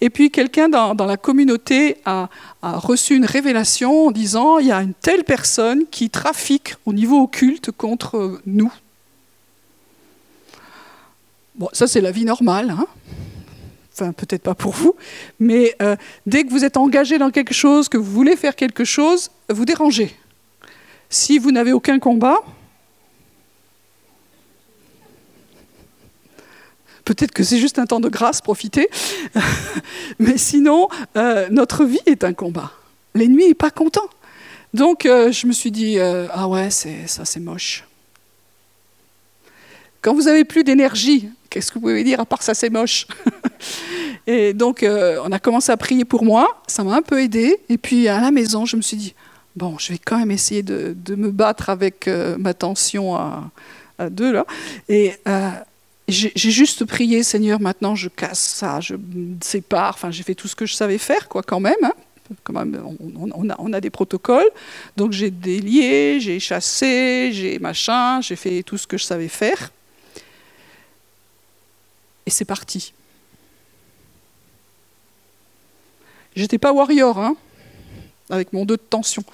Et 0.00 0.10
puis 0.10 0.30
quelqu'un 0.30 0.68
dans, 0.68 0.94
la 0.94 1.16
communauté 1.16 1.98
a, 2.04 2.28
reçu 2.62 3.16
une 3.16 3.24
révélation 3.24 4.06
en 4.06 4.10
disant 4.10 4.58
il 4.58 4.68
y 4.68 4.72
a 4.72 4.82
une 4.82 4.94
telle 4.94 5.24
personne 5.24 5.84
qui 5.90 6.10
trafique 6.10 6.74
au 6.86 6.92
niveau 6.92 7.22
occulte 7.22 7.70
contre 7.70 8.40
nous. 8.46 8.72
Bon, 11.54 11.68
ça 11.72 11.86
c'est 11.86 12.00
la 12.00 12.10
vie 12.10 12.24
normale. 12.24 12.70
Hein 12.70 12.86
enfin 13.94 14.12
peut-être 14.12 14.42
pas 14.42 14.54
pour 14.54 14.72
vous, 14.72 14.94
mais 15.38 15.74
euh, 15.82 15.96
dès 16.26 16.44
que 16.44 16.50
vous 16.50 16.64
êtes 16.64 16.76
engagé 16.76 17.18
dans 17.18 17.30
quelque 17.30 17.52
chose, 17.52 17.88
que 17.88 17.98
vous 17.98 18.10
voulez 18.10 18.36
faire 18.36 18.56
quelque 18.56 18.84
chose, 18.84 19.30
vous 19.50 19.64
dérangez. 19.64 20.16
Si 21.10 21.38
vous 21.38 21.52
n'avez 21.52 21.72
aucun 21.72 21.98
combat, 21.98 22.38
Peut-être 27.12 27.32
que 27.32 27.42
c'est 27.42 27.58
juste 27.58 27.78
un 27.78 27.84
temps 27.84 28.00
de 28.00 28.08
grâce, 28.08 28.40
profitez. 28.40 28.88
Mais 30.18 30.38
sinon, 30.38 30.88
euh, 31.18 31.46
notre 31.50 31.84
vie 31.84 32.00
est 32.06 32.24
un 32.24 32.32
combat. 32.32 32.72
L'ennemi 33.14 33.48
n'est 33.48 33.54
pas 33.54 33.70
content. 33.70 34.08
Donc 34.72 35.04
euh, 35.04 35.30
je 35.30 35.46
me 35.46 35.52
suis 35.52 35.70
dit, 35.70 35.98
euh, 35.98 36.26
ah 36.32 36.48
ouais, 36.48 36.70
ça 36.70 37.26
c'est 37.26 37.40
moche. 37.40 37.84
Quand 40.00 40.14
vous 40.14 40.26
avez 40.26 40.46
plus 40.46 40.64
d'énergie, 40.64 41.28
qu'est-ce 41.50 41.70
que 41.70 41.74
vous 41.74 41.82
pouvez 41.82 42.02
dire 42.02 42.18
à 42.18 42.24
part 42.24 42.42
ça 42.42 42.54
c'est 42.54 42.70
moche? 42.70 43.06
Et 44.26 44.54
donc 44.54 44.82
on 44.82 45.32
a 45.32 45.38
commencé 45.38 45.70
à 45.70 45.76
prier 45.76 46.06
pour 46.06 46.24
moi, 46.24 46.62
ça 46.66 46.82
m'a 46.82 46.96
un 46.96 47.02
peu 47.02 47.20
aidé. 47.20 47.58
Et 47.68 47.76
puis 47.76 48.08
à 48.08 48.22
la 48.22 48.30
maison, 48.30 48.64
je 48.64 48.76
me 48.76 48.82
suis 48.82 48.96
dit, 48.96 49.14
bon, 49.54 49.76
je 49.78 49.92
vais 49.92 49.98
quand 50.02 50.16
même 50.16 50.30
essayer 50.30 50.62
de, 50.62 50.96
me 51.14 51.30
battre 51.30 51.68
avec 51.68 52.08
ma 52.38 52.54
tension 52.54 53.16
à, 53.16 53.50
à, 53.98 54.08
deux 54.08 54.32
là. 54.32 54.46
Et 54.88 55.12
j'ai 56.08 56.50
juste 56.50 56.84
prié, 56.84 57.22
Seigneur, 57.22 57.60
maintenant 57.60 57.94
je 57.94 58.08
casse 58.08 58.40
ça, 58.40 58.80
je 58.80 58.94
me 58.94 59.36
sépare, 59.40 59.94
enfin 59.94 60.10
j'ai 60.10 60.22
fait 60.22 60.34
tout 60.34 60.48
ce 60.48 60.56
que 60.56 60.66
je 60.66 60.74
savais 60.74 60.98
faire, 60.98 61.28
quoi, 61.28 61.42
quand 61.42 61.60
même. 61.60 61.74
Hein. 61.82 61.92
Quand 62.44 62.52
même 62.52 62.80
on, 63.58 63.72
a, 63.72 63.80
des 63.80 63.90
protocoles, 63.90 64.50
donc 64.96 65.12
j'ai 65.12 65.30
délié, 65.30 66.18
j'ai 66.20 66.40
chassé, 66.40 67.30
j'ai 67.32 67.58
machin, 67.58 68.20
j'ai 68.20 68.36
fait 68.36 68.62
tout 68.62 68.78
ce 68.78 68.86
que 68.86 68.96
je 68.96 69.04
savais 69.04 69.28
faire. 69.28 69.70
Et 72.24 72.30
c'est 72.30 72.44
parti. 72.44 72.94
J'étais 76.34 76.58
pas 76.58 76.72
warrior, 76.72 77.18
hein, 77.18 77.36
avec 78.30 78.52
mon 78.52 78.64
2 78.64 78.76
de 78.76 78.80
tension. 78.80 79.24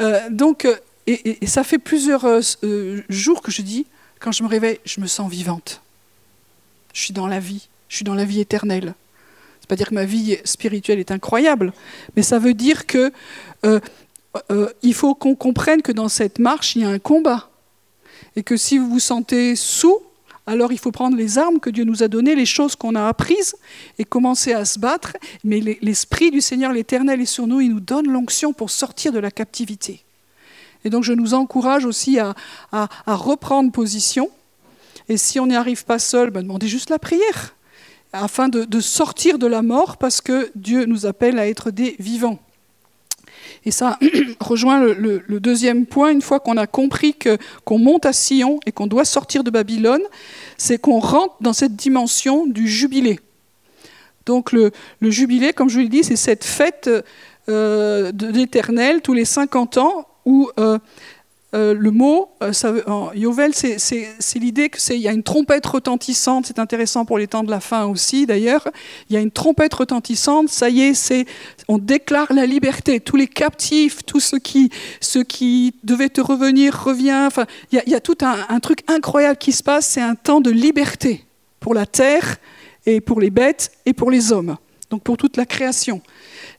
Euh, 0.00 0.30
donc, 0.30 0.64
euh, 0.64 0.76
et, 1.06 1.46
ça 1.46 1.64
fait 1.64 1.78
plusieurs 1.78 2.24
euh, 2.24 3.02
jours 3.10 3.42
que 3.42 3.50
je 3.50 3.62
dis, 3.62 3.86
quand 4.20 4.32
je 4.32 4.42
me 4.42 4.48
réveille, 4.48 4.80
je 4.84 5.00
me 5.00 5.06
sens 5.06 5.30
vivante 5.30 5.82
je 6.98 7.04
suis 7.04 7.14
dans 7.14 7.28
la 7.28 7.38
vie, 7.38 7.68
je 7.88 7.94
suis 7.94 8.04
dans 8.04 8.14
la 8.14 8.24
vie 8.24 8.40
éternelle. 8.40 8.94
C'est 9.60 9.68
pas 9.68 9.76
dire 9.76 9.90
que 9.90 9.94
ma 9.94 10.04
vie 10.04 10.36
spirituelle 10.44 10.98
est 10.98 11.12
incroyable, 11.12 11.72
mais 12.16 12.22
ça 12.22 12.40
veut 12.40 12.54
dire 12.54 12.86
que 12.86 13.12
euh, 13.64 13.78
euh, 14.50 14.68
faut 14.92 15.14
qu'on 15.14 15.36
comprenne 15.36 15.80
que 15.80 15.92
dans 15.92 16.08
cette 16.08 16.40
marche, 16.40 16.74
il 16.74 16.82
y 16.82 16.84
a 16.84 16.88
un 16.88 16.98
combat. 16.98 17.50
Et 18.34 18.42
que 18.42 18.56
si 18.56 18.78
vous 18.78 18.88
vous 18.88 18.98
sentez 18.98 19.54
sous, 19.54 19.96
alors 20.44 20.72
il 20.72 20.78
faut 20.78 20.90
prendre 20.90 21.16
les 21.16 21.38
armes 21.38 21.60
que 21.60 21.70
Dieu 21.70 21.84
nous 21.84 22.02
a 22.02 22.08
données, 22.08 22.34
les 22.34 22.46
choses 22.46 22.74
qu'on 22.74 22.96
a 22.96 23.06
apprises, 23.06 23.54
et 24.00 24.04
commencer 24.04 24.52
à 24.52 24.64
se 24.64 24.80
battre. 24.80 25.12
Mais 25.44 25.60
l'Esprit 25.80 26.32
du 26.32 26.40
Seigneur, 26.40 26.72
l'Éternel, 26.72 27.20
est 27.20 27.26
sur 27.26 27.46
nous, 27.46 27.60
il 27.60 27.70
nous 27.70 27.80
donne 27.80 28.08
l'onction 28.08 28.52
pour 28.52 28.70
sortir 28.70 29.12
de 29.12 29.20
la 29.20 29.30
captivité. 29.30 30.02
Et 30.84 30.90
donc 30.90 31.04
je 31.04 31.12
nous 31.12 31.34
encourage 31.34 31.84
aussi 31.84 32.18
à 32.18 32.34
reprendre 33.06 33.70
position 33.70 34.30
et 35.08 35.16
si 35.16 35.40
on 35.40 35.46
n'y 35.46 35.56
arrive 35.56 35.84
pas 35.84 35.98
seul, 35.98 36.30
ben 36.30 36.42
demandez 36.42 36.68
juste 36.68 36.90
la 36.90 36.98
prière, 36.98 37.56
afin 38.12 38.48
de, 38.48 38.80
sortir 38.80 39.38
de 39.38 39.46
la 39.46 39.62
mort, 39.62 39.96
parce 39.96 40.20
que 40.20 40.50
Dieu 40.54 40.84
nous 40.84 41.06
appelle 41.06 41.38
à 41.38 41.48
être 41.48 41.70
des 41.70 41.96
vivants. 41.98 42.38
Et 43.64 43.70
ça 43.70 43.98
rejoint 44.40 44.80
le, 44.80 45.40
deuxième 45.40 45.86
point, 45.86 46.10
une 46.10 46.22
fois 46.22 46.40
qu'on 46.40 46.56
a 46.56 46.66
compris 46.66 47.16
qu'on 47.64 47.78
monte 47.78 48.06
à 48.06 48.12
Sion 48.12 48.60
et 48.66 48.72
qu'on 48.72 48.86
doit 48.86 49.04
sortir 49.04 49.44
de 49.44 49.50
Babylone, 49.50 50.02
c'est 50.56 50.78
qu'on 50.78 50.98
rentre 50.98 51.36
dans 51.40 51.52
cette 51.52 51.76
dimension 51.76 52.46
du 52.46 52.68
jubilé. 52.68 53.20
Donc 54.26 54.52
le, 54.52 54.72
jubilé, 55.00 55.52
comme 55.52 55.70
je 55.70 55.76
vous 55.76 55.82
l'ai 55.82 55.88
dit, 55.88 56.04
c'est 56.04 56.16
cette 56.16 56.44
fête 56.44 56.90
euh, 57.48 58.12
de 58.12 58.26
l'éternel 58.26 59.00
tous 59.00 59.14
les 59.14 59.24
50 59.24 59.78
ans 59.78 60.06
où 60.26 60.50
euh, 60.60 60.78
euh, 61.54 61.72
le 61.72 61.90
mot, 61.90 62.28
euh, 62.42 62.52
Yovel, 63.14 63.54
c'est 63.54 64.38
l'idée 64.38 64.68
qu'il 64.68 64.98
y 64.98 65.08
a 65.08 65.12
une 65.12 65.22
trompette 65.22 65.64
retentissante, 65.64 66.44
c'est 66.44 66.58
intéressant 66.58 67.06
pour 67.06 67.16
les 67.16 67.26
temps 67.26 67.42
de 67.42 67.50
la 67.50 67.60
fin 67.60 67.86
aussi 67.86 68.26
d'ailleurs, 68.26 68.68
il 69.08 69.14
y 69.14 69.16
a 69.16 69.20
une 69.20 69.30
trompette 69.30 69.72
retentissante, 69.72 70.50
ça 70.50 70.68
y 70.68 70.82
est, 70.82 71.26
on 71.66 71.78
déclare 71.78 72.30
la 72.34 72.44
liberté, 72.44 73.00
tous 73.00 73.16
les 73.16 73.26
captifs, 73.26 74.04
tout 74.04 74.20
ce 74.20 74.36
qui, 74.36 75.74
devait 75.84 76.10
te 76.10 76.20
revenir 76.20 76.78
revient, 76.84 77.24
enfin, 77.26 77.46
il, 77.72 77.82
y 77.86 77.94
a, 77.94 78.00
tout 78.00 78.18
un 78.20 78.60
truc 78.60 78.80
incroyable 78.86 79.38
qui 79.38 79.52
se 79.52 79.62
passe, 79.62 79.86
c'est 79.86 80.02
un 80.02 80.16
temps 80.16 80.42
de 80.42 80.50
liberté 80.50 81.24
pour 81.60 81.72
la 81.72 81.86
terre 81.86 82.36
et 82.84 83.00
pour 83.00 83.20
les 83.20 83.30
bêtes 83.30 83.72
et 83.86 83.94
pour 83.94 84.10
les 84.10 84.32
hommes. 84.32 84.58
Donc 84.90 85.02
pour 85.02 85.16
toute 85.16 85.36
la 85.36 85.46
création. 85.46 86.00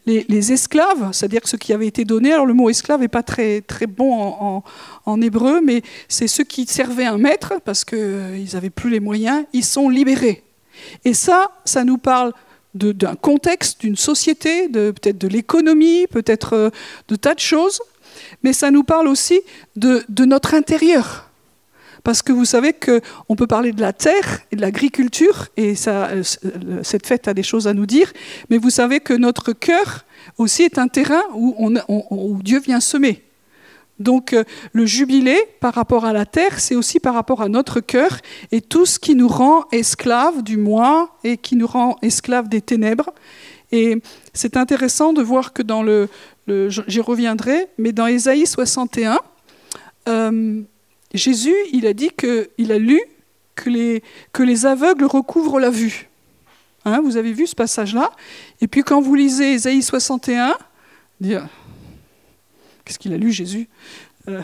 Les, 0.05 0.51
esclaves, 0.51 1.11
c'est-à-dire 1.11 1.41
ceux 1.45 1.57
qui 1.57 1.71
avaient 1.71 1.87
été 1.87 2.03
donnés, 2.03 2.33
alors 2.33 2.45
le 2.45 2.53
mot 2.53 2.69
esclave 2.69 3.01
n'est 3.01 3.07
pas 3.07 3.21
très, 3.21 3.61
bon 3.87 4.63
en, 5.05 5.21
hébreu, 5.21 5.61
mais 5.61 5.83
c'est 6.07 6.27
ceux 6.27 6.43
qui 6.43 6.65
servaient 6.65 7.05
un 7.05 7.17
maître 7.17 7.53
parce 7.63 7.85
qu'ils 7.85 8.49
n'avaient 8.53 8.69
plus 8.71 8.89
les 8.89 8.99
moyens, 8.99 9.45
ils 9.53 9.63
sont 9.65 9.89
libérés. 9.89 10.43
Et 11.05 11.13
ça, 11.13 11.51
ça 11.65 11.83
nous 11.83 11.97
parle 11.97 12.33
d'un 12.73 13.15
contexte, 13.15 13.81
d'une 13.81 13.95
société, 13.95 14.67
peut-être 14.69 15.17
de 15.17 15.27
l'économie, 15.27 16.07
peut-être 16.07 16.53
euh, 16.53 16.69
de 17.07 17.15
tas 17.15 17.33
de 17.33 17.39
choses, 17.39 17.81
mais 18.43 18.53
ça 18.53 18.71
nous 18.71 18.83
parle 18.83 19.07
aussi 19.07 19.41
de, 19.75 20.03
notre 20.25 20.53
intérieur. 20.53 21.28
Parce 22.03 22.21
que 22.21 22.31
vous 22.31 22.45
savez 22.45 22.73
qu'on 22.73 23.35
peut 23.35 23.47
parler 23.47 23.71
de 23.71 23.81
la 23.81 23.93
terre 23.93 24.41
et 24.51 24.55
de 24.55 24.61
l'agriculture, 24.61 25.47
et 25.57 25.73
euh, 25.87 26.23
euh, 26.45 26.79
cette 26.83 27.05
fête 27.05 27.27
a 27.27 27.33
des 27.33 27.43
choses 27.43 27.67
à 27.67 27.73
nous 27.73 27.85
dire, 27.85 28.11
mais 28.49 28.57
vous 28.57 28.69
savez 28.69 28.99
que 28.99 29.13
notre 29.13 29.53
cœur 29.53 30.05
aussi 30.37 30.63
est 30.63 30.77
un 30.77 30.87
terrain 30.87 31.21
où, 31.33 32.39
Dieu 32.43 32.59
vient 32.59 32.79
semer. 32.79 33.23
Donc 33.99 34.31
euh, 34.31 34.45
le 34.71 34.85
jubilé 34.85 35.37
par 35.59 35.73
rapport 35.73 36.05
à 36.05 36.13
la 36.13 36.25
terre, 36.25 36.59
c'est 36.59 36.75
aussi 36.75 36.99
par 37.01 37.13
rapport 37.13 37.41
à 37.41 37.49
notre 37.49 37.81
cœur 37.81 38.17
et 38.51 38.61
tout 38.61 38.85
ce 38.85 38.97
qui 38.97 39.13
nous 39.13 39.27
rend 39.27 39.65
esclaves 39.73 40.41
du 40.41 40.55
moi 40.55 41.17
et 41.25 41.35
qui 41.35 41.57
nous 41.57 41.67
rend 41.67 41.97
esclaves 42.01 42.47
des 42.47 42.61
ténèbres. 42.61 43.11
Et 43.71 44.01
c'est 44.33 44.55
intéressant 44.55 45.11
de 45.11 45.21
voir 45.21 45.51
que 45.51 45.61
dans 45.61 45.83
le, 45.83 46.07
j'y 46.47 47.01
reviendrai, 47.01 47.67
mais 47.77 47.91
dans 47.91 48.07
Ésaïe 48.07 48.47
61, 48.47 49.19
euh, 50.07 50.61
Jésus, 51.13 51.55
il 51.71 51.87
a 51.87 51.93
dit 51.93 52.09
qu'il 52.09 52.71
a 52.71 52.77
lu 52.77 53.01
que 53.55 53.69
les, 54.43 54.65
aveugles 54.65 55.05
recouvrent 55.05 55.59
la 55.59 55.69
vue. 55.69 56.07
Hein, 56.85 57.01
vous 57.01 57.17
avez 57.17 57.33
vu 57.33 57.47
ce 57.47 57.55
passage-là? 57.55 58.11
Et 58.61 58.67
puis 58.67 58.83
quand 58.83 59.01
vous 59.01 59.15
lisez 59.15 59.53
Ésaïe 59.53 59.81
61, 59.81 60.55
Qu'est-ce 61.21 62.97
qu'il 62.97 63.13
a 63.13 63.17
lu, 63.17 63.31
Jésus? 63.31 63.67
Euh, 64.29 64.41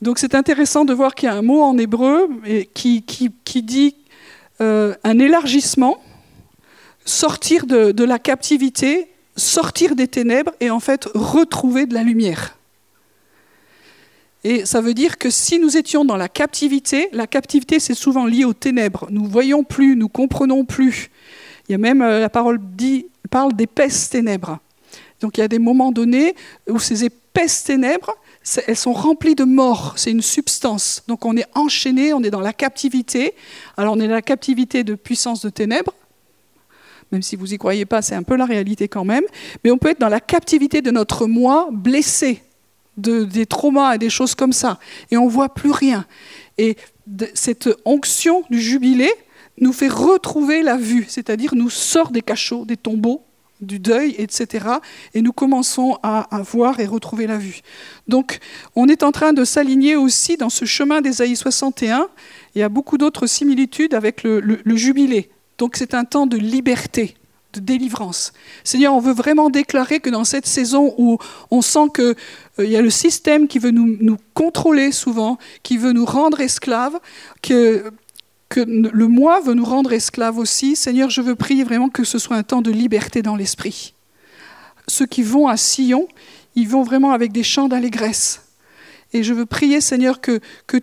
Donc 0.00 0.18
c'est 0.18 0.34
intéressant 0.34 0.84
de 0.84 0.94
voir 0.94 1.14
qu'il 1.14 1.28
y 1.28 1.32
a 1.32 1.34
un 1.34 1.42
mot 1.42 1.62
en 1.62 1.76
hébreu 1.78 2.28
qui, 2.72 3.02
dit 3.62 3.96
euh, 4.60 4.94
un 5.02 5.18
élargissement, 5.18 6.00
sortir 7.04 7.66
de 7.66 8.04
la 8.04 8.18
captivité, 8.18 9.08
sortir 9.36 9.96
des 9.96 10.08
ténèbres 10.08 10.52
et 10.60 10.70
en 10.70 10.80
fait 10.80 11.08
retrouver 11.14 11.86
de 11.86 11.94
la 11.94 12.02
lumière. 12.02 12.55
Et 14.48 14.64
ça 14.64 14.80
veut 14.80 14.94
dire 14.94 15.18
que 15.18 15.28
si 15.28 15.58
nous 15.58 15.76
étions 15.76 16.04
dans 16.04 16.16
la 16.16 16.28
captivité, 16.28 17.08
la 17.10 17.26
captivité 17.26 17.80
c'est 17.80 17.94
souvent 17.94 18.26
lié 18.26 18.44
aux 18.44 18.54
ténèbres. 18.54 19.08
Nous 19.10 19.24
voyons 19.24 19.64
plus, 19.64 19.96
nous 19.96 20.08
comprenons 20.08 20.64
plus. 20.64 21.10
Il 21.68 21.72
y 21.72 21.74
a 21.74 21.78
même 21.78 22.00
euh, 22.00 22.20
la 22.20 22.28
parole 22.28 22.60
dit, 22.62 23.06
parle 23.28 23.54
d'épaisses 23.54 24.08
ténèbres. 24.08 24.60
Donc 25.20 25.36
il 25.36 25.40
y 25.40 25.42
a 25.42 25.48
des 25.48 25.58
moments 25.58 25.90
donnés 25.90 26.36
où 26.68 26.78
ces 26.78 27.04
épaisses 27.04 27.64
ténèbres, 27.64 28.14
elles 28.68 28.76
sont 28.76 28.92
remplies 28.92 29.34
de 29.34 29.42
mort, 29.42 29.94
c'est 29.96 30.12
une 30.12 30.22
substance. 30.22 31.02
Donc 31.08 31.24
on 31.24 31.36
est 31.36 31.48
enchaîné, 31.56 32.12
on 32.12 32.22
est 32.22 32.30
dans 32.30 32.40
la 32.40 32.52
captivité. 32.52 33.34
Alors 33.76 33.94
on 33.94 34.00
est 34.00 34.06
dans 34.06 34.14
la 34.14 34.22
captivité 34.22 34.84
de 34.84 34.94
puissance 34.94 35.40
de 35.40 35.50
ténèbres, 35.50 35.92
même 37.10 37.22
si 37.22 37.34
vous 37.34 37.46
n'y 37.46 37.58
croyez 37.58 37.84
pas, 37.84 38.00
c'est 38.00 38.14
un 38.14 38.22
peu 38.22 38.36
la 38.36 38.44
réalité 38.44 38.86
quand 38.86 39.04
même. 39.04 39.24
Mais 39.64 39.72
on 39.72 39.78
peut 39.78 39.90
être 39.90 40.00
dans 40.00 40.08
la 40.08 40.20
captivité 40.20 40.82
de 40.82 40.92
notre 40.92 41.26
moi 41.26 41.68
blessé, 41.72 42.42
de, 42.96 43.24
des 43.24 43.46
traumas 43.46 43.94
et 43.94 43.98
des 43.98 44.10
choses 44.10 44.34
comme 44.34 44.52
ça. 44.52 44.78
Et 45.10 45.16
on 45.16 45.28
voit 45.28 45.48
plus 45.48 45.70
rien. 45.70 46.06
Et 46.58 46.76
cette 47.34 47.68
onction 47.84 48.44
du 48.50 48.60
jubilé 48.60 49.10
nous 49.58 49.72
fait 49.72 49.88
retrouver 49.88 50.62
la 50.62 50.76
vue, 50.76 51.06
c'est-à-dire 51.08 51.54
nous 51.54 51.70
sort 51.70 52.10
des 52.10 52.22
cachots, 52.22 52.64
des 52.64 52.76
tombeaux, 52.76 53.22
du 53.60 53.78
deuil, 53.78 54.14
etc. 54.18 54.66
Et 55.14 55.22
nous 55.22 55.32
commençons 55.32 55.98
à, 56.02 56.26
voir 56.42 56.78
et 56.80 56.86
retrouver 56.86 57.26
la 57.26 57.38
vue. 57.38 57.60
Donc, 58.06 58.38
on 58.74 58.86
est 58.88 59.02
en 59.02 59.12
train 59.12 59.32
de 59.32 59.44
s'aligner 59.44 59.96
aussi 59.96 60.36
dans 60.36 60.50
ce 60.50 60.64
chemin 60.64 61.00
d'Ésaïe 61.00 61.36
61. 61.36 62.08
Il 62.54 62.58
y 62.58 62.62
a 62.62 62.68
beaucoup 62.68 62.98
d'autres 62.98 63.26
similitudes 63.26 63.94
avec 63.94 64.22
le, 64.22 64.76
jubilé. 64.76 65.30
Donc, 65.58 65.76
c'est 65.76 65.94
un 65.94 66.04
temps 66.04 66.26
de 66.26 66.36
liberté, 66.36 67.16
délivrance. 67.60 68.32
Seigneur, 68.64 68.94
on 68.94 69.00
veut 69.00 69.12
vraiment 69.12 69.50
déclarer 69.50 70.00
que 70.00 70.10
dans 70.10 70.24
cette 70.24 70.46
saison 70.46 70.94
où 70.98 71.18
on 71.50 71.62
sent 71.62 71.88
qu'il 71.94 72.14
euh, 72.58 72.66
y 72.66 72.76
a 72.76 72.82
le 72.82 72.90
système 72.90 73.48
qui 73.48 73.58
veut 73.58 73.70
nous, 73.70 73.96
nous, 74.00 74.16
contrôler 74.34 74.92
souvent, 74.92 75.38
qui 75.62 75.76
veut 75.76 75.92
nous 75.92 76.04
rendre 76.04 76.40
esclaves, 76.40 76.98
que 77.42 77.92
que 78.48 78.60
le 78.60 79.08
moi 79.08 79.40
veut 79.40 79.54
nous 79.54 79.64
rendre 79.64 79.92
esclaves 79.92 80.38
aussi. 80.38 80.76
Seigneur, 80.76 81.10
je 81.10 81.20
veux 81.20 81.34
prier 81.34 81.64
vraiment 81.64 81.88
que 81.88 82.04
ce 82.04 82.18
soit 82.18 82.36
un 82.36 82.44
temps 82.44 82.62
de 82.62 82.70
liberté 82.70 83.20
dans 83.20 83.34
l'esprit. 83.34 83.92
Ceux 84.86 85.06
qui 85.06 85.22
vont 85.22 85.48
à 85.48 85.56
Sion, 85.56 86.06
ils 86.54 86.68
vont 86.68 86.84
vraiment 86.84 87.10
avec 87.10 87.32
des 87.32 87.42
chants 87.42 87.68
d'allégresse. 87.68 88.45
Et 89.16 89.22
je 89.22 89.32
veux 89.32 89.46
prier, 89.46 89.80
Seigneur, 89.80 90.20
que, 90.20 90.40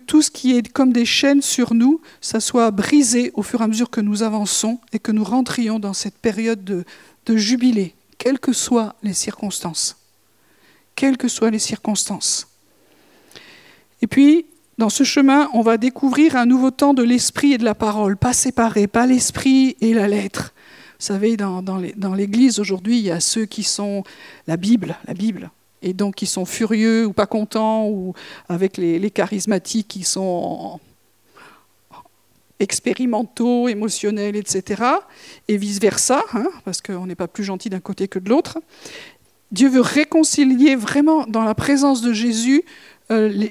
tout 0.07 0.23
ce 0.23 0.31
qui 0.31 0.57
est 0.57 0.67
comme 0.67 0.91
des 0.91 1.05
chaînes 1.05 1.43
sur 1.43 1.75
nous, 1.75 2.01
ça 2.19 2.39
soit 2.39 2.71
brisé 2.71 3.31
au 3.35 3.43
fur 3.43 3.61
et 3.61 3.63
à 3.63 3.67
mesure 3.67 3.91
que 3.91 4.01
nous 4.01 4.23
avançons 4.23 4.79
et 4.91 4.97
que 4.97 5.11
nous 5.11 5.23
rentrions 5.23 5.77
dans 5.77 5.93
cette 5.93 6.17
période 6.17 6.63
de, 6.63 6.83
de 7.27 7.37
jubilé, 7.37 7.93
quelles 8.17 8.39
que 8.39 8.51
soient 8.51 8.95
les 9.03 9.13
circonstances. 9.13 9.97
Quelles 10.95 11.17
que 11.17 11.27
soient 11.27 11.51
les 11.51 11.59
circonstances. 11.59 12.47
Et 14.01 14.07
puis, 14.07 14.47
dans 14.79 14.89
ce 14.89 15.03
chemin, 15.03 15.47
on 15.53 15.61
va 15.61 15.77
découvrir 15.77 16.35
un 16.35 16.47
nouveau 16.47 16.71
temps 16.71 16.95
de 16.95 17.03
l'esprit 17.03 17.53
et 17.53 17.59
de 17.59 17.65
la 17.65 17.75
parole, 17.75 18.17
pas 18.17 18.33
séparés, 18.33 18.87
pas 18.87 19.05
l'esprit 19.05 19.77
et 19.79 19.93
la 19.93 20.07
lettre. 20.07 20.55
Vous 20.99 21.05
savez, 21.05 21.37
dans, 21.37 21.61
l'Église 22.15 22.57
aujourd'hui, 22.57 22.97
il 22.97 23.05
y 23.05 23.11
a 23.11 23.19
ceux 23.19 23.45
qui 23.45 23.61
sont 23.61 24.03
la 24.47 24.57
Bible, 24.57 24.97
la 25.05 25.13
Bible, 25.13 25.51
et 25.83 25.93
donc 25.93 26.15
qui 26.15 26.25
sont 26.25 26.45
furieux 26.45 27.05
ou 27.05 27.13
pas 27.13 27.27
contents, 27.27 27.87
ou 27.87 28.13
avec 28.49 28.77
les, 28.77 29.11
charismatiques 29.11 29.89
qui 29.89 30.03
sont 30.03 30.79
expérimentaux, 32.59 33.67
émotionnels, 33.67 34.35
etc. 34.35 34.81
Et 35.49 35.57
vice-versa, 35.57 36.23
hein, 36.33 36.47
parce 36.65 36.81
qu'on 36.81 37.05
n'est 37.05 37.15
pas 37.15 37.27
plus 37.27 37.43
gentil 37.43 37.69
d'un 37.69 37.81
côté 37.81 38.07
que 38.07 38.17
de 38.17 38.29
l'autre. 38.29 38.59
Dieu 39.51 39.69
veut 39.69 39.81
réconcilier 39.81 40.75
vraiment 40.75 41.25
dans 41.27 41.43
la 41.43 41.53
présence 41.53 42.01
de 42.01 42.13
Jésus 42.13 42.63
euh, 43.11 43.47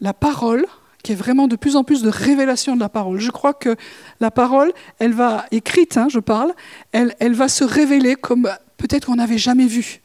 la 0.00 0.14
parole, 0.14 0.64
qui 1.02 1.12
est 1.12 1.16
vraiment 1.16 1.48
de 1.48 1.56
plus 1.56 1.76
en 1.76 1.84
plus 1.84 2.02
de 2.02 2.08
révélation 2.08 2.76
de 2.76 2.80
la 2.80 2.88
parole. 2.88 3.18
Je 3.18 3.30
crois 3.30 3.52
que 3.52 3.76
la 4.20 4.30
parole, 4.30 4.72
elle 5.00 5.12
va, 5.12 5.44
écrite, 5.50 5.96
hein, 5.96 6.08
je 6.08 6.20
parle, 6.20 6.54
elle, 6.92 7.14
elle 7.18 7.34
va 7.34 7.48
se 7.48 7.64
révéler 7.64 8.14
comme 8.14 8.48
peut-être 8.76 9.06
qu'on 9.06 9.16
n'avait 9.16 9.38
jamais 9.38 9.66
vu. 9.66 10.00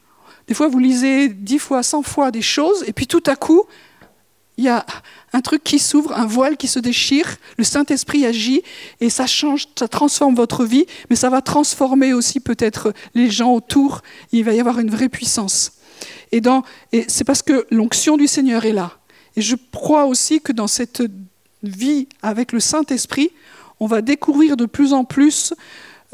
Des 0.46 0.54
fois, 0.54 0.68
vous 0.68 0.78
lisez 0.78 1.28
dix 1.28 1.58
fois, 1.58 1.82
cent 1.82 2.02
fois 2.02 2.30
des 2.30 2.42
choses, 2.42 2.84
et 2.86 2.92
puis 2.92 3.06
tout 3.06 3.22
à 3.26 3.36
coup, 3.36 3.64
il 4.56 4.64
y 4.64 4.68
a 4.68 4.86
un 5.32 5.40
truc 5.40 5.64
qui 5.64 5.78
s'ouvre, 5.78 6.12
un 6.16 6.26
voile 6.26 6.56
qui 6.56 6.68
se 6.68 6.78
déchire, 6.78 7.36
le 7.58 7.64
Saint-Esprit 7.64 8.24
agit, 8.24 8.62
et 9.00 9.10
ça 9.10 9.26
change, 9.26 9.66
ça 9.76 9.88
transforme 9.88 10.34
votre 10.34 10.64
vie, 10.64 10.86
mais 11.10 11.16
ça 11.16 11.28
va 11.28 11.42
transformer 11.42 12.12
aussi 12.12 12.38
peut-être 12.38 12.92
les 13.14 13.30
gens 13.30 13.52
autour. 13.52 14.02
Il 14.30 14.44
va 14.44 14.52
y 14.52 14.60
avoir 14.60 14.78
une 14.78 14.90
vraie 14.90 15.08
puissance. 15.08 15.72
Et 16.30 16.40
c'est 17.08 17.24
parce 17.24 17.42
que 17.42 17.66
l'onction 17.70 18.16
du 18.16 18.26
Seigneur 18.28 18.64
est 18.64 18.72
là. 18.72 18.98
Et 19.36 19.42
je 19.42 19.56
crois 19.72 20.04
aussi 20.04 20.40
que 20.40 20.52
dans 20.52 20.68
cette 20.68 21.02
vie 21.62 22.08
avec 22.22 22.52
le 22.52 22.60
Saint-Esprit, 22.60 23.30
on 23.80 23.86
va 23.86 24.02
découvrir 24.02 24.56
de 24.56 24.66
plus 24.66 24.92
en 24.92 25.04
plus 25.04 25.52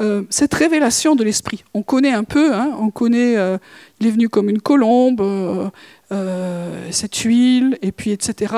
euh, 0.01 0.23
cette 0.31 0.53
révélation 0.53 1.15
de 1.15 1.23
l'Esprit. 1.23 1.63
On 1.75 1.83
connaît 1.83 2.11
un 2.11 2.23
peu, 2.23 2.55
hein, 2.55 2.75
on 2.79 2.89
connaît, 2.89 3.37
euh, 3.37 3.59
il 3.99 4.07
est 4.07 4.11
venu 4.11 4.29
comme 4.29 4.49
une 4.49 4.61
colombe, 4.61 5.21
euh, 5.21 6.91
cette 6.91 7.17
huile, 7.17 7.77
et 7.83 7.91
puis 7.91 8.09
etc. 8.09 8.55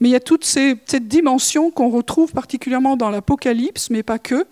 Mais 0.00 0.08
il 0.08 0.12
y 0.12 0.16
a 0.16 0.20
toute 0.20 0.44
cette 0.44 1.06
dimension 1.06 1.70
qu'on 1.70 1.88
retrouve 1.88 2.32
particulièrement 2.32 2.96
dans 2.96 3.10
l'Apocalypse, 3.10 3.90
mais 3.90 4.02
pas 4.02 4.18
que, 4.18 4.44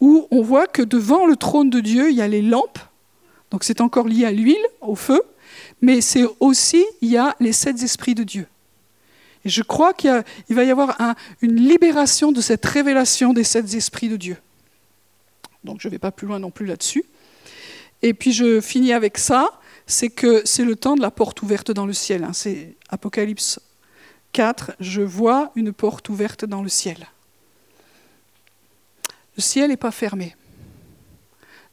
où 0.00 0.28
on 0.30 0.40
voit 0.40 0.68
que 0.68 0.82
devant 0.82 1.26
le 1.26 1.34
trône 1.34 1.68
de 1.68 1.80
Dieu, 1.80 2.10
il 2.10 2.16
y 2.16 2.22
a 2.22 2.28
les 2.28 2.42
lampes, 2.42 2.78
donc 3.50 3.64
c'est 3.64 3.80
encore 3.80 4.06
lié 4.06 4.24
à 4.24 4.30
l'huile, 4.30 4.64
au 4.82 4.94
feu, 4.94 5.20
mais 5.80 6.00
c'est 6.00 6.24
aussi, 6.38 6.84
il 7.00 7.10
y 7.10 7.16
a 7.16 7.34
les 7.40 7.52
sept 7.52 7.82
esprits 7.82 8.14
de 8.14 8.22
Dieu. 8.22 8.46
Et 9.44 9.48
je 9.48 9.62
crois 9.62 9.92
qu'il 9.92 10.22
va 10.50 10.62
y 10.62 10.70
avoir 10.70 10.96
une 11.40 11.56
libération 11.56 12.30
de 12.30 12.40
cette 12.40 12.64
révélation 12.64 13.32
des 13.32 13.42
sept 13.42 13.74
esprits 13.74 14.08
de 14.08 14.16
Dieu. 14.16 14.36
Donc 15.64 15.80
je 15.80 15.88
ne 15.88 15.92
vais 15.92 15.98
pas 15.98 16.12
plus 16.12 16.26
loin 16.26 16.38
non 16.38 16.50
plus 16.50 16.66
là-dessus. 16.66 17.04
Et 18.02 18.14
puis 18.14 18.32
je 18.32 18.60
finis 18.60 18.92
avec 18.92 19.18
ça, 19.18 19.60
c'est 19.86 20.10
que 20.10 20.42
c'est 20.44 20.64
le 20.64 20.76
temps 20.76 20.96
de 20.96 21.00
la 21.00 21.10
porte 21.10 21.42
ouverte 21.42 21.70
dans 21.70 21.86
le 21.86 21.92
ciel. 21.92 22.24
Hein. 22.24 22.32
C'est 22.32 22.76
Apocalypse 22.88 23.60
4, 24.32 24.72
je 24.80 25.02
vois 25.02 25.52
une 25.54 25.72
porte 25.72 26.08
ouverte 26.08 26.44
dans 26.44 26.62
le 26.62 26.68
ciel. 26.68 27.06
Le 29.36 29.42
ciel 29.42 29.70
n'est 29.70 29.76
pas 29.76 29.90
fermé. 29.90 30.34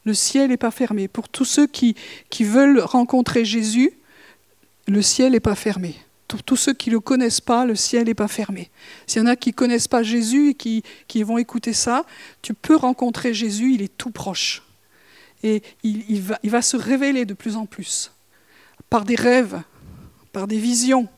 Le 0.04 0.14
ciel 0.14 0.48
n'est 0.48 0.56
pas 0.56 0.70
fermé. 0.70 1.08
Pour 1.08 1.28
tous 1.28 1.44
ceux 1.44 1.66
qui, 1.66 1.94
qui 2.30 2.44
veulent 2.44 2.80
rencontrer 2.80 3.44
Jésus, 3.44 3.92
le 4.86 5.02
ciel 5.02 5.32
n'est 5.32 5.40
pas 5.40 5.54
fermé 5.54 5.96
pour 6.30 6.44
tous 6.44 6.54
ceux 6.54 6.72
qui 6.72 6.90
ne 6.90 6.94
le 6.94 7.00
connaissent 7.00 7.40
pas, 7.40 7.64
le 7.64 7.74
ciel 7.74 8.06
n'est 8.06 8.14
pas 8.14 8.28
fermé. 8.28 8.70
S'il 9.08 9.20
y 9.20 9.24
en 9.24 9.26
a 9.26 9.34
qui 9.34 9.48
ne 9.48 9.54
connaissent 9.54 9.88
pas 9.88 10.04
Jésus 10.04 10.50
et 10.50 10.54
qui, 10.54 11.22
vont 11.24 11.38
écouter 11.38 11.72
ça, 11.72 12.04
tu 12.40 12.54
peux 12.54 12.76
rencontrer 12.76 13.34
Jésus, 13.34 13.74
il 13.74 13.82
est 13.82 13.96
tout 13.98 14.12
proche. 14.12 14.62
et 15.42 15.60
il, 15.82 16.22
va, 16.22 16.38
il 16.44 16.50
va 16.50 16.62
se 16.62 16.76
révéler 16.76 17.24
de 17.24 17.34
plus 17.34 17.56
en 17.56 17.66
plus 17.66 18.12
par 18.88 19.04
des 19.04 19.16
rêves, 19.16 19.60
par 20.32 20.46
des 20.46 20.58
visions, 20.58 21.08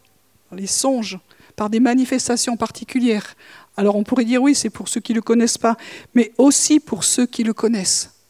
par 0.48 0.58
les 0.58 0.66
songes, 0.66 1.18
par 1.56 1.68
des 1.68 1.80
manifestations 1.80 2.56
particulières. 2.56 3.34
Alors 3.76 3.96
on 3.96 4.04
pourrait 4.04 4.24
dire 4.24 4.42
oui, 4.42 4.54
c'est 4.54 4.70
pour 4.70 4.88
ceux 4.88 5.00
qui 5.00 5.12
ne 5.12 5.16
le 5.16 5.22
connaissent 5.22 5.58
pas, 5.58 5.76
mais 6.14 6.32
aussi 6.38 6.80
pour 6.80 7.04
ceux 7.04 7.26
qui 7.26 7.44
le 7.44 7.52
connaissent. 7.52 8.21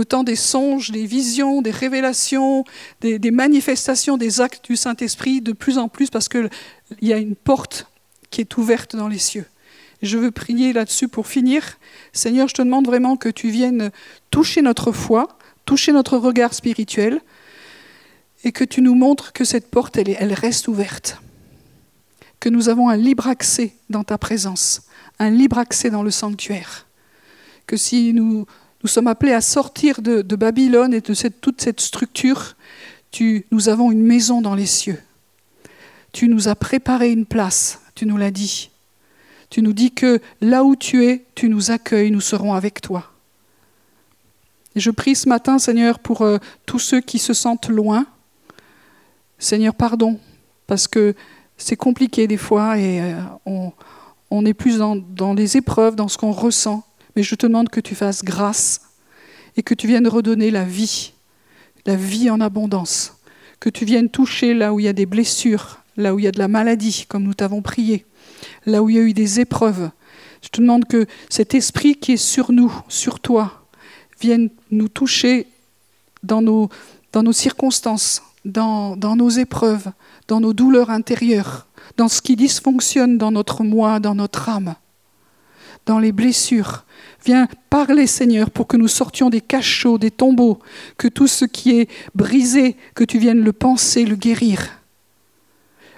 Le 0.00 0.06
temps 0.06 0.24
des 0.24 0.34
songes, 0.34 0.92
des 0.92 1.04
visions, 1.04 1.60
des 1.60 1.70
révélations, 1.70 2.64
des, 3.02 3.30
manifestations, 3.30 4.16
des 4.16 4.40
actes 4.40 4.64
du 4.64 4.74
Saint-Esprit 4.74 5.42
de 5.42 5.52
plus 5.52 5.76
en 5.76 5.88
plus 5.88 6.08
parce 6.08 6.30
qu'il 6.30 6.48
y 7.02 7.12
a 7.12 7.18
une 7.18 7.36
porte 7.36 7.86
qui 8.30 8.40
est 8.40 8.56
ouverte 8.56 8.96
dans 8.96 9.08
les 9.08 9.18
cieux. 9.18 9.44
Je 10.00 10.16
veux 10.16 10.30
prier 10.30 10.72
là-dessus 10.72 11.08
pour 11.08 11.26
finir. 11.26 11.76
Seigneur, 12.14 12.48
je 12.48 12.54
te 12.54 12.62
demande 12.62 12.86
vraiment 12.86 13.18
que 13.18 13.28
tu 13.28 13.50
viennes 13.50 13.90
toucher 14.30 14.62
notre 14.62 14.90
foi, 14.90 15.36
toucher 15.66 15.92
notre 15.92 16.16
regard 16.16 16.54
spirituel, 16.54 17.20
et 18.42 18.52
que 18.52 18.64
tu 18.64 18.80
nous 18.80 18.94
montres 18.94 19.34
que 19.34 19.44
cette 19.44 19.70
porte, 19.70 19.98
elle, 19.98 20.16
elle 20.18 20.32
reste 20.32 20.66
ouverte. 20.66 21.20
Que 22.40 22.48
nous 22.48 22.70
avons 22.70 22.88
un 22.88 22.96
libre 22.96 23.26
accès 23.26 23.74
dans 23.90 24.02
ta 24.02 24.16
présence, 24.16 24.80
un 25.18 25.28
libre 25.28 25.58
accès 25.58 25.90
dans 25.90 26.02
le 26.02 26.10
sanctuaire. 26.10 26.86
Que 27.66 27.76
si 27.76 28.14
nous, 28.14 28.46
nous 28.82 28.88
sommes 28.88 29.08
appelés 29.08 29.32
à 29.32 29.40
sortir 29.40 30.00
de, 30.00 30.22
Babylone 30.22 30.94
et 30.94 31.00
de 31.00 31.28
toute 31.28 31.60
cette 31.60 31.80
structure, 31.80 32.56
tu, 33.10 33.46
nous 33.50 33.68
avons 33.68 33.90
une 33.92 34.02
maison 34.02 34.40
dans 34.40 34.54
les 34.54 34.66
cieux. 34.66 34.98
Tu 36.12 36.28
nous 36.28 36.48
as 36.48 36.54
préparé 36.54 37.10
une 37.10 37.26
place, 37.26 37.82
tu 37.94 38.06
nous 38.06 38.16
l'as 38.16 38.30
dit. 38.30 38.70
Tu 39.50 39.62
nous 39.62 39.72
dis 39.72 39.90
que 39.90 40.20
là 40.40 40.64
où 40.64 40.76
tu 40.76 41.04
es, 41.04 41.24
tu 41.34 41.48
nous 41.48 41.70
accueilles, 41.70 42.10
nous 42.10 42.20
serons 42.20 42.54
avec 42.54 42.80
toi. 42.80 43.12
Et 44.76 44.80
je 44.80 44.90
prie 44.90 45.16
ce 45.16 45.28
matin, 45.28 45.58
Seigneur, 45.58 45.98
pour 45.98 46.22
euh, 46.22 46.38
tous 46.64 46.78
ceux 46.78 47.00
qui 47.00 47.18
se 47.18 47.34
sentent 47.34 47.68
loin. 47.68 48.06
Seigneur, 49.38 49.74
pardon, 49.74 50.18
parce 50.66 50.86
que 50.86 51.14
c'est 51.56 51.76
compliqué 51.76 52.26
des 52.28 52.36
fois 52.36 52.78
et 52.78 53.02
euh, 53.02 53.72
on, 54.30 54.46
est 54.46 54.54
plus 54.54 54.78
dans 54.78 55.34
les 55.34 55.56
épreuves, 55.56 55.96
dans 55.96 56.08
ce 56.08 56.16
qu'on 56.16 56.30
ressent. 56.30 56.84
Mais 57.16 57.22
je 57.22 57.34
te 57.34 57.46
demande 57.46 57.68
que 57.68 57.80
tu 57.80 57.94
fasses 57.94 58.24
grâce 58.24 58.82
et 59.56 59.62
que 59.62 59.74
tu 59.74 59.86
viennes 59.86 60.08
redonner 60.08 60.50
la 60.50 60.64
vie, 60.64 61.12
la 61.86 61.96
vie 61.96 62.30
en 62.30 62.40
abondance. 62.40 63.16
Que 63.58 63.70
tu 63.70 63.84
viennes 63.84 64.08
toucher 64.08 64.54
là 64.54 64.72
où 64.72 64.80
il 64.80 64.84
y 64.84 64.88
a 64.88 64.92
des 64.92 65.06
blessures, 65.06 65.80
là 65.96 66.14
où 66.14 66.18
il 66.18 66.24
y 66.24 66.28
a 66.28 66.32
de 66.32 66.38
la 66.38 66.48
maladie, 66.48 67.04
comme 67.08 67.24
nous 67.24 67.34
t'avons 67.34 67.62
prié 67.62 68.06
là 68.66 68.82
où 68.82 68.90
il 68.90 68.96
y 68.96 68.98
a 68.98 69.02
eu 69.02 69.12
des 69.12 69.40
épreuves. 69.40 69.90
Je 70.42 70.48
te 70.48 70.60
demande 70.60 70.86
que 70.86 71.06
cet 71.28 71.54
esprit 71.54 71.96
qui 71.96 72.12
est 72.12 72.16
sur 72.16 72.52
nous, 72.52 72.72
sur 72.88 73.20
toi, 73.20 73.66
vienne 74.20 74.50
nous 74.70 74.88
toucher 74.88 75.46
dans 76.22 76.42
nos, 76.42 76.70
circonstances, 77.32 78.22
dans, 78.44 78.96
dans 78.96 79.16
nos 79.16 79.28
épreuves, 79.28 79.90
dans 80.28 80.40
nos 80.40 80.52
douleurs 80.52 80.90
intérieures, 80.90 81.66
dans 81.96 82.08
ce 82.08 82.22
qui 82.22 82.36
dysfonctionne 82.36 83.18
dans 83.18 83.32
notre 83.32 83.64
moi, 83.64 84.00
dans 84.00 84.14
notre 84.14 84.48
âme, 84.48 84.74
dans 85.86 85.98
les 85.98 86.12
blessures. 86.12 86.84
Viens 87.24 87.48
parler, 87.68 88.06
Seigneur, 88.06 88.50
pour 88.50 88.66
que 88.66 88.76
nous 88.76 88.88
sortions 88.88 89.30
des 89.30 89.40
cachots, 89.40 89.98
des 89.98 90.10
tombeaux, 90.10 90.58
que 90.96 91.08
tout 91.08 91.26
ce 91.26 91.44
qui 91.44 91.78
est 91.78 91.88
brisé, 92.14 92.76
que 92.94 93.04
tu 93.04 93.18
viennes 93.18 93.42
le 93.42 93.52
penser, 93.52 94.04
le 94.04 94.16
guérir. 94.16 94.80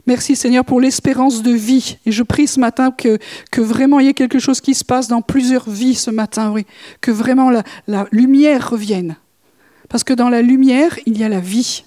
Merci 0.06 0.34
Seigneur 0.34 0.64
pour 0.64 0.80
l'espérance 0.80 1.42
de 1.42 1.52
vie. 1.52 1.98
Et 2.06 2.12
je 2.12 2.24
prie 2.24 2.48
ce 2.48 2.58
matin 2.58 2.90
que, 2.90 3.18
que 3.52 3.60
vraiment 3.60 4.00
il 4.00 4.06
y 4.06 4.08
ait 4.08 4.14
quelque 4.14 4.40
chose 4.40 4.60
qui 4.60 4.74
se 4.74 4.84
passe 4.84 5.06
dans 5.06 5.22
plusieurs 5.22 5.70
vies 5.70 5.94
ce 5.94 6.10
matin, 6.10 6.50
oui. 6.50 6.66
Que 7.00 7.12
vraiment 7.12 7.50
la, 7.86 8.08
lumière 8.10 8.70
revienne. 8.70 9.16
Parce 9.88 10.02
que 10.02 10.12
dans 10.12 10.28
la 10.28 10.42
lumière, 10.42 10.98
il 11.06 11.18
y 11.18 11.24
a 11.24 11.28
la 11.28 11.38
vie. 11.38 11.84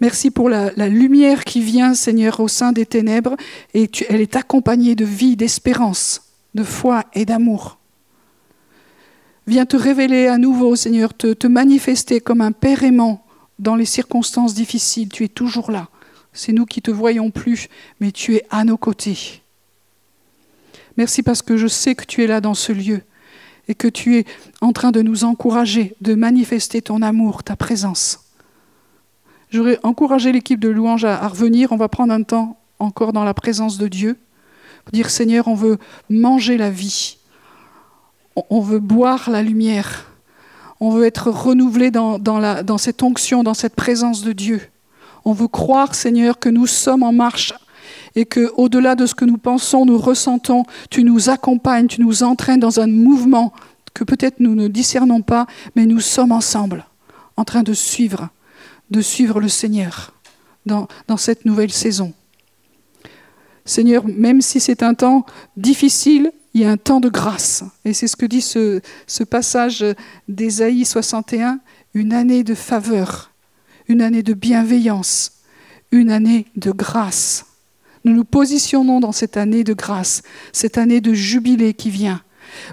Merci 0.00 0.30
pour 0.30 0.48
la, 0.48 0.70
lumière 0.88 1.44
qui 1.44 1.60
vient, 1.60 1.94
Seigneur, 1.94 2.38
au 2.38 2.48
sein 2.48 2.70
des 2.70 2.86
ténèbres. 2.86 3.36
Et 3.74 3.90
elle 4.08 4.20
est 4.20 4.36
accompagnée 4.36 4.94
de 4.94 5.04
vie, 5.04 5.36
d'espérance, 5.36 6.22
de 6.58 6.64
foi 6.64 7.04
et 7.14 7.24
d'amour. 7.24 7.78
Viens 9.46 9.64
te 9.64 9.76
révéler 9.76 10.26
à 10.26 10.38
nouveau, 10.38 10.74
Seigneur, 10.74 11.14
te, 11.14 11.32
te 11.32 11.46
manifester 11.46 12.20
comme 12.20 12.40
un 12.40 12.52
Père 12.52 12.82
aimant 12.82 13.24
dans 13.60 13.76
les 13.76 13.84
circonstances 13.84 14.54
difficiles. 14.54 15.08
Tu 15.08 15.24
es 15.24 15.28
toujours 15.28 15.70
là. 15.70 15.88
C'est 16.32 16.52
nous 16.52 16.66
qui 16.66 16.82
te 16.82 16.90
voyons 16.90 17.30
plus, 17.30 17.68
mais 18.00 18.10
tu 18.10 18.34
es 18.34 18.44
à 18.50 18.64
nos 18.64 18.76
côtés. 18.76 19.40
Merci 20.96 21.22
parce 21.22 21.42
que 21.42 21.56
je 21.56 21.68
sais 21.68 21.94
que 21.94 22.04
tu 22.04 22.24
es 22.24 22.26
là 22.26 22.40
dans 22.40 22.54
ce 22.54 22.72
lieu 22.72 23.02
et 23.68 23.76
que 23.76 23.86
tu 23.86 24.16
es 24.16 24.24
en 24.60 24.72
train 24.72 24.90
de 24.90 25.00
nous 25.00 25.22
encourager, 25.22 25.94
de 26.00 26.14
manifester 26.14 26.82
ton 26.82 27.02
amour, 27.02 27.44
ta 27.44 27.54
présence. 27.54 28.24
J'aurais 29.50 29.78
encouragé 29.84 30.32
l'équipe 30.32 30.58
de 30.58 30.68
louange 30.68 31.04
à, 31.04 31.28
revenir. 31.28 31.70
On 31.70 31.76
va 31.76 31.88
prendre 31.88 32.12
un 32.12 32.24
temps 32.24 32.58
encore 32.80 33.12
dans 33.12 33.24
la 33.24 33.34
présence 33.34 33.78
de 33.78 33.86
Dieu. 33.86 34.18
Dire 34.92 35.10
Seigneur, 35.10 35.48
on 35.48 35.54
veut 35.54 35.78
manger 36.08 36.56
la 36.56 36.70
vie. 36.70 37.18
On 38.50 38.60
veut 38.60 38.78
boire 38.78 39.30
la 39.30 39.42
lumière. 39.42 40.06
On 40.80 40.90
veut 40.90 41.04
être 41.04 41.30
renouvelé 41.30 41.90
dans, 41.90 42.78
cette 42.78 43.02
onction, 43.02 43.42
dans 43.42 43.54
cette 43.54 43.74
présence 43.74 44.22
de 44.22 44.32
Dieu. 44.32 44.62
On 45.24 45.32
veut 45.32 45.48
croire, 45.48 45.94
Seigneur, 45.94 46.38
que 46.38 46.48
nous 46.48 46.66
sommes 46.66 47.02
en 47.02 47.12
marche 47.12 47.52
et 48.14 48.24
que, 48.24 48.52
au-delà 48.56 48.94
de 48.94 49.06
ce 49.06 49.14
que 49.14 49.24
nous 49.24 49.38
pensons, 49.38 49.84
nous 49.84 49.98
ressentons, 49.98 50.64
tu 50.90 51.02
nous 51.04 51.30
accompagnes, 51.30 51.88
tu 51.88 52.00
nous 52.00 52.22
entraînes 52.22 52.60
dans 52.60 52.80
un 52.80 52.86
mouvement 52.86 53.52
que 53.92 54.04
peut-être 54.04 54.40
nous 54.40 54.54
ne 54.54 54.68
discernons 54.68 55.22
pas, 55.22 55.46
mais 55.74 55.86
nous 55.86 56.00
sommes 56.00 56.32
ensemble, 56.32 56.86
en 57.36 57.44
train 57.44 57.62
de 57.62 57.72
suivre, 57.72 58.28
de 58.90 59.00
suivre 59.00 59.40
le 59.40 59.48
Seigneur 59.48 60.12
dans 60.64 61.16
cette 61.16 61.44
nouvelle 61.44 61.72
saison. 61.72 62.12
Seigneur, 63.68 64.04
même 64.06 64.40
si 64.40 64.60
c'est 64.60 64.82
un 64.82 64.94
temps 64.94 65.24
difficile, 65.56 66.32
il 66.54 66.62
y 66.62 66.64
a 66.64 66.70
un 66.70 66.76
temps 66.76 67.00
de 67.00 67.08
grâce. 67.08 67.64
Et 67.84 67.92
c'est 67.92 68.06
ce 68.06 68.16
que 68.16 68.26
dit 68.26 68.40
ce, 68.40 68.80
passage 69.24 69.84
d'Ésaïe 70.28 70.84
61, 70.84 71.60
une 71.94 72.12
année 72.12 72.42
de 72.44 72.54
faveur 72.54 73.30
une 73.88 74.02
année 74.02 74.22
de 74.22 74.34
bienveillance, 74.34 75.32
une 75.90 76.10
année 76.10 76.46
de 76.56 76.70
grâce. 76.70 77.46
Nous 78.04 78.12
nous 78.12 78.24
positionnons 78.24 79.00
dans 79.00 79.12
cette 79.12 79.36
année 79.36 79.64
de 79.64 79.72
grâce, 79.72 80.22
cette 80.52 80.78
année 80.78 81.00
de 81.00 81.14
jubilé 81.14 81.74
qui 81.74 81.90
vient. 81.90 82.22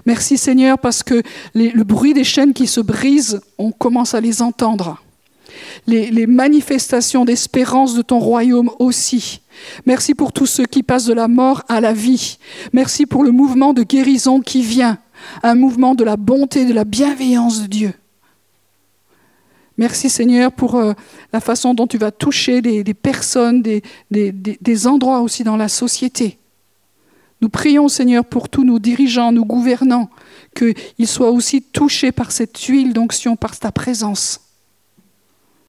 Merci 0.04 0.38
Seigneur 0.38 0.78
parce 0.78 1.02
que 1.02 1.22
le 1.54 1.82
bruit 1.82 2.14
des 2.14 2.24
chaînes 2.24 2.54
qui 2.54 2.66
se 2.66 2.80
brisent, 2.80 3.40
on 3.58 3.72
commence 3.72 4.14
à 4.14 4.20
les 4.20 4.42
entendre. 4.42 5.02
Les, 5.86 6.26
manifestations 6.26 7.24
d'espérance 7.24 7.94
de 7.94 8.02
ton 8.02 8.18
royaume 8.18 8.70
aussi. 8.78 9.40
Merci 9.86 10.14
pour 10.14 10.32
tous 10.32 10.46
ceux 10.46 10.66
qui 10.66 10.82
passent 10.82 11.06
de 11.06 11.14
la 11.14 11.28
mort 11.28 11.62
à 11.68 11.80
la 11.80 11.92
vie. 11.92 12.38
Merci 12.72 13.06
pour 13.06 13.24
le 13.24 13.30
mouvement 13.30 13.72
de 13.72 13.82
guérison 13.82 14.40
qui 14.40 14.62
vient, 14.62 14.98
un 15.42 15.54
mouvement 15.54 15.94
de 15.94 16.04
la 16.04 16.16
bonté, 16.16 16.66
de 16.66 16.74
la 16.74 16.84
bienveillance 16.84 17.62
de 17.62 17.66
Dieu. 17.66 17.94
Merci 19.78 20.08
Seigneur 20.08 20.52
pour 20.52 20.76
euh, 20.76 20.94
la 21.32 21.40
façon 21.40 21.74
dont 21.74 21.86
tu 21.86 21.98
vas 21.98 22.10
toucher 22.10 22.62
des, 22.62 22.94
personnes, 22.94 23.62
des, 23.62 23.82
des, 24.10 24.86
endroits 24.86 25.20
aussi 25.20 25.44
dans 25.44 25.56
la 25.56 25.68
société. 25.68 26.38
Nous 27.42 27.50
prions 27.50 27.88
Seigneur 27.88 28.24
pour 28.24 28.48
tous 28.48 28.64
nos 28.64 28.78
dirigeants, 28.78 29.32
nos 29.32 29.44
gouvernants, 29.44 30.08
qu'ils 30.54 31.06
soient 31.06 31.30
aussi 31.30 31.60
touchés 31.60 32.10
par 32.10 32.32
cette 32.32 32.58
huile 32.62 32.94
d'onction, 32.94 33.36
par 33.36 33.58
ta 33.58 33.70
présence. 33.70 34.45